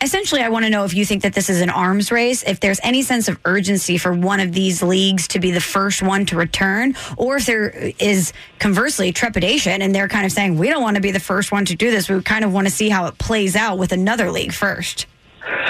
Essentially, 0.02 0.42
I 0.42 0.50
want 0.50 0.66
to 0.66 0.70
know 0.70 0.84
if 0.84 0.92
you 0.92 1.06
think 1.06 1.22
that 1.22 1.32
this 1.32 1.48
is 1.48 1.62
an 1.62 1.70
arms 1.70 2.12
race, 2.12 2.42
if 2.42 2.60
there's 2.60 2.80
any 2.82 3.00
sense 3.00 3.28
of 3.28 3.38
urgency 3.46 3.96
for 3.96 4.12
one 4.12 4.40
of 4.40 4.52
these 4.52 4.82
leagues 4.82 5.26
to 5.28 5.38
be 5.38 5.50
the 5.50 5.60
first 5.60 6.02
one 6.02 6.26
to 6.26 6.33
return, 6.34 6.94
or 7.16 7.36
if 7.36 7.46
there 7.46 7.70
is 7.98 8.32
conversely 8.58 9.12
trepidation 9.12 9.82
and 9.82 9.94
they're 9.94 10.08
kind 10.08 10.26
of 10.26 10.32
saying, 10.32 10.58
we 10.58 10.68
don't 10.68 10.82
want 10.82 10.96
to 10.96 11.02
be 11.02 11.10
the 11.10 11.20
first 11.20 11.52
one 11.52 11.64
to 11.66 11.74
do 11.74 11.90
this. 11.90 12.08
We 12.08 12.20
kind 12.22 12.44
of 12.44 12.52
want 12.52 12.66
to 12.66 12.72
see 12.72 12.88
how 12.88 13.06
it 13.06 13.18
plays 13.18 13.56
out 13.56 13.78
with 13.78 13.92
another 13.92 14.30
league 14.30 14.52
first. 14.52 15.06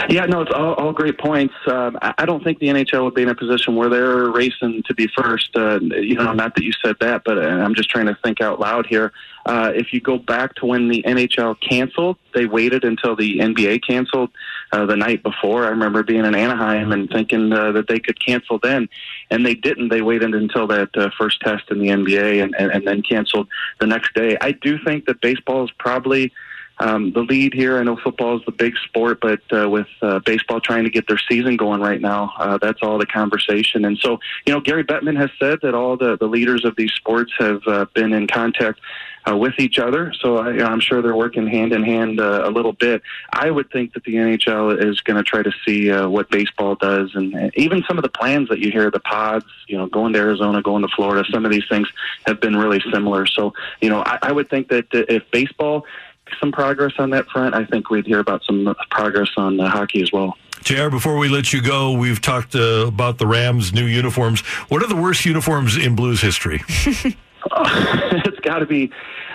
Yeah, 0.09 0.27
no, 0.27 0.42
it's 0.42 0.53
all, 0.55 0.74
all 0.74 0.92
great 0.92 1.18
points. 1.18 1.55
Um, 1.66 1.98
I 2.00 2.27
don't 2.27 2.44
think 2.44 2.59
the 2.59 2.66
NHL 2.68 3.05
would 3.05 3.14
be 3.14 3.22
in 3.22 3.29
a 3.29 3.35
position 3.35 3.74
where 3.74 3.88
they're 3.88 4.31
racing 4.31 4.83
to 4.87 4.94
be 4.94 5.09
first. 5.16 5.50
Uh, 5.57 5.81
you 5.81 6.14
know, 6.14 6.33
not 6.33 6.55
that 6.55 6.62
you 6.62 6.72
said 6.85 6.96
that, 7.00 7.22
but 7.24 7.38
uh, 7.38 7.40
I'm 7.40 7.74
just 7.74 7.90
trying 7.90 8.07
to 8.07 8.16
think 8.22 8.40
out 8.40 8.61
loud 8.61 8.87
here. 8.87 9.12
Uh, 9.46 9.72
if 9.74 9.92
you 9.92 10.00
go 10.00 10.18
back 10.18 10.55
to 10.57 10.66
when 10.66 10.88
the 10.88 11.03
NHL 11.03 11.57
canceled, 11.61 12.18
they 12.35 12.46
waited 12.46 12.85
until 12.85 13.16
the 13.16 13.38
NBA 13.38 13.87
canceled 13.87 14.31
uh, 14.72 14.87
the 14.87 14.96
night 14.96 15.22
before. 15.22 15.64
I 15.64 15.68
remember 15.68 16.03
being 16.03 16.24
in 16.24 16.35
Anaheim 16.35 16.92
and 16.92 17.09
thinking 17.11 17.53
uh, 17.53 17.72
that 17.72 17.88
they 17.88 17.98
could 17.98 18.24
cancel 18.24 18.59
then, 18.59 18.88
and 19.31 19.44
they 19.44 19.55
didn't. 19.55 19.88
They 19.88 20.03
waited 20.03 20.35
until 20.35 20.66
that 20.68 20.96
uh, 20.96 21.11
first 21.18 21.40
test 21.40 21.70
in 21.70 21.79
the 21.79 21.88
NBA 21.88 22.42
and, 22.42 22.55
and, 22.59 22.70
and 22.70 22.87
then 22.87 23.03
canceled 23.03 23.48
the 23.81 23.87
next 23.87 24.14
day. 24.14 24.37
I 24.40 24.53
do 24.53 24.79
think 24.85 25.07
that 25.07 25.20
baseball 25.20 25.64
is 25.64 25.70
probably 25.79 26.33
um, 26.79 27.12
the 27.12 27.20
lead 27.20 27.55
here. 27.55 27.79
I 27.79 27.83
know 27.85 27.96
football 27.96 28.37
is 28.37 28.44
the 28.46 28.53
big 28.53 28.74
sport, 28.85 29.20
but 29.20 29.40
uh, 29.53 29.68
with 29.68 29.87
uh, 30.03 30.18
baseball 30.20 30.61
trying 30.61 30.85
to 30.85 30.90
get 30.90 31.07
their 31.07 31.20
season 31.29 31.57
going 31.57 31.81
right 31.81 32.00
now, 32.00 32.33
uh, 32.38 32.59
that's 32.59 32.81
all 32.83 32.98
the 32.98 33.07
conversation. 33.07 33.85
And 33.85 33.96
so, 33.98 34.18
you 34.46 34.53
know, 34.53 34.61
Gary 34.61 34.85
Bettman 34.85 35.16
has 35.16 35.31
said 35.38 35.61
that 35.62 35.74
all 35.74 35.96
the, 35.96 36.16
the 36.18 36.27
leaders 36.27 36.64
of 36.64 36.74
these 36.77 36.92
sports 36.92 37.33
have 37.38 37.62
uh, 37.66 37.87
been 37.94 38.12
in 38.12 38.27
contact 38.27 38.81
uh, 39.28 39.37
with 39.37 39.54
each 39.58 39.78
other. 39.78 40.12
So 40.20 40.38
I, 40.38 40.64
I'm 40.64 40.80
sure 40.80 41.02
they're 41.02 41.16
working 41.16 41.46
hand 41.46 41.72
in 41.72 41.82
hand 41.82 42.20
uh, 42.20 42.42
a 42.44 42.50
little 42.50 42.72
bit. 42.72 43.02
I 43.32 43.50
would 43.50 43.70
think 43.70 43.94
that 43.94 44.04
the 44.04 44.14
NHL 44.14 44.82
is 44.84 45.00
going 45.00 45.16
to 45.16 45.22
try 45.22 45.42
to 45.42 45.52
see 45.66 45.90
uh, 45.90 46.08
what 46.08 46.30
baseball 46.30 46.74
does, 46.74 47.14
and 47.14 47.52
even 47.56 47.82
some 47.88 47.98
of 47.98 48.02
the 48.02 48.10
plans 48.10 48.48
that 48.48 48.58
you 48.58 48.70
hear, 48.70 48.90
the 48.90 49.00
pods, 49.00 49.46
you 49.66 49.76
know, 49.76 49.87
going 49.87 50.12
to 50.12 50.18
Arizona, 50.18 50.62
going 50.62 50.82
to 50.82 50.88
Florida. 50.88 51.28
Some 51.30 51.44
of 51.44 51.50
these 51.50 51.66
things 51.68 51.88
have 52.26 52.40
been 52.40 52.56
really 52.56 52.82
similar. 52.92 53.26
So 53.26 53.52
you 53.80 53.88
know, 53.88 54.02
I, 54.04 54.18
I 54.22 54.32
would 54.32 54.48
think 54.48 54.68
that 54.68 54.87
if 54.92 55.30
baseball 55.30 55.84
some 56.40 56.52
progress 56.52 56.92
on 56.98 57.10
that 57.10 57.26
front. 57.28 57.54
I 57.54 57.64
think 57.64 57.90
we'd 57.90 58.06
hear 58.06 58.18
about 58.18 58.42
some 58.44 58.74
progress 58.90 59.30
on 59.37 59.60
uh, 59.60 59.68
hockey 59.68 60.02
as 60.02 60.12
well. 60.12 60.37
JR, 60.62 60.88
before 60.88 61.18
we 61.18 61.28
let 61.28 61.52
you 61.52 61.60
go, 61.60 61.92
we've 61.92 62.20
talked 62.20 62.54
uh, 62.54 62.87
about 62.87 63.18
the 63.18 63.26
Rams' 63.26 63.74
new 63.74 63.84
uniforms. 63.84 64.40
What 64.68 64.82
are 64.82 64.88
the 64.88 64.96
worst 64.96 65.26
uniforms 65.26 65.76
in 65.76 65.94
Blues 65.94 66.22
history? 66.22 66.62
it's 68.24 68.40
got 68.40 68.59
to 68.61 68.66
be 68.66 68.90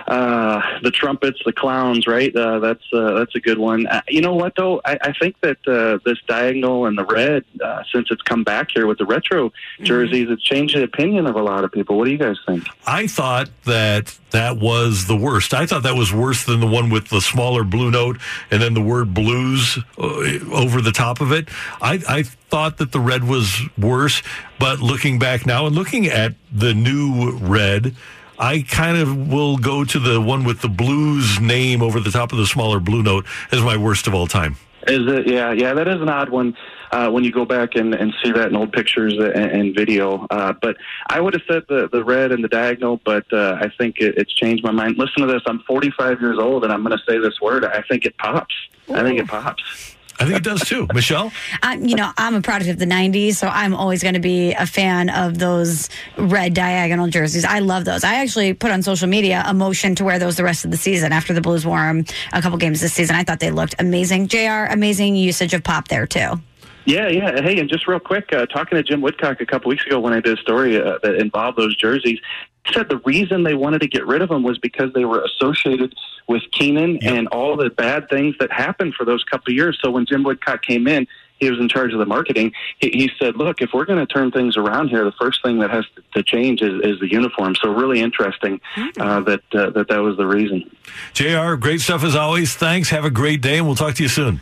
uh, 0.10 0.80
the 0.82 0.89
trumpets, 0.89 1.39
the 1.45 1.54
clowns, 1.54 2.08
right? 2.08 2.36
Uh, 2.36 2.60
that's 2.60 2.84
uh, 2.91 3.13
that's 3.13 3.36
a 3.36 3.39
good 3.39 3.60
one. 3.60 3.86
Uh, 3.86 4.02
you 4.08 4.22
know 4.22 4.34
what 4.34 4.54
though? 4.56 4.82
I, 4.84 4.98
I 5.02 5.13
think 5.13 5.39
that 5.41 5.58
uh, 5.67 6.00
this 6.04 6.17
diagonal 6.28 6.88
and 6.88 6.98
the 6.98 7.06
red, 7.06 7.45
uh, 7.63 7.84
since 7.93 8.08
it's 8.10 8.22
come 8.24 8.43
back 8.43 8.69
here 8.74 8.88
with 8.88 8.98
the 8.98 9.06
retro 9.06 9.50
mm-hmm. 9.50 9.84
jerseys, 9.84 10.24
mm-hmm. 10.24 10.34
it's 10.34 10.43
changed 10.43 10.76
the 10.76 10.84
opinion 10.84 11.28
of 11.28 11.36
a 11.36 11.43
lot 11.43 11.63
of 11.63 11.72
people. 11.72 11.98
What 11.98 12.06
do 12.06 12.12
you 12.12 12.17
guys 12.17 12.38
think? 12.48 12.65
I 12.88 13.06
thought 13.06 13.50
that 13.65 14.17
that 14.32 14.58
was 14.58 15.06
the 15.06 15.15
worst. 15.15 15.54
I 15.54 15.65
thought 15.65 15.84
that 15.84 15.95
was 15.95 16.13
worse 16.13 16.43
than 16.43 16.60
the 16.60 16.67
one 16.67 16.89
with 16.89 17.10
the 17.10 17.22
smaller 17.22 17.63
blue 17.63 17.91
note 17.91 18.17
and 18.50 18.62
then 18.62 18.74
the 18.74 18.82
word 18.82 19.13
blues 19.13 19.78
uh, 19.98 20.04
over 20.52 20.82
the 20.82 20.91
top 20.91 21.22
of 21.22 21.32
it. 21.32 21.50
I, 21.82 22.02
I 22.08 22.24
thought 22.24 22.78
that 22.78 22.91
the 22.91 23.00
red 23.00 23.24
was 23.24 23.62
worse, 23.78 24.22
but 24.60 24.80
looking 24.80 25.19
back 25.19 25.45
now 25.45 25.67
and 25.67 25.76
looking 25.76 26.08
at 26.08 26.34
the 26.52 26.74
new 26.74 27.38
red. 27.38 27.95
I 28.39 28.62
kind 28.62 28.97
of 28.97 29.28
will 29.28 29.58
go 29.58 29.84
to 29.84 29.99
the 29.99 30.21
one 30.21 30.45
with 30.45 30.62
the 30.62 30.69
blues 30.69 31.39
name 31.41 31.82
over 31.82 31.99
the 31.99 32.12
top 32.12 32.32
of 32.32 32.38
the 32.38 32.45
smaller 32.45 32.80
blue 32.80 33.04
note 33.04 33.25
as 33.52 33.62
my 33.62 33.75
worst 33.75 34.08
of 34.08 34.13
all 34.13 34.28
time. 34.28 34.56
Is 34.88 35.06
it? 35.08 35.28
Yeah, 35.28 35.52
yeah. 35.52 35.73
That 35.73 35.89
is 35.89 36.02
an 36.02 36.08
odd 36.08 36.30
one 36.30 36.56
uh, 36.91 37.10
when 37.10 37.25
you 37.25 37.32
go 37.32 37.43
back 37.43 37.75
and, 37.75 37.93
and 37.93 38.13
see 38.23 38.32
that 38.32 38.47
in 38.47 38.56
old 38.56 38.71
pictures 38.71 39.13
and, 39.17 39.36
and 39.36 39.75
video. 39.75 40.25
Uh, 40.30 40.54
but 40.54 40.78
I 41.10 41.19
would 41.19 41.34
have 41.34 41.43
said 41.47 41.63
the 41.67 41.89
the 41.91 42.04
red 42.04 42.32
and 42.32 42.41
the 42.41 42.47
diagonal, 42.47 43.02
but 43.04 43.25
uh, 43.34 43.58
I 43.60 43.69
think 43.78 43.97
it, 43.99 44.17
it's 44.17 44.34
changed 44.34 44.63
my 44.63 44.71
mind. 44.71 44.95
Listen 44.97 45.28
to 45.28 45.28
this. 45.28 45.41
I'm 45.45 45.60
45 45.67 46.21
years 46.21 46.38
old, 46.39 46.63
and 46.63 46.71
I'm 46.71 46.84
going 46.84 46.97
to 46.97 47.04
say 47.08 47.19
this 47.19 47.39
word. 47.41 47.65
I 47.65 47.84
think 47.89 48.06
it 48.06 48.17
pops. 48.17 48.56
Ooh. 48.89 48.95
I 48.95 49.04
think 49.04 49.19
it 49.19 49.28
pops. 49.28 49.97
I 50.20 50.26
think 50.26 50.38
it 50.38 50.44
does 50.44 50.62
too. 50.62 50.88
Michelle? 50.94 51.32
Um, 51.64 51.86
you 51.86 51.96
know, 51.96 52.12
I'm 52.18 52.36
a 52.36 52.42
product 52.42 52.70
of 52.70 52.78
the 52.78 52.86
90s, 52.86 53.36
so 53.36 53.48
I'm 53.48 53.74
always 53.74 54.04
going 54.04 54.16
to 54.16 54.20
be 54.20 54.54
a 54.54 54.66
fan 54.66 55.10
of 55.10 55.40
those 55.40 55.90
red 56.18 56.54
diagonal 56.54 57.08
jerseys. 57.08 57.46
I 57.46 57.60
love 57.60 57.86
those. 57.86 58.04
I 58.04 58.16
actually 58.16 58.54
put 58.54 58.72
on 58.72 58.84
social 58.84 59.08
media 59.08 59.44
a 59.46 59.54
motion 59.54 59.96
to 59.96 60.04
wear 60.04 60.20
those 60.20 60.36
the 60.36 60.44
rest 60.44 60.66
of 60.66 60.72
the 60.72 60.78
season 60.78 61.12
after 61.14 61.34
the 61.34 61.42
Blues 61.42 61.66
wore 61.66 61.80
them 61.80 62.06
a 62.34 62.42
couple 62.42 62.58
games 62.58 62.82
this 62.82 62.94
season. 62.94 63.16
I 63.16 63.24
thought 63.24 63.40
they 63.40 63.52
looked 63.52 63.76
amazing. 63.80 64.28
JR, 64.28 64.66
amazing 64.70 65.16
usage 65.16 65.54
of 65.54 65.64
pop 65.64 65.88
there 65.88 66.06
too. 66.06 66.42
Yeah, 66.86 67.08
yeah. 67.08 67.42
Hey, 67.42 67.60
and 67.60 67.70
just 67.70 67.88
real 67.88 68.00
quick, 68.00 68.34
uh, 68.34 68.46
talking 68.48 68.76
to 68.76 68.84
Jim 68.84 69.02
Woodcock 69.02 69.40
a 69.42 69.46
couple 69.46 69.70
weeks 69.70 69.86
ago 69.86 70.00
when 70.00 70.12
I 70.12 70.22
did 70.22 70.38
a 70.38 70.42
story 70.42 70.82
uh, 70.82 70.98
that 71.04 71.16
involved 71.16 71.58
those 71.58 71.76
jerseys, 71.76 72.20
he 72.66 72.74
said 72.74 72.90
the 72.90 72.98
reason 73.06 73.44
they 73.44 73.54
wanted 73.54 73.82
to 73.82 73.88
get 73.88 74.06
rid 74.08 74.22
of 74.22 74.30
them 74.30 74.44
was 74.44 74.58
because 74.58 74.92
they 74.94 75.06
were 75.06 75.24
associated 75.24 75.94
with 76.30 76.44
Keenan 76.52 77.00
yep. 77.02 77.13
and 77.13 77.28
all 77.30 77.58
the 77.58 77.72
bad 77.72 78.08
things 78.08 78.36
that 78.39 78.52
happened 78.52 78.94
for 78.94 79.04
those 79.04 79.24
couple 79.26 79.52
of 79.52 79.56
years. 79.56 79.78
So 79.82 79.89
when 79.89 80.06
Jim 80.06 80.24
Woodcock 80.24 80.62
came 80.62 80.88
in, 80.88 81.08
he 81.39 81.50
was 81.50 81.60
in 81.60 81.68
charge 81.68 81.92
of 81.92 82.00
the 82.00 82.06
marketing. 82.06 82.52
He, 82.80 82.89
he 82.89 83.12
said, 83.20 83.36
"Look, 83.36 83.62
if 83.62 83.72
we're 83.74 83.86
going 83.86 84.00
to 84.00 84.06
turn 84.06 84.32
things 84.32 84.56
around 84.56 84.89
here, 84.89 85.04
the 85.04 85.13
first 85.13 85.42
thing 85.42 85.60
that 85.60 85.72
has 85.72 85.86
to 86.13 86.22
change 86.22 86.62
is, 86.62 86.82
is 86.84 87.00
the 87.00 87.12
uniform." 87.12 87.56
So 87.56 87.72
really 87.72 88.00
interesting 88.00 88.62
mm-hmm. 88.76 89.02
uh, 89.02 89.22
that 89.22 89.42
uh, 89.54 89.70
that 89.72 89.88
that 89.88 90.00
was 90.00 90.18
the 90.18 90.28
reason. 90.28 90.70
Jr. 91.13 91.56
Great 91.56 91.82
stuff 91.82 92.04
as 92.04 92.15
always. 92.15 92.54
Thanks. 92.54 92.89
Have 92.89 93.06
a 93.06 93.10
great 93.10 93.42
day, 93.42 93.58
and 93.58 93.65
we'll 93.65 93.76
talk 93.76 93.96
to 93.96 94.04
you 94.04 94.10
soon. 94.10 94.42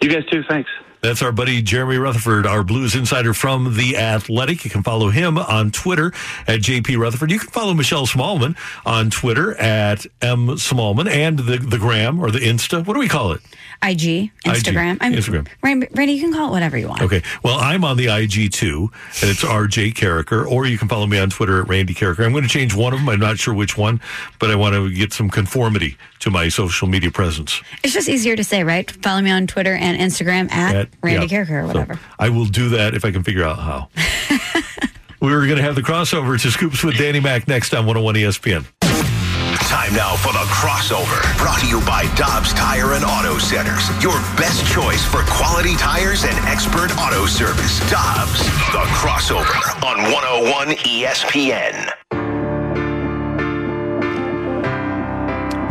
You 0.00 0.10
guys 0.10 0.26
too. 0.26 0.42
Thanks. 0.48 0.70
That's 1.02 1.20
our 1.20 1.32
buddy 1.32 1.62
Jeremy 1.62 1.96
Rutherford, 1.96 2.46
our 2.46 2.62
Blues 2.62 2.94
insider 2.94 3.34
from 3.34 3.76
The 3.76 3.96
Athletic. 3.96 4.64
You 4.64 4.70
can 4.70 4.84
follow 4.84 5.08
him 5.10 5.36
on 5.36 5.72
Twitter 5.72 6.12
at 6.46 6.60
JP 6.60 6.96
Rutherford. 6.96 7.32
You 7.32 7.40
can 7.40 7.48
follow 7.48 7.74
Michelle 7.74 8.06
Smallman 8.06 8.56
on 8.86 9.10
Twitter 9.10 9.52
at 9.54 10.06
M 10.20 10.46
Smallman 10.46 11.10
and 11.10 11.40
the, 11.40 11.56
the 11.56 11.78
Gram 11.78 12.20
or 12.20 12.30
the 12.30 12.38
Insta. 12.38 12.86
What 12.86 12.94
do 12.94 13.00
we 13.00 13.08
call 13.08 13.32
it? 13.32 13.40
IG, 13.82 14.30
Instagram. 14.46 14.94
IG, 15.02 15.14
Instagram. 15.18 15.48
Randy, 15.96 16.12
you 16.12 16.20
can 16.20 16.32
call 16.32 16.48
it 16.48 16.50
whatever 16.52 16.76
you 16.78 16.88
want. 16.88 17.02
Okay. 17.02 17.22
Well, 17.42 17.58
I'm 17.58 17.84
on 17.84 17.96
the 17.96 18.06
IG 18.08 18.52
too, 18.52 18.90
and 19.20 19.30
it's 19.30 19.42
RJ 19.42 19.94
Karraker, 19.94 20.46
or 20.48 20.66
you 20.66 20.78
can 20.78 20.88
follow 20.88 21.06
me 21.06 21.18
on 21.18 21.30
Twitter 21.30 21.60
at 21.60 21.68
Randy 21.68 21.94
Karraker. 21.94 22.24
I'm 22.24 22.32
going 22.32 22.44
to 22.44 22.48
change 22.48 22.74
one 22.74 22.92
of 22.92 23.00
them. 23.00 23.08
I'm 23.08 23.18
not 23.20 23.38
sure 23.38 23.52
which 23.54 23.76
one, 23.76 24.00
but 24.38 24.50
I 24.50 24.54
want 24.54 24.74
to 24.74 24.92
get 24.92 25.12
some 25.12 25.28
conformity 25.28 25.96
to 26.20 26.30
my 26.30 26.48
social 26.48 26.86
media 26.86 27.10
presence. 27.10 27.60
It's 27.82 27.92
just 27.92 28.08
easier 28.08 28.36
to 28.36 28.44
say, 28.44 28.62
right? 28.62 28.88
Follow 28.90 29.20
me 29.20 29.30
on 29.30 29.46
Twitter 29.48 29.74
and 29.74 29.98
Instagram 29.98 30.50
at, 30.52 30.74
at 30.76 30.88
Randy 31.02 31.26
Yeah. 31.26 31.44
Karraker 31.44 31.64
or 31.64 31.66
So 31.72 31.78
whatever. 31.80 32.00
I 32.18 32.28
will 32.28 32.46
do 32.46 32.68
that 32.70 32.94
if 32.94 33.04
I 33.04 33.10
can 33.10 33.22
figure 33.24 33.44
out 33.44 33.58
how. 33.58 33.88
We're 35.20 35.44
going 35.46 35.58
to 35.58 35.62
have 35.62 35.76
the 35.76 35.82
crossover 35.82 36.40
to 36.40 36.50
Scoops 36.50 36.82
with 36.82 36.96
Danny 36.98 37.20
Mac 37.20 37.46
next 37.46 37.72
on 37.74 37.86
101 37.86 38.14
ESPN. 38.16 38.64
Time 39.72 39.94
now 39.94 40.16
for 40.16 40.34
the 40.34 40.44
crossover. 40.52 41.18
Brought 41.38 41.60
to 41.60 41.66
you 41.66 41.80
by 41.86 42.04
Dobbs 42.14 42.52
Tire 42.52 42.92
and 42.92 43.02
Auto 43.02 43.38
Centers. 43.38 43.88
Your 44.02 44.20
best 44.36 44.70
choice 44.70 45.02
for 45.02 45.22
quality 45.24 45.76
tires 45.76 46.24
and 46.24 46.36
expert 46.46 46.94
auto 46.98 47.24
service. 47.24 47.80
Dobbs, 47.90 48.44
the 48.70 48.84
crossover 48.92 49.82
on 49.82 50.12
101 50.12 50.76
ESPN. 50.76 51.90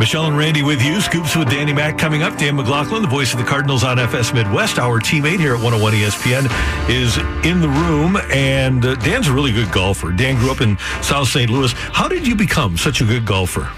Michelle 0.00 0.26
and 0.26 0.36
Randy 0.36 0.64
with 0.64 0.82
you. 0.82 1.00
Scoops 1.00 1.36
with 1.36 1.48
Danny 1.48 1.72
Mac 1.72 1.96
coming 1.96 2.24
up. 2.24 2.36
Dan 2.36 2.56
McLaughlin, 2.56 3.02
the 3.02 3.08
voice 3.08 3.32
of 3.32 3.38
the 3.38 3.46
Cardinals 3.46 3.84
on 3.84 4.00
FS 4.00 4.34
Midwest, 4.34 4.80
our 4.80 4.98
teammate 4.98 5.38
here 5.38 5.54
at 5.54 5.62
101 5.62 5.92
ESPN, 5.92 6.90
is 6.90 7.18
in 7.46 7.60
the 7.60 7.68
room. 7.68 8.16
And 8.32 8.84
uh, 8.84 8.96
Dan's 8.96 9.28
a 9.28 9.32
really 9.32 9.52
good 9.52 9.70
golfer. 9.70 10.10
Dan 10.10 10.34
grew 10.40 10.50
up 10.50 10.60
in 10.60 10.76
South 11.02 11.28
St. 11.28 11.48
Louis. 11.48 11.72
How 11.72 12.08
did 12.08 12.26
you 12.26 12.34
become 12.34 12.76
such 12.76 13.00
a 13.00 13.04
good 13.04 13.24
golfer? 13.24 13.70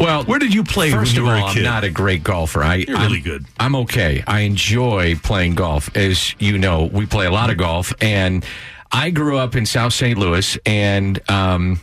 Well, 0.00 0.24
where 0.24 0.38
did 0.38 0.54
you 0.54 0.64
play 0.64 0.90
First 0.90 1.18
of 1.18 1.24
all? 1.24 1.30
I'm 1.30 1.62
not 1.62 1.84
a 1.84 1.90
great 1.90 2.24
golfer. 2.24 2.62
I, 2.62 2.76
You're 2.76 2.96
I'm, 2.96 3.08
really 3.08 3.20
good. 3.20 3.44
I'm 3.58 3.76
okay. 3.76 4.24
I 4.26 4.40
enjoy 4.40 5.16
playing 5.16 5.56
golf. 5.56 5.94
As 5.94 6.34
you 6.40 6.56
know, 6.56 6.86
we 6.86 7.04
play 7.04 7.26
a 7.26 7.30
lot 7.30 7.50
of 7.50 7.58
golf, 7.58 7.92
and 8.00 8.44
I 8.90 9.10
grew 9.10 9.36
up 9.36 9.54
in 9.54 9.66
South 9.66 9.92
St. 9.92 10.18
Louis, 10.18 10.58
and 10.64 11.20
um, 11.30 11.80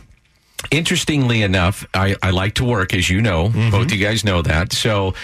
interestingly 0.72 1.42
enough, 1.42 1.86
I, 1.94 2.16
I 2.20 2.30
like 2.30 2.54
to 2.54 2.64
work, 2.64 2.92
as 2.92 3.08
you 3.08 3.22
know. 3.22 3.50
Mm-hmm. 3.50 3.70
Both 3.70 3.92
you 3.92 4.04
guys 4.04 4.24
know 4.24 4.42
that. 4.42 4.72
So 4.72 5.14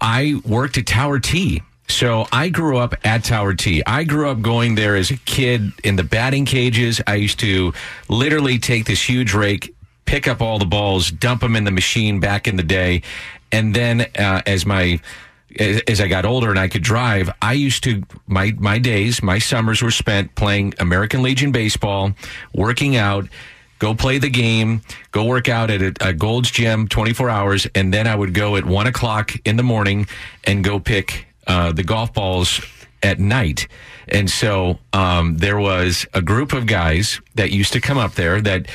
I 0.00 0.40
worked 0.46 0.78
at 0.78 0.86
Tower 0.86 1.18
Tee. 1.20 1.62
So 1.88 2.26
I 2.32 2.50
grew 2.50 2.76
up 2.76 2.94
at 3.04 3.24
Tower 3.24 3.54
Tee. 3.54 3.82
I 3.86 4.04
grew 4.04 4.28
up 4.28 4.42
going 4.42 4.74
there 4.74 4.94
as 4.94 5.10
a 5.10 5.16
kid 5.16 5.72
in 5.84 5.96
the 5.96 6.04
batting 6.04 6.44
cages. 6.44 7.00
I 7.06 7.14
used 7.14 7.40
to 7.40 7.72
literally 8.08 8.58
take 8.58 8.84
this 8.84 9.02
huge 9.02 9.32
rake, 9.32 9.74
pick 10.08 10.26
up 10.26 10.40
all 10.40 10.58
the 10.58 10.64
balls, 10.64 11.10
dump 11.10 11.42
them 11.42 11.54
in 11.54 11.64
the 11.64 11.70
machine 11.70 12.18
back 12.18 12.48
in 12.48 12.56
the 12.56 12.62
day, 12.62 13.02
and 13.52 13.74
then 13.74 14.00
uh, 14.18 14.40
as 14.46 14.64
my 14.64 15.00
as 15.58 16.00
I 16.00 16.08
got 16.08 16.24
older 16.24 16.48
and 16.50 16.58
I 16.58 16.68
could 16.68 16.82
drive, 16.82 17.30
I 17.42 17.52
used 17.52 17.84
to 17.84 18.02
my 18.26 18.54
my 18.58 18.78
days, 18.78 19.22
my 19.22 19.38
summers 19.38 19.82
were 19.82 19.90
spent 19.90 20.34
playing 20.34 20.72
American 20.78 21.22
Legion 21.22 21.52
baseball, 21.52 22.14
working 22.54 22.96
out, 22.96 23.28
go 23.78 23.94
play 23.94 24.16
the 24.16 24.30
game, 24.30 24.80
go 25.10 25.26
work 25.26 25.50
out 25.50 25.70
at 25.70 25.82
a, 25.82 26.08
a 26.08 26.12
Gold's 26.14 26.50
Gym 26.50 26.88
24 26.88 27.28
hours, 27.28 27.66
and 27.74 27.92
then 27.92 28.06
I 28.06 28.14
would 28.14 28.32
go 28.32 28.56
at 28.56 28.64
one 28.64 28.86
o'clock 28.86 29.32
in 29.44 29.56
the 29.56 29.62
morning 29.62 30.06
and 30.44 30.64
go 30.64 30.80
pick 30.80 31.26
uh, 31.46 31.72
the 31.72 31.82
golf 31.82 32.14
balls 32.14 32.62
at 33.02 33.18
night. 33.18 33.68
And 34.08 34.30
so 34.30 34.78
um, 34.94 35.36
there 35.36 35.58
was 35.58 36.06
a 36.14 36.22
group 36.22 36.54
of 36.54 36.66
guys 36.66 37.20
that 37.34 37.50
used 37.50 37.74
to 37.74 37.80
come 37.80 37.98
up 37.98 38.14
there 38.14 38.40
that 38.40 38.68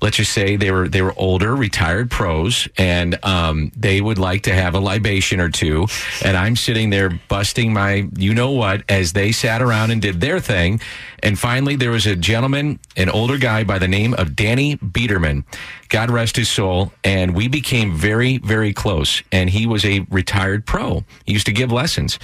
let's 0.00 0.16
just 0.16 0.32
say 0.32 0.56
they 0.56 0.70
were 0.70 0.88
they 0.88 1.02
were 1.02 1.14
older 1.16 1.54
retired 1.54 2.10
pros 2.10 2.68
and 2.76 3.22
um, 3.24 3.72
they 3.76 4.00
would 4.00 4.18
like 4.18 4.42
to 4.42 4.54
have 4.54 4.74
a 4.74 4.80
libation 4.80 5.40
or 5.40 5.48
two. 5.48 5.86
And 6.24 6.36
i'm 6.36 6.56
sitting 6.56 6.90
there 6.90 7.10
busting 7.28 7.72
my 7.72 8.08
you 8.16 8.34
know 8.34 8.50
what 8.50 8.82
as 8.88 9.12
they 9.12 9.32
sat 9.32 9.62
around 9.62 9.90
and 9.90 10.00
did 10.00 10.20
their 10.20 10.40
thing. 10.40 10.80
And 11.22 11.38
finally 11.38 11.76
there 11.76 11.90
was 11.90 12.06
a 12.06 12.16
gentleman 12.16 12.78
an 12.96 13.08
older 13.08 13.38
guy 13.38 13.64
by 13.64 13.78
the 13.78 13.88
name 13.88 14.14
of 14.14 14.36
danny 14.36 14.76
biederman 14.76 15.44
god 15.88 16.10
rest 16.10 16.36
his 16.36 16.48
soul 16.48 16.92
and 17.04 17.34
we 17.34 17.48
became 17.48 17.94
very 17.94 18.38
very 18.38 18.72
close. 18.72 19.22
And 19.32 19.50
he 19.50 19.66
was 19.66 19.84
a 19.84 20.06
retired 20.10 20.66
pro. 20.66 21.04
He 21.24 21.32
used 21.32 21.46
to 21.46 21.52
give 21.52 21.72
lessons. 21.72 22.18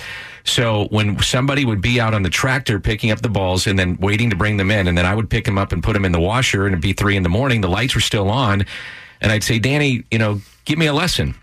So 0.44 0.86
when 0.90 1.18
somebody 1.20 1.64
would 1.64 1.80
be 1.80 2.00
out 2.00 2.14
on 2.14 2.22
the 2.22 2.30
tractor 2.30 2.78
picking 2.78 3.10
up 3.10 3.22
the 3.22 3.28
balls 3.28 3.66
and 3.66 3.78
then 3.78 3.96
waiting 4.00 4.30
to 4.30 4.36
bring 4.36 4.58
them 4.58 4.70
in, 4.70 4.86
and 4.86 4.96
then 4.96 5.06
I 5.06 5.14
would 5.14 5.30
pick 5.30 5.44
them 5.44 5.58
up 5.58 5.72
and 5.72 5.82
put 5.82 5.94
them 5.94 6.04
in 6.04 6.12
the 6.12 6.20
washer, 6.20 6.66
and 6.66 6.74
it'd 6.74 6.82
be 6.82 6.92
three 6.92 7.16
in 7.16 7.22
the 7.22 7.28
morning, 7.28 7.60
the 7.60 7.68
lights 7.68 7.94
were 7.94 8.00
still 8.00 8.30
on, 8.30 8.66
and 9.20 9.32
I'd 9.32 9.42
say, 9.42 9.58
Danny, 9.58 10.04
you 10.10 10.18
know, 10.18 10.40
give 10.66 10.78
me 10.78 10.86
a 10.86 10.92
lesson. 10.92 11.34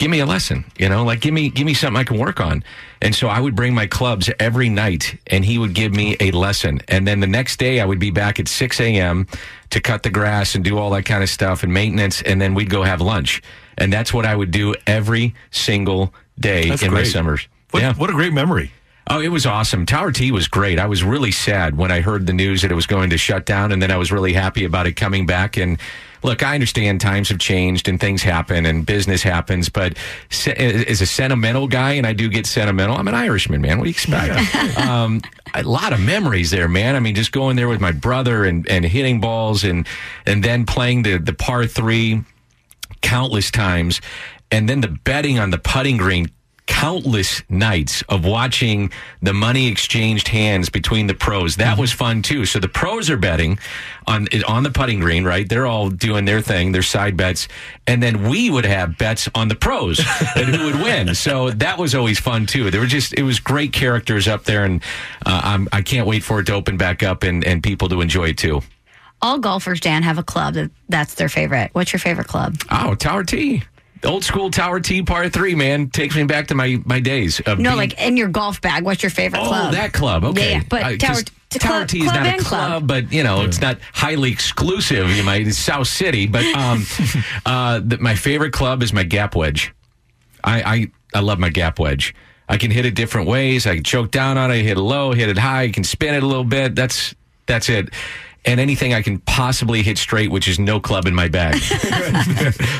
Give 0.00 0.10
me 0.10 0.20
a 0.20 0.26
lesson, 0.26 0.64
you 0.78 0.88
know, 0.88 1.04
like 1.04 1.20
give 1.20 1.34
me 1.34 1.50
give 1.50 1.66
me 1.66 1.74
something 1.74 2.00
I 2.00 2.04
can 2.04 2.16
work 2.16 2.40
on. 2.40 2.64
And 3.02 3.14
so 3.14 3.28
I 3.28 3.38
would 3.38 3.54
bring 3.54 3.74
my 3.74 3.86
clubs 3.86 4.30
every 4.40 4.70
night 4.70 5.20
and 5.26 5.44
he 5.44 5.58
would 5.58 5.74
give 5.74 5.92
me 5.92 6.16
a 6.20 6.30
lesson. 6.30 6.80
And 6.88 7.06
then 7.06 7.20
the 7.20 7.26
next 7.26 7.58
day 7.58 7.80
I 7.80 7.84
would 7.84 7.98
be 7.98 8.10
back 8.10 8.40
at 8.40 8.48
six 8.48 8.80
AM 8.80 9.26
to 9.68 9.78
cut 9.78 10.02
the 10.02 10.08
grass 10.08 10.54
and 10.54 10.64
do 10.64 10.78
all 10.78 10.88
that 10.92 11.04
kind 11.04 11.22
of 11.22 11.28
stuff 11.28 11.64
and 11.64 11.74
maintenance, 11.74 12.22
and 12.22 12.40
then 12.40 12.54
we'd 12.54 12.70
go 12.70 12.82
have 12.82 13.02
lunch. 13.02 13.42
And 13.76 13.92
that's 13.92 14.14
what 14.14 14.24
I 14.24 14.34
would 14.34 14.50
do 14.50 14.74
every 14.86 15.34
single 15.50 16.14
day 16.38 16.70
That's 16.70 16.82
in 16.82 16.94
my 16.94 17.02
summers. 17.02 17.46
What, 17.70 17.82
yeah. 17.82 17.92
what 17.92 18.08
a 18.08 18.14
great 18.14 18.32
memory. 18.32 18.72
Oh, 19.06 19.20
it 19.20 19.28
was 19.28 19.44
awesome. 19.44 19.84
Tower 19.84 20.12
Tee 20.12 20.32
was 20.32 20.48
great. 20.48 20.78
I 20.78 20.86
was 20.86 21.04
really 21.04 21.30
sad 21.30 21.76
when 21.76 21.90
I 21.90 22.00
heard 22.00 22.26
the 22.26 22.32
news 22.32 22.62
that 22.62 22.72
it 22.72 22.74
was 22.74 22.86
going 22.86 23.10
to 23.10 23.18
shut 23.18 23.44
down, 23.44 23.70
and 23.70 23.82
then 23.82 23.90
I 23.90 23.98
was 23.98 24.10
really 24.10 24.32
happy 24.32 24.64
about 24.64 24.86
it 24.86 24.92
coming 24.92 25.26
back. 25.26 25.58
And 25.58 25.78
look, 26.22 26.42
I 26.42 26.54
understand 26.54 27.00
times 27.00 27.28
have 27.28 27.38
changed 27.38 27.88
and 27.88 27.98
things 27.98 28.22
happen 28.22 28.66
and 28.66 28.84
business 28.84 29.22
happens, 29.22 29.68
but 29.68 29.96
se- 30.30 30.84
as 30.86 31.00
a 31.00 31.06
sentimental 31.06 31.66
guy, 31.66 31.92
and 31.92 32.06
I 32.06 32.12
do 32.12 32.28
get 32.28 32.46
sentimental, 32.46 32.96
I'm 32.96 33.08
an 33.08 33.14
Irishman, 33.14 33.60
man. 33.60 33.78
What 33.78 33.84
do 33.84 33.90
you 33.90 33.94
expect? 33.94 34.78
um, 34.78 35.20
a 35.54 35.62
lot 35.62 35.92
of 35.92 36.00
memories 36.00 36.50
there, 36.50 36.68
man. 36.68 36.94
I 36.94 37.00
mean, 37.00 37.14
just 37.14 37.32
going 37.32 37.56
there 37.56 37.68
with 37.68 37.80
my 37.80 37.92
brother 37.92 38.44
and, 38.44 38.68
and 38.68 38.84
hitting 38.84 39.20
balls 39.20 39.64
and 39.64 39.86
and 40.26 40.42
then 40.44 40.66
playing 40.66 41.02
the 41.02 41.18
the 41.18 41.32
par 41.32 41.66
three 41.66 42.22
countless 43.00 43.50
times, 43.50 44.00
and 44.50 44.68
then 44.68 44.80
the 44.80 44.88
betting 44.88 45.38
on 45.38 45.50
the 45.50 45.58
putting 45.58 45.96
green 45.96 46.30
countless 46.70 47.42
nights 47.50 48.02
of 48.08 48.24
watching 48.24 48.92
the 49.22 49.34
money 49.34 49.66
exchanged 49.66 50.28
hands 50.28 50.70
between 50.70 51.08
the 51.08 51.14
pros. 51.14 51.56
That 51.56 51.76
was 51.76 51.92
fun 51.92 52.22
too. 52.22 52.46
So 52.46 52.60
the 52.60 52.68
pros 52.68 53.10
are 53.10 53.16
betting 53.16 53.58
on 54.06 54.28
on 54.46 54.62
the 54.62 54.70
putting 54.70 55.00
green, 55.00 55.24
right? 55.24 55.48
They're 55.48 55.66
all 55.66 55.90
doing 55.90 56.26
their 56.26 56.40
thing, 56.40 56.70
their 56.70 56.82
side 56.82 57.16
bets, 57.16 57.48
and 57.88 58.00
then 58.00 58.30
we 58.30 58.50
would 58.50 58.64
have 58.64 58.96
bets 58.96 59.28
on 59.34 59.48
the 59.48 59.56
pros 59.56 59.98
and 60.36 60.54
who 60.54 60.66
would 60.66 60.76
win. 60.76 61.14
So 61.16 61.50
that 61.50 61.76
was 61.76 61.94
always 61.94 62.20
fun 62.20 62.46
too. 62.46 62.70
There 62.70 62.80
were 62.80 62.86
just 62.86 63.14
it 63.18 63.24
was 63.24 63.40
great 63.40 63.72
characters 63.72 64.28
up 64.28 64.44
there, 64.44 64.64
and 64.64 64.80
uh, 65.26 65.40
I'm, 65.42 65.68
I 65.72 65.82
can't 65.82 66.06
wait 66.06 66.22
for 66.22 66.38
it 66.38 66.44
to 66.44 66.54
open 66.54 66.76
back 66.76 67.02
up 67.02 67.24
and 67.24 67.44
and 67.44 67.64
people 67.64 67.88
to 67.88 68.00
enjoy 68.00 68.28
it 68.28 68.38
too. 68.38 68.62
All 69.22 69.38
golfers, 69.38 69.80
Dan, 69.80 70.02
have 70.04 70.18
a 70.18 70.22
club 70.22 70.54
that 70.54 70.70
that's 70.88 71.14
their 71.14 71.28
favorite. 71.28 71.70
What's 71.72 71.92
your 71.92 72.00
favorite 72.00 72.28
club? 72.28 72.56
Oh, 72.70 72.94
Tower 72.94 73.24
Tee. 73.24 73.64
Old 74.04 74.24
school 74.24 74.50
Tower 74.50 74.80
Tee 74.80 75.02
par 75.02 75.28
three, 75.28 75.54
man. 75.54 75.88
Takes 75.90 76.16
me 76.16 76.24
back 76.24 76.46
to 76.48 76.54
my, 76.54 76.80
my 76.84 77.00
days. 77.00 77.40
Of 77.40 77.58
No, 77.58 77.70
being- 77.70 77.76
like 77.76 78.00
in 78.00 78.16
your 78.16 78.28
golf 78.28 78.60
bag. 78.60 78.82
What's 78.84 79.02
your 79.02 79.10
favorite 79.10 79.40
Oh, 79.42 79.48
club? 79.48 79.72
that 79.74 79.92
club. 79.92 80.24
Okay. 80.24 80.52
Yeah, 80.52 80.62
but 80.68 80.82
Uh, 80.82 80.96
Tower, 80.96 81.22
t- 81.50 81.58
Tower 81.58 81.84
Tee 81.84 82.00
is 82.00 82.06
not 82.06 82.26
a 82.26 82.38
club, 82.38 82.42
club. 82.42 82.86
but 82.86 83.12
you 83.12 83.22
know 83.22 83.42
it's 83.42 83.60
not 83.60 83.78
highly 83.92 84.30
exclusive. 84.32 85.10
You 85.10 85.22
might 85.22 85.46
it's 85.46 85.58
South 85.58 85.86
City, 85.88 86.26
but 86.26 86.44
um, 86.56 86.86
uh, 87.46 87.80
the, 87.84 87.98
my 87.98 88.14
favorite 88.14 88.52
club 88.52 88.82
is 88.82 88.92
my 88.92 89.02
Gap 89.04 89.34
Wedge. 89.34 89.72
I, 90.42 90.62
I 90.62 90.90
I 91.14 91.20
love 91.20 91.38
my 91.38 91.50
Gap 91.50 91.78
Wedge. 91.78 92.14
I 92.48 92.56
can 92.56 92.70
hit 92.70 92.84
it 92.86 92.94
different 92.94 93.28
ways. 93.28 93.66
I 93.66 93.74
can 93.76 93.84
choke 93.84 94.10
down 94.10 94.36
on 94.38 94.50
it, 94.50 94.62
hit 94.62 94.76
it 94.76 94.80
low, 94.80 95.12
hit 95.12 95.28
it 95.28 95.38
high. 95.38 95.68
Can 95.70 95.84
spin 95.84 96.14
it 96.14 96.22
a 96.22 96.26
little 96.26 96.42
bit. 96.44 96.74
That's 96.74 97.14
that's 97.46 97.68
it. 97.68 97.90
And 98.44 98.58
anything 98.58 98.94
I 98.94 99.02
can 99.02 99.18
possibly 99.20 99.82
hit 99.82 99.98
straight, 99.98 100.30
which 100.30 100.48
is 100.48 100.58
no 100.58 100.80
club 100.80 101.06
in 101.06 101.14
my 101.14 101.28
bag, 101.28 101.54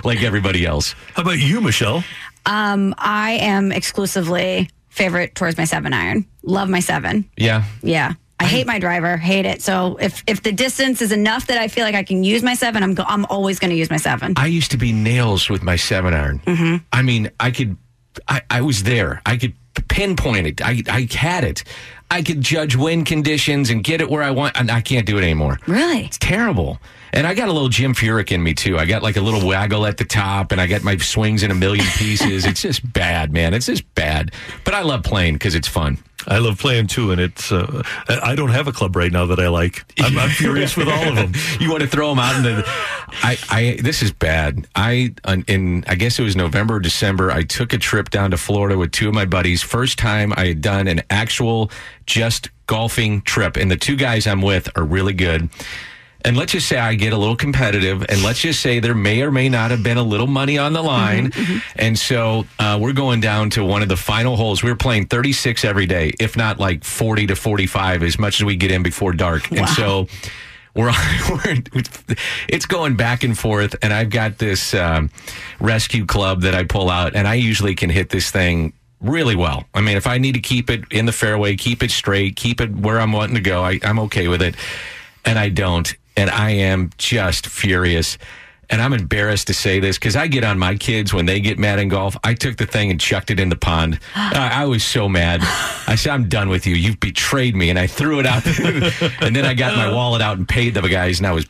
like 0.04 0.22
everybody 0.22 0.64
else. 0.64 0.94
How 1.14 1.22
about 1.22 1.38
you, 1.38 1.60
Michelle? 1.60 2.02
Um, 2.46 2.94
I 2.96 3.32
am 3.32 3.70
exclusively 3.70 4.70
favorite 4.88 5.34
towards 5.34 5.58
my 5.58 5.64
seven 5.64 5.92
iron. 5.92 6.26
Love 6.42 6.68
my 6.68 6.80
seven. 6.80 7.28
Yeah. 7.36 7.64
Yeah. 7.82 8.14
I 8.40 8.44
hate 8.44 8.66
my 8.66 8.78
driver, 8.78 9.18
hate 9.18 9.44
it. 9.44 9.60
So 9.60 9.98
if 10.00 10.24
if 10.26 10.42
the 10.42 10.50
distance 10.50 11.02
is 11.02 11.12
enough 11.12 11.48
that 11.48 11.58
I 11.58 11.68
feel 11.68 11.84
like 11.84 11.94
I 11.94 12.02
can 12.02 12.24
use 12.24 12.42
my 12.42 12.54
seven, 12.54 12.82
I'm 12.82 12.94
go- 12.94 13.04
I'm 13.06 13.26
always 13.26 13.58
going 13.58 13.70
to 13.70 13.76
use 13.76 13.90
my 13.90 13.98
seven. 13.98 14.32
I 14.38 14.46
used 14.46 14.70
to 14.70 14.78
be 14.78 14.92
nails 14.92 15.50
with 15.50 15.62
my 15.62 15.76
seven 15.76 16.14
iron. 16.14 16.40
Mm-hmm. 16.46 16.76
I 16.90 17.02
mean, 17.02 17.30
I 17.38 17.50
could, 17.50 17.76
I, 18.26 18.40
I 18.48 18.62
was 18.62 18.84
there. 18.84 19.20
I 19.26 19.36
could 19.36 19.52
pinpoint 19.88 20.46
it. 20.46 20.62
I, 20.62 20.82
I 20.88 21.06
had 21.10 21.44
it. 21.44 21.64
I 22.10 22.22
could 22.22 22.40
judge 22.40 22.74
wind 22.74 23.06
conditions 23.06 23.70
and 23.70 23.84
get 23.84 24.00
it 24.00 24.10
where 24.10 24.22
I 24.22 24.30
want. 24.30 24.58
And 24.58 24.70
I 24.70 24.80
can't 24.80 25.06
do 25.06 25.16
it 25.18 25.22
anymore. 25.22 25.58
Really? 25.66 26.04
It's 26.04 26.18
terrible. 26.18 26.80
And 27.12 27.26
I 27.26 27.34
got 27.34 27.48
a 27.48 27.52
little 27.52 27.68
Jim 27.68 27.94
Furyk 27.94 28.30
in 28.32 28.42
me 28.42 28.54
too. 28.54 28.78
I 28.78 28.86
got 28.86 29.02
like 29.02 29.16
a 29.16 29.20
little 29.20 29.46
waggle 29.46 29.86
at 29.86 29.96
the 29.96 30.04
top, 30.04 30.52
and 30.52 30.60
I 30.60 30.66
got 30.66 30.82
my 30.82 30.96
swings 30.96 31.42
in 31.42 31.50
a 31.50 31.54
million 31.54 31.86
pieces. 31.96 32.44
it's 32.44 32.62
just 32.62 32.92
bad, 32.92 33.32
man. 33.32 33.54
It's 33.54 33.66
just 33.66 33.94
bad. 33.94 34.32
But 34.64 34.74
I 34.74 34.82
love 34.82 35.02
playing 35.02 35.34
because 35.34 35.54
it's 35.54 35.68
fun. 35.68 35.98
I 36.28 36.38
love 36.38 36.58
playing 36.58 36.88
too, 36.88 37.12
and 37.12 37.20
it's. 37.20 37.50
Uh, 37.50 37.82
I 38.08 38.32
I 38.32 38.34
don't 38.34 38.50
have 38.50 38.68
a 38.68 38.72
club 38.72 38.94
right 38.94 39.10
now 39.10 39.26
that 39.26 39.40
I 39.40 39.48
like. 39.48 39.84
I'm, 39.98 40.18
I'm 40.18 40.28
furious 40.28 40.76
with 40.76 40.88
all 40.88 41.08
of 41.08 41.16
them. 41.16 41.32
you 41.60 41.70
want 41.70 41.82
to 41.82 41.88
throw 41.88 42.10
them 42.10 42.18
out 42.18 42.36
in 42.36 42.42
the 42.42 42.64
I, 43.22 43.38
I 43.50 43.78
this 43.82 44.02
is 44.02 44.12
bad 44.12 44.66
i 44.74 45.12
in 45.48 45.84
i 45.88 45.94
guess 45.94 46.18
it 46.18 46.22
was 46.22 46.36
november 46.36 46.76
or 46.76 46.80
december 46.80 47.30
i 47.30 47.42
took 47.42 47.72
a 47.72 47.78
trip 47.78 48.10
down 48.10 48.30
to 48.30 48.36
florida 48.36 48.78
with 48.78 48.92
two 48.92 49.08
of 49.08 49.14
my 49.14 49.24
buddies 49.24 49.62
first 49.62 49.98
time 49.98 50.32
i 50.36 50.46
had 50.46 50.60
done 50.60 50.86
an 50.86 51.02
actual 51.10 51.70
just 52.10 52.50
golfing 52.66 53.22
trip 53.22 53.56
and 53.56 53.70
the 53.70 53.76
two 53.76 53.96
guys 53.96 54.26
i'm 54.26 54.42
with 54.42 54.68
are 54.76 54.84
really 54.84 55.12
good 55.12 55.48
and 56.24 56.36
let's 56.36 56.52
just 56.52 56.68
say 56.68 56.78
I 56.78 56.94
get 56.94 57.12
a 57.12 57.16
little 57.16 57.36
competitive, 57.36 58.04
and 58.08 58.22
let's 58.22 58.40
just 58.40 58.60
say 58.60 58.78
there 58.78 58.94
may 58.94 59.22
or 59.22 59.30
may 59.30 59.48
not 59.48 59.70
have 59.70 59.82
been 59.82 59.96
a 59.96 60.02
little 60.02 60.26
money 60.26 60.58
on 60.58 60.72
the 60.72 60.82
line. 60.82 61.32
And 61.76 61.98
so 61.98 62.44
uh, 62.58 62.78
we're 62.80 62.92
going 62.92 63.20
down 63.20 63.50
to 63.50 63.64
one 63.64 63.82
of 63.82 63.88
the 63.88 63.96
final 63.96 64.36
holes. 64.36 64.62
We 64.62 64.70
were 64.70 64.76
playing 64.76 65.06
36 65.06 65.64
every 65.64 65.86
day, 65.86 66.12
if 66.20 66.36
not 66.36 66.58
like 66.58 66.84
40 66.84 67.28
to 67.28 67.36
45, 67.36 68.02
as 68.02 68.18
much 68.18 68.40
as 68.40 68.44
we 68.44 68.56
get 68.56 68.70
in 68.70 68.82
before 68.82 69.12
dark. 69.12 69.50
And 69.50 69.68
so 69.70 70.08
we're, 70.74 70.92
we're 71.30 71.62
it's 72.48 72.66
going 72.66 72.96
back 72.96 73.24
and 73.24 73.38
forth, 73.38 73.74
and 73.82 73.92
I've 73.92 74.10
got 74.10 74.38
this 74.38 74.74
um, 74.74 75.10
rescue 75.58 76.04
club 76.04 76.42
that 76.42 76.54
I 76.54 76.64
pull 76.64 76.90
out, 76.90 77.14
and 77.14 77.26
I 77.26 77.34
usually 77.34 77.74
can 77.74 77.88
hit 77.88 78.10
this 78.10 78.30
thing 78.30 78.74
really 79.00 79.36
well. 79.36 79.64
I 79.74 79.80
mean, 79.80 79.96
if 79.96 80.06
I 80.06 80.18
need 80.18 80.32
to 80.32 80.40
keep 80.40 80.70
it 80.70 80.84
in 80.90 81.06
the 81.06 81.12
fairway, 81.12 81.56
keep 81.56 81.82
it 81.82 81.90
straight, 81.90 82.36
keep 82.36 82.60
it 82.60 82.74
where 82.74 83.00
I'm 83.00 83.12
wanting 83.12 83.34
to 83.34 83.40
go, 83.40 83.64
I, 83.64 83.80
I'm 83.82 83.98
okay 84.00 84.28
with 84.28 84.42
it. 84.42 84.54
And 85.24 85.38
I 85.38 85.48
don't, 85.48 85.92
and 86.16 86.30
I 86.30 86.50
am 86.50 86.90
just 86.98 87.46
furious. 87.46 88.18
And 88.70 88.80
I'm 88.80 88.92
embarrassed 88.92 89.48
to 89.48 89.54
say 89.54 89.80
this 89.80 89.98
because 89.98 90.14
I 90.14 90.28
get 90.28 90.44
on 90.44 90.56
my 90.56 90.76
kids 90.76 91.12
when 91.12 91.26
they 91.26 91.40
get 91.40 91.58
mad 91.58 91.80
in 91.80 91.88
golf. 91.88 92.16
I 92.22 92.34
took 92.34 92.56
the 92.56 92.66
thing 92.66 92.90
and 92.90 93.00
chucked 93.00 93.32
it 93.32 93.40
in 93.40 93.48
the 93.48 93.56
pond. 93.56 93.98
I, 94.14 94.62
I 94.62 94.64
was 94.66 94.84
so 94.84 95.08
mad. 95.08 95.40
I 95.88 95.96
said, 95.96 96.12
I'm 96.12 96.28
done 96.28 96.48
with 96.48 96.66
you. 96.66 96.76
You've 96.76 97.00
betrayed 97.00 97.56
me. 97.56 97.70
And 97.70 97.78
I 97.78 97.88
threw 97.88 98.20
it 98.20 98.26
out. 98.26 98.46
and 99.22 99.34
then 99.34 99.44
I 99.44 99.54
got 99.54 99.76
my 99.76 99.92
wallet 99.92 100.22
out 100.22 100.38
and 100.38 100.48
paid 100.48 100.74
the 100.74 100.82
guys, 100.82 101.18
and 101.18 101.26
I 101.26 101.32
was 101.32 101.46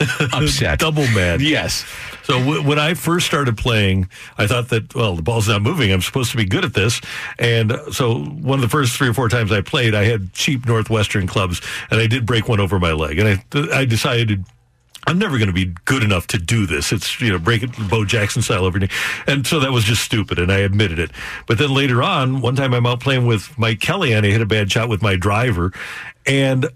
upset. 0.32 0.78
Double 0.78 1.06
mad. 1.08 1.40
Yes. 1.40 1.84
So 2.24 2.38
w- 2.38 2.62
when 2.62 2.78
I 2.78 2.94
first 2.94 3.26
started 3.26 3.56
playing, 3.56 4.08
I 4.38 4.46
thought 4.46 4.68
that 4.68 4.94
well, 4.94 5.16
the 5.16 5.22
ball's 5.22 5.48
not 5.48 5.62
moving. 5.62 5.92
I'm 5.92 6.00
supposed 6.00 6.30
to 6.30 6.36
be 6.36 6.44
good 6.44 6.64
at 6.64 6.74
this, 6.74 7.00
and 7.38 7.72
so 7.92 8.22
one 8.22 8.58
of 8.58 8.62
the 8.62 8.68
first 8.68 8.96
three 8.96 9.08
or 9.08 9.14
four 9.14 9.28
times 9.28 9.52
I 9.52 9.60
played, 9.60 9.94
I 9.94 10.04
had 10.04 10.32
cheap 10.32 10.66
Northwestern 10.66 11.26
clubs, 11.26 11.60
and 11.90 12.00
I 12.00 12.06
did 12.06 12.26
break 12.26 12.48
one 12.48 12.60
over 12.60 12.78
my 12.78 12.92
leg, 12.92 13.18
and 13.18 13.28
I 13.28 13.78
I 13.80 13.84
decided. 13.84 14.44
I'm 15.06 15.18
never 15.18 15.38
going 15.38 15.48
to 15.48 15.54
be 15.54 15.74
good 15.86 16.02
enough 16.02 16.26
to 16.26 16.38
do 16.38 16.66
this. 16.66 16.92
It's, 16.92 17.22
you 17.22 17.30
know, 17.30 17.38
break 17.38 17.62
it 17.62 17.70
Bo 17.88 18.04
Jackson 18.04 18.42
style 18.42 18.66
over. 18.66 18.78
And 19.26 19.46
so 19.46 19.58
that 19.60 19.72
was 19.72 19.82
just 19.82 20.02
stupid, 20.02 20.38
and 20.38 20.52
I 20.52 20.58
admitted 20.58 20.98
it. 20.98 21.10
But 21.46 21.56
then 21.56 21.72
later 21.72 22.02
on, 22.02 22.42
one 22.42 22.54
time 22.54 22.74
I'm 22.74 22.84
out 22.84 23.00
playing 23.00 23.24
with 23.24 23.58
Mike 23.58 23.80
Kelly, 23.80 24.12
and 24.12 24.26
I 24.26 24.28
hit 24.28 24.42
a 24.42 24.46
bad 24.46 24.70
shot 24.70 24.90
with 24.90 25.00
my 25.00 25.16
driver, 25.16 25.72
and 26.26 26.68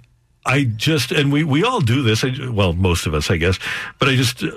I 0.46 0.64
just, 0.64 1.10
and 1.10 1.32
we, 1.32 1.42
we 1.44 1.64
all 1.64 1.80
do 1.80 2.02
this. 2.02 2.22
I, 2.24 2.32
well, 2.50 2.72
most 2.74 3.06
of 3.06 3.14
us, 3.14 3.30
I 3.30 3.36
guess, 3.38 3.58
but 3.98 4.08
I 4.08 4.16
just 4.16 4.42
uh, 4.42 4.50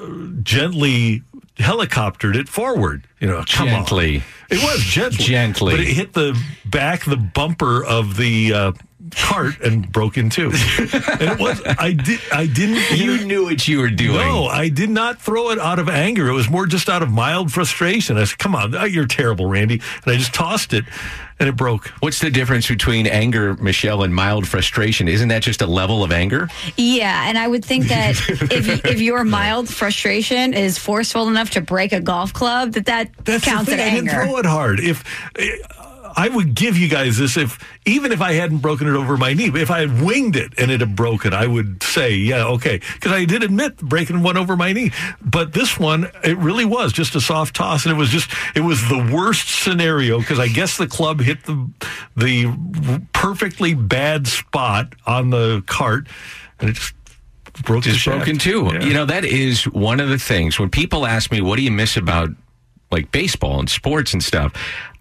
gently 0.43 1.21
helicoptered 1.55 2.35
it 2.35 2.49
forward. 2.49 3.07
You 3.19 3.27
know, 3.27 3.43
Gently. 3.43 4.17
on. 4.17 4.23
It 4.49 4.63
was 4.63 4.81
gently. 4.81 5.25
Gently. 5.25 5.73
But 5.73 5.79
it 5.79 5.87
hit 5.87 6.13
the 6.13 6.39
back, 6.65 7.05
the 7.05 7.17
bumper 7.17 7.83
of 7.83 8.17
the, 8.17 8.53
uh, 8.53 8.71
cart 9.15 9.59
and 9.61 9.91
broke 9.91 10.17
in 10.17 10.29
two. 10.29 10.51
and 10.51 11.21
it 11.21 11.39
was, 11.39 11.61
I 11.65 11.93
did, 11.93 12.19
I 12.31 12.47
didn't. 12.47 12.97
You 12.97 13.25
knew 13.25 13.43
what 13.43 13.67
you 13.67 13.79
were 13.79 13.89
doing. 13.89 14.17
No, 14.17 14.45
I 14.45 14.69
did 14.69 14.89
not 14.89 15.21
throw 15.21 15.51
it 15.51 15.59
out 15.59 15.79
of 15.79 15.89
anger. 15.89 16.27
It 16.27 16.33
was 16.33 16.49
more 16.49 16.65
just 16.65 16.89
out 16.89 17.03
of 17.03 17.11
mild 17.11 17.51
frustration. 17.51 18.17
I 18.17 18.23
said, 18.23 18.37
come 18.37 18.55
on, 18.55 18.75
uh, 18.75 18.83
you're 18.83 19.07
terrible, 19.07 19.45
Randy. 19.45 19.81
And 20.03 20.13
I 20.13 20.17
just 20.17 20.33
tossed 20.33 20.73
it 20.73 20.85
and 21.39 21.47
it 21.47 21.55
broke. 21.55 21.87
What's 21.99 22.19
the 22.19 22.29
difference 22.29 22.67
between 22.67 23.05
anger, 23.07 23.55
Michelle, 23.55 24.03
and 24.03 24.13
mild 24.13 24.47
frustration? 24.47 25.07
Isn't 25.07 25.29
that 25.29 25.43
just 25.43 25.61
a 25.61 25.67
level 25.67 26.03
of 26.03 26.11
anger? 26.11 26.49
Yeah, 26.77 27.27
and 27.27 27.37
I 27.37 27.47
would 27.47 27.63
think 27.63 27.87
that 27.87 28.11
if 28.29 28.85
if 28.85 29.01
your 29.01 29.23
mild 29.23 29.69
frustration 29.69 30.53
is 30.53 30.77
forceful 30.77 31.27
enough 31.27 31.51
to 31.51 31.61
break 31.61 31.93
a 31.93 32.01
golf 32.01 32.33
club, 32.33 32.73
that 32.73 32.85
that 32.85 33.11
That's 33.23 33.45
counts 33.45 33.69
the 33.69 33.73
as 33.73 33.79
thing. 33.79 33.91
I 33.91 33.95
didn't 33.95 34.09
throw 34.09 34.37
it 34.37 34.45
hard. 34.45 34.79
If 34.79 35.03
I 36.17 36.29
would 36.29 36.55
give 36.55 36.75
you 36.77 36.87
guys 36.87 37.19
this, 37.19 37.37
if 37.37 37.63
even 37.85 38.11
if 38.11 38.21
I 38.21 38.33
hadn't 38.33 38.57
broken 38.57 38.87
it 38.87 38.95
over 38.95 39.17
my 39.17 39.33
knee, 39.33 39.51
if 39.53 39.69
I 39.69 39.81
had 39.81 40.01
winged 40.01 40.35
it 40.35 40.53
and 40.57 40.71
it 40.71 40.79
had 40.79 40.95
broken, 40.95 41.31
I 41.31 41.45
would 41.45 41.83
say, 41.83 42.15
yeah, 42.15 42.47
okay, 42.47 42.81
because 42.95 43.11
I 43.11 43.23
did 43.25 43.43
admit 43.43 43.77
breaking 43.77 44.23
one 44.23 44.35
over 44.35 44.55
my 44.57 44.73
knee. 44.73 44.91
But 45.21 45.53
this 45.53 45.79
one, 45.79 46.09
it 46.23 46.37
really 46.39 46.65
was 46.65 46.91
just 46.91 47.15
a 47.15 47.21
soft 47.21 47.55
toss, 47.55 47.85
and 47.85 47.93
it 47.93 47.97
was 47.97 48.09
just 48.09 48.31
it 48.55 48.61
was 48.61 48.81
the 48.89 49.11
worst 49.13 49.47
scenario 49.47 50.17
because 50.17 50.39
I 50.39 50.47
guess 50.47 50.75
the 50.77 50.87
club 50.87 51.21
hit 51.21 51.43
the 51.43 51.69
the 52.15 53.01
perfectly 53.13 53.75
bad 53.75 54.25
spot 54.25 54.93
on 55.05 55.29
the 55.29 55.63
cart, 55.67 56.07
and 56.59 56.71
it 56.71 56.73
just 56.73 56.95
broke 57.63 57.83
Just 57.83 58.05
broken 58.05 58.39
too. 58.39 58.71
Yeah. 58.73 58.83
You 58.83 58.93
know, 58.93 59.05
that 59.05 59.23
is 59.23 59.65
one 59.65 59.99
of 59.99 60.09
the 60.09 60.17
things 60.17 60.59
when 60.59 60.69
people 60.69 61.05
ask 61.05 61.31
me, 61.31 61.41
what 61.41 61.57
do 61.57 61.61
you 61.61 61.71
miss 61.71 61.95
about 61.95 62.29
like 62.91 63.11
baseball 63.11 63.59
and 63.59 63.69
sports 63.69 64.13
and 64.13 64.23
stuff? 64.23 64.53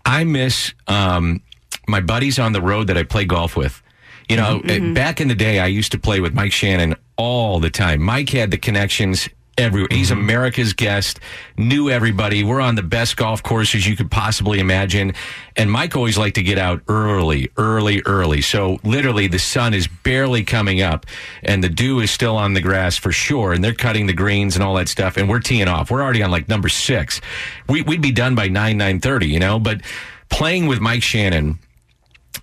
I 0.07 0.25
miss 0.25 0.73
um, 0.87 1.43
my 1.89 2.01
buddies 2.01 2.39
on 2.39 2.53
the 2.53 2.63
road 2.63 2.87
that 2.87 2.97
I 2.97 3.03
play 3.03 3.25
golf 3.25 3.57
with. 3.57 3.83
You 4.29 4.37
know, 4.37 4.61
uh, 4.69 4.95
back 4.95 5.21
in 5.21 5.29
the 5.29 5.35
day, 5.35 5.59
I 5.61 5.67
used 5.67 5.93
to 5.93 5.99
play 5.99 6.21
with 6.21 6.35
Mike 6.35 6.53
Shannon 6.53 6.97
all 7.17 7.61
the 7.61 7.71
time. 7.71 8.03
Mike 8.03 8.31
had 8.31 8.51
the 8.51 8.59
connections 8.59 9.29
everywhere. 9.59 9.89
He's 9.91 10.11
America's 10.11 10.73
guest, 10.73 11.21
knew 11.57 11.91
everybody. 11.91 12.45
We're 12.45 12.61
on 12.61 12.75
the 12.75 12.83
best 12.83 13.17
golf 13.17 13.43
courses 13.43 13.87
you 13.87 13.97
could 13.97 14.11
possibly 14.11 14.59
imagine. 14.59 15.13
And 15.57 15.71
Mike 15.71 15.97
always 15.97 16.19
liked 16.19 16.35
to 16.37 16.43
get 16.43 16.59
out 16.59 16.83
early, 16.89 17.51
early, 17.57 18.03
early. 18.07 18.43
So 18.43 18.79
literally 18.85 19.27
the 19.27 19.39
sun 19.39 19.75
is 19.75 19.87
barely 19.87 20.45
coming 20.45 20.83
up 20.83 21.07
and 21.43 21.65
the 21.65 21.69
dew 21.69 22.01
is 22.01 22.11
still 22.11 22.37
on 22.37 22.55
the 22.55 22.61
grass 22.61 22.97
for 22.97 23.13
sure. 23.13 23.53
And 23.53 23.65
they're 23.65 23.75
cutting 23.75 24.07
the 24.07 24.13
greens 24.13 24.57
and 24.57 24.63
all 24.63 24.75
that 24.75 24.89
stuff. 24.89 25.17
And 25.17 25.29
we're 25.29 25.41
teeing 25.41 25.69
off. 25.69 25.91
We're 25.91 26.03
already 26.03 26.23
on 26.23 26.31
like 26.31 26.49
number 26.49 26.69
six. 26.69 27.21
We, 27.69 27.83
we'd 27.83 28.03
be 28.03 28.13
done 28.13 28.35
by 28.35 28.49
nine, 28.49 28.79
nine 28.79 29.01
thirty, 29.01 29.29
you 29.29 29.39
know, 29.39 29.59
but 29.59 29.81
playing 30.29 30.67
with 30.67 30.81
Mike 30.81 31.03
Shannon, 31.03 31.59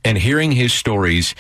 and 0.06 0.18
hearing 0.18 0.52
his 0.52 0.74
stories 0.74 1.36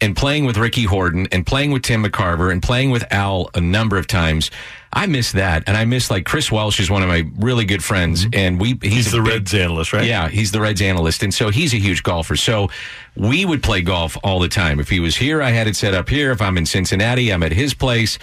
and 0.00 0.16
playing 0.16 0.44
with 0.44 0.56
Ricky 0.56 0.84
Horton 0.84 1.26
and 1.32 1.46
playing 1.46 1.70
with 1.70 1.82
Tim 1.82 2.04
McCarver 2.04 2.52
and 2.52 2.62
playing 2.62 2.90
with 2.90 3.04
Al 3.12 3.50
a 3.54 3.60
number 3.60 3.98
of 3.98 4.06
times. 4.06 4.50
I 4.96 5.06
miss 5.06 5.32
that. 5.32 5.64
And 5.66 5.76
I 5.76 5.84
miss 5.84 6.10
like 6.10 6.24
Chris 6.24 6.50
Welsh 6.50 6.80
is 6.80 6.90
one 6.90 7.02
of 7.02 7.08
my 7.08 7.24
really 7.36 7.64
good 7.66 7.84
friends 7.84 8.26
and 8.32 8.58
we, 8.58 8.68
he's, 8.68 8.76
Mm-hmm. 8.80 8.88
He's 8.88 9.12
the 9.12 9.20
big- 9.20 9.32
Reds 9.32 9.54
analyst, 9.54 9.92
right? 9.92 10.04
Yeah, 10.06 10.28
he's 10.28 10.50
the 10.52 10.60
Reds 10.60 10.80
analyst. 10.80 11.22
And 11.22 11.32
so 11.32 11.50
he's 11.50 11.74
a 11.74 11.78
huge 11.78 12.02
golfer. 12.02 12.34
So 12.34 12.70
we 13.14 13.44
would 13.44 13.62
play 13.62 13.82
golf 13.82 14.16
all 14.24 14.40
the 14.40 14.48
time. 14.48 14.80
If 14.80 14.88
he 14.88 14.98
was 14.98 15.16
here, 15.16 15.42
I 15.42 15.50
had 15.50 15.66
it 15.68 15.76
set 15.76 15.92
up 15.94 16.08
here. 16.08 16.32
If 16.32 16.40
I'm 16.40 16.56
in 16.58 16.64
Cincinnati, 16.66 17.30
I'm 17.32 17.42
at 17.42 17.52
his 17.52 17.74
place. 17.74 18.18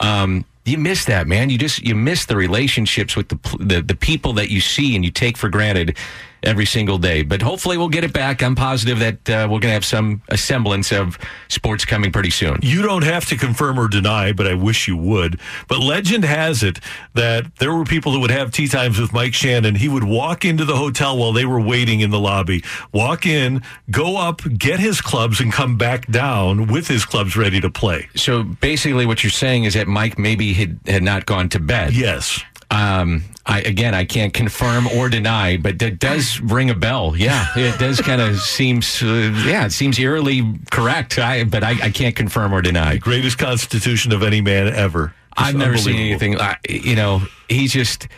Um, 0.00 0.44
you 0.66 0.76
miss 0.76 1.06
that, 1.06 1.26
man. 1.26 1.48
You 1.48 1.56
just 1.56 1.82
you 1.82 1.94
miss 1.94 2.26
the 2.26 2.36
relationships 2.36 3.16
with 3.16 3.28
the, 3.30 3.38
the 3.58 3.80
the 3.80 3.94
people 3.96 4.34
that 4.34 4.50
you 4.50 4.60
see 4.60 4.94
and 4.94 5.02
you 5.02 5.10
take 5.10 5.38
for 5.38 5.48
granted 5.48 5.96
every 6.42 6.66
single 6.66 6.98
day. 6.98 7.22
But 7.22 7.42
hopefully, 7.42 7.76
we'll 7.76 7.88
get 7.88 8.04
it 8.04 8.12
back. 8.12 8.42
I'm 8.42 8.54
positive 8.54 8.98
that 8.98 9.30
uh, 9.30 9.48
we're 9.50 9.60
going 9.60 9.62
to 9.62 9.70
have 9.70 9.84
some 9.84 10.22
a 10.28 10.36
semblance 10.36 10.92
of 10.92 11.18
sports 11.48 11.84
coming 11.84 12.12
pretty 12.12 12.30
soon. 12.30 12.58
You 12.62 12.82
don't 12.82 13.04
have 13.04 13.26
to 13.26 13.36
confirm 13.36 13.78
or 13.78 13.88
deny, 13.88 14.32
but 14.32 14.46
I 14.46 14.54
wish 14.54 14.88
you 14.88 14.96
would. 14.96 15.40
But 15.68 15.80
legend 15.80 16.24
has 16.24 16.62
it 16.62 16.80
that 17.14 17.56
there 17.56 17.74
were 17.74 17.84
people 17.84 18.12
that 18.12 18.18
would 18.20 18.30
have 18.30 18.52
tea 18.52 18.68
times 18.68 18.98
with 18.98 19.12
Mike 19.12 19.34
Shannon. 19.34 19.74
He 19.74 19.88
would 19.88 20.04
walk 20.04 20.44
into 20.44 20.64
the 20.64 20.76
hotel 20.76 21.16
while 21.16 21.32
they 21.32 21.44
were 21.44 21.60
waiting 21.60 22.00
in 22.00 22.10
the 22.10 22.20
lobby, 22.20 22.64
walk 22.92 23.26
in, 23.26 23.62
go 23.90 24.16
up, 24.16 24.42
get 24.56 24.80
his 24.80 25.00
clubs, 25.00 25.40
and 25.40 25.52
come 25.52 25.76
back 25.76 26.06
down 26.06 26.66
with 26.66 26.88
his 26.88 27.04
clubs 27.04 27.36
ready 27.36 27.60
to 27.60 27.70
play. 27.70 28.08
So 28.14 28.42
basically, 28.42 29.06
what 29.06 29.22
you're 29.22 29.30
saying 29.30 29.64
is 29.64 29.74
that 29.74 29.86
Mike 29.86 30.18
maybe 30.18 30.52
had, 30.52 30.78
had 30.86 31.02
not 31.02 31.26
gone 31.26 31.48
to 31.50 31.60
bed. 31.60 31.94
Yes. 31.94 32.42
Um, 32.70 33.22
I 33.46 33.60
again, 33.62 33.94
I 33.94 34.04
can't 34.04 34.34
confirm 34.34 34.86
or 34.88 35.08
deny, 35.08 35.56
but 35.56 35.78
that 35.78 35.98
does 35.98 36.38
ring 36.40 36.68
a 36.68 36.74
bell. 36.74 37.16
Yeah, 37.16 37.46
it 37.56 37.78
does 37.78 38.00
kind 38.00 38.20
of 38.20 38.38
seems. 38.38 39.02
Uh, 39.02 39.32
yeah, 39.46 39.64
it 39.64 39.72
seems 39.72 39.98
eerily 39.98 40.42
correct. 40.70 41.18
I, 41.18 41.44
but 41.44 41.64
I, 41.64 41.70
I 41.84 41.90
can't 41.90 42.14
confirm 42.14 42.52
or 42.52 42.60
deny. 42.60 42.98
Greatest 42.98 43.38
constitution 43.38 44.12
of 44.12 44.22
any 44.22 44.42
man 44.42 44.68
ever. 44.68 45.14
I've 45.36 45.54
never 45.54 45.78
seen 45.78 45.96
anything. 45.96 46.38
I, 46.38 46.56
you 46.68 46.96
know, 46.96 47.22
he's 47.48 47.72
just 47.72 48.08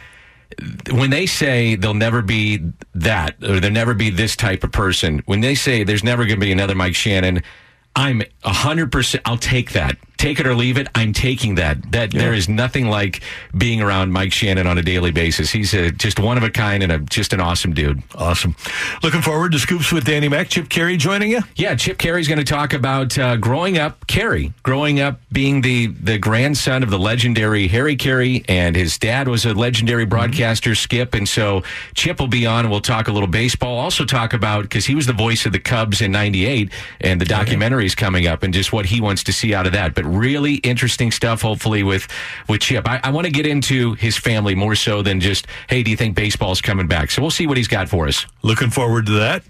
when 0.90 1.10
they 1.10 1.26
say 1.26 1.76
there'll 1.76 1.94
never 1.94 2.22
be 2.22 2.60
that 2.94 3.36
or 3.42 3.60
there'll 3.60 3.74
never 3.74 3.94
be 3.94 4.10
this 4.10 4.34
type 4.34 4.64
of 4.64 4.72
person. 4.72 5.22
When 5.26 5.40
they 5.40 5.54
say 5.54 5.84
there's 5.84 6.04
never 6.04 6.24
going 6.24 6.40
to 6.40 6.44
be 6.44 6.52
another 6.52 6.74
Mike 6.74 6.94
Shannon, 6.94 7.42
I'm 7.94 8.22
hundred 8.42 8.90
percent. 8.90 9.22
I'll 9.26 9.36
take 9.36 9.72
that. 9.72 9.96
Take 10.20 10.38
it 10.38 10.46
or 10.46 10.54
leave 10.54 10.76
it. 10.76 10.86
I'm 10.94 11.14
taking 11.14 11.54
that. 11.54 11.92
That 11.92 12.10
there 12.10 12.34
is 12.34 12.46
nothing 12.46 12.88
like 12.88 13.22
being 13.56 13.80
around 13.80 14.12
Mike 14.12 14.34
Shannon 14.34 14.66
on 14.66 14.76
a 14.76 14.82
daily 14.82 15.12
basis. 15.12 15.48
He's 15.50 15.72
a, 15.72 15.90
just 15.90 16.20
one 16.20 16.36
of 16.36 16.42
a 16.42 16.50
kind 16.50 16.82
and 16.82 16.92
a, 16.92 16.98
just 16.98 17.32
an 17.32 17.40
awesome 17.40 17.72
dude. 17.72 18.02
Awesome. 18.14 18.54
Looking 19.02 19.22
forward 19.22 19.52
to 19.52 19.58
Scoops 19.58 19.90
with 19.90 20.04
Danny 20.04 20.28
Mac. 20.28 20.50
Chip 20.50 20.68
Caray 20.68 20.98
joining 20.98 21.30
you. 21.30 21.40
Yeah, 21.56 21.74
Chip 21.74 21.96
Caray's 21.96 22.28
going 22.28 22.38
to 22.38 22.44
talk 22.44 22.74
about 22.74 23.16
uh, 23.18 23.36
growing 23.36 23.78
up, 23.78 24.06
Caray, 24.08 24.52
growing 24.62 25.00
up 25.00 25.20
being 25.32 25.62
the 25.62 25.86
the 25.86 26.18
grandson 26.18 26.82
of 26.82 26.90
the 26.90 26.98
legendary 26.98 27.66
Harry 27.68 27.96
Caray, 27.96 28.44
and 28.46 28.76
his 28.76 28.98
dad 28.98 29.26
was 29.26 29.46
a 29.46 29.54
legendary 29.54 30.04
broadcaster, 30.04 30.74
Skip, 30.74 31.14
and 31.14 31.26
so 31.26 31.62
Chip 31.94 32.20
will 32.20 32.26
be 32.28 32.44
on. 32.44 32.66
and 32.66 32.70
We'll 32.70 32.82
talk 32.82 33.08
a 33.08 33.12
little 33.12 33.26
baseball. 33.26 33.78
Also 33.78 34.04
talk 34.04 34.34
about 34.34 34.64
because 34.64 34.84
he 34.84 34.94
was 34.94 35.06
the 35.06 35.14
voice 35.14 35.46
of 35.46 35.52
the 35.52 35.60
Cubs 35.60 36.02
in 36.02 36.12
'98, 36.12 36.70
and 37.00 37.18
the 37.18 37.24
documentary 37.24 37.86
is 37.86 37.94
coming 37.94 38.26
up, 38.26 38.42
and 38.42 38.52
just 38.52 38.70
what 38.70 38.84
he 38.84 39.00
wants 39.00 39.24
to 39.24 39.32
see 39.32 39.54
out 39.54 39.66
of 39.66 39.72
that. 39.72 39.94
But 39.94 40.09
really 40.10 40.54
interesting 40.56 41.10
stuff. 41.10 41.42
Hopefully 41.42 41.82
with 41.82 42.08
with 42.48 42.60
Chip, 42.60 42.88
I, 42.88 43.00
I 43.02 43.10
want 43.10 43.26
to 43.26 43.32
get 43.32 43.46
into 43.46 43.94
his 43.94 44.16
family 44.16 44.54
more 44.54 44.74
so 44.74 45.02
than 45.02 45.20
just 45.20 45.46
hey, 45.68 45.82
do 45.82 45.90
you 45.90 45.96
think 45.96 46.14
baseball's 46.14 46.60
coming 46.60 46.86
back? 46.86 47.10
So 47.10 47.22
we'll 47.22 47.30
see 47.30 47.46
what 47.46 47.56
he's 47.56 47.68
got 47.68 47.88
for 47.88 48.06
us. 48.08 48.26
Looking 48.42 48.70
forward 48.70 49.06
to 49.06 49.12
that. 49.12 49.42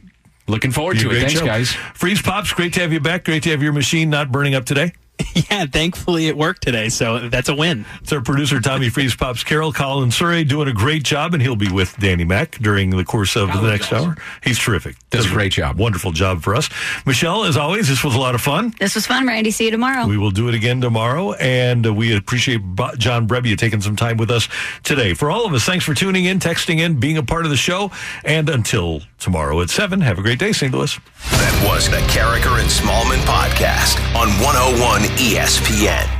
Looking 0.47 0.73
forward 0.73 0.99
to 0.99 1.11
it. 1.13 1.21
Thanks, 1.21 1.35
show. 1.35 1.47
guys. 1.47 1.71
Freeze 1.95 2.21
Pops, 2.21 2.53
great 2.53 2.73
to 2.75 2.81
have 2.81 2.93
you 2.93 3.01
back. 3.01 3.25
Great 3.25 3.45
to 3.45 3.51
have 3.51 3.63
your 3.63 3.73
machine 3.73 4.11
not 4.11 4.33
burning 4.33 4.55
up 4.55 4.65
today. 4.65 4.93
yeah, 5.51 5.67
thankfully 5.67 6.27
it 6.27 6.37
worked 6.37 6.63
today, 6.63 6.89
so 6.89 7.29
that's 7.29 7.49
a 7.49 7.55
win. 7.55 7.85
It's 8.03 8.13
our 8.13 8.21
producer 8.21 8.61
Tommy 8.61 8.89
Freeze, 8.89 9.15
Pops 9.15 9.45
Carol, 9.45 9.73
Colin 9.73 10.11
Surrey 10.11 10.45
doing 10.45 10.69
a 10.69 10.73
great 10.73 11.03
job, 11.03 11.35
and 11.35 11.43
he'll 11.43 11.57
be 11.57 11.71
with 11.71 11.97
Danny 11.99 12.25
Mac 12.25 12.59
during 12.59 12.91
the 12.91 13.05
course 13.05 13.37
of 13.37 13.49
the 13.49 13.63
next 13.63 13.93
hour. 13.93 14.17
He's 14.43 14.59
terrific. 14.59 14.97
Does 15.11 15.27
a 15.27 15.31
great 15.31 15.53
job. 15.53 15.79
Wonderful 15.79 16.13
job 16.13 16.43
for 16.43 16.55
us. 16.55 16.69
Michelle, 17.07 17.45
as 17.45 17.57
always, 17.57 17.89
this 17.89 18.05
was 18.05 18.15
a 18.15 18.19
lot 18.19 18.35
of 18.35 18.41
fun. 18.41 18.75
This 18.79 18.95
was 18.95 19.07
fun, 19.07 19.27
Randy. 19.27 19.51
See 19.51 19.65
you 19.67 19.71
tomorrow. 19.71 20.07
We 20.07 20.19
will 20.19 20.31
do 20.31 20.49
it 20.49 20.55
again 20.55 20.81
tomorrow, 20.81 21.33
and 21.35 21.87
uh, 21.87 21.95
we 21.95 22.17
appreciate 22.17 22.59
Bo- 22.59 22.95
John 22.97 23.27
Brebbia 23.29 23.57
taking 23.57 23.81
some 23.81 23.97
time 23.97 24.17
with 24.17 24.31
us 24.31 24.49
today. 24.83 25.15
For 25.15 25.31
all 25.31 25.47
of 25.47 25.53
us, 25.53 25.65
thanks 25.65 25.85
for 25.85 25.95
tuning 25.95 26.25
in, 26.25 26.39
texting 26.39 26.79
in, 26.79 27.01
being 27.01 27.17
a 27.17 27.23
part 27.23 27.45
of 27.45 27.51
the 27.51 27.57
show, 27.57 27.91
and 28.25 28.49
until 28.49 29.03
tomorrow 29.19 29.61
at 29.61 29.71
7, 29.71 30.01
have 30.01 30.19
a 30.19 30.23
great 30.23 30.39
day, 30.39 30.53
St. 30.53 30.73
Louis. 30.73 30.99
That 31.33 31.67
was 31.69 31.89
the 31.91 31.99
Karraker 32.09 32.61
and 32.61 32.71
Smallman 32.71 33.21
podcast 33.27 33.99
on 34.15 34.29
101 34.41 35.03
ESPN. 35.17 36.20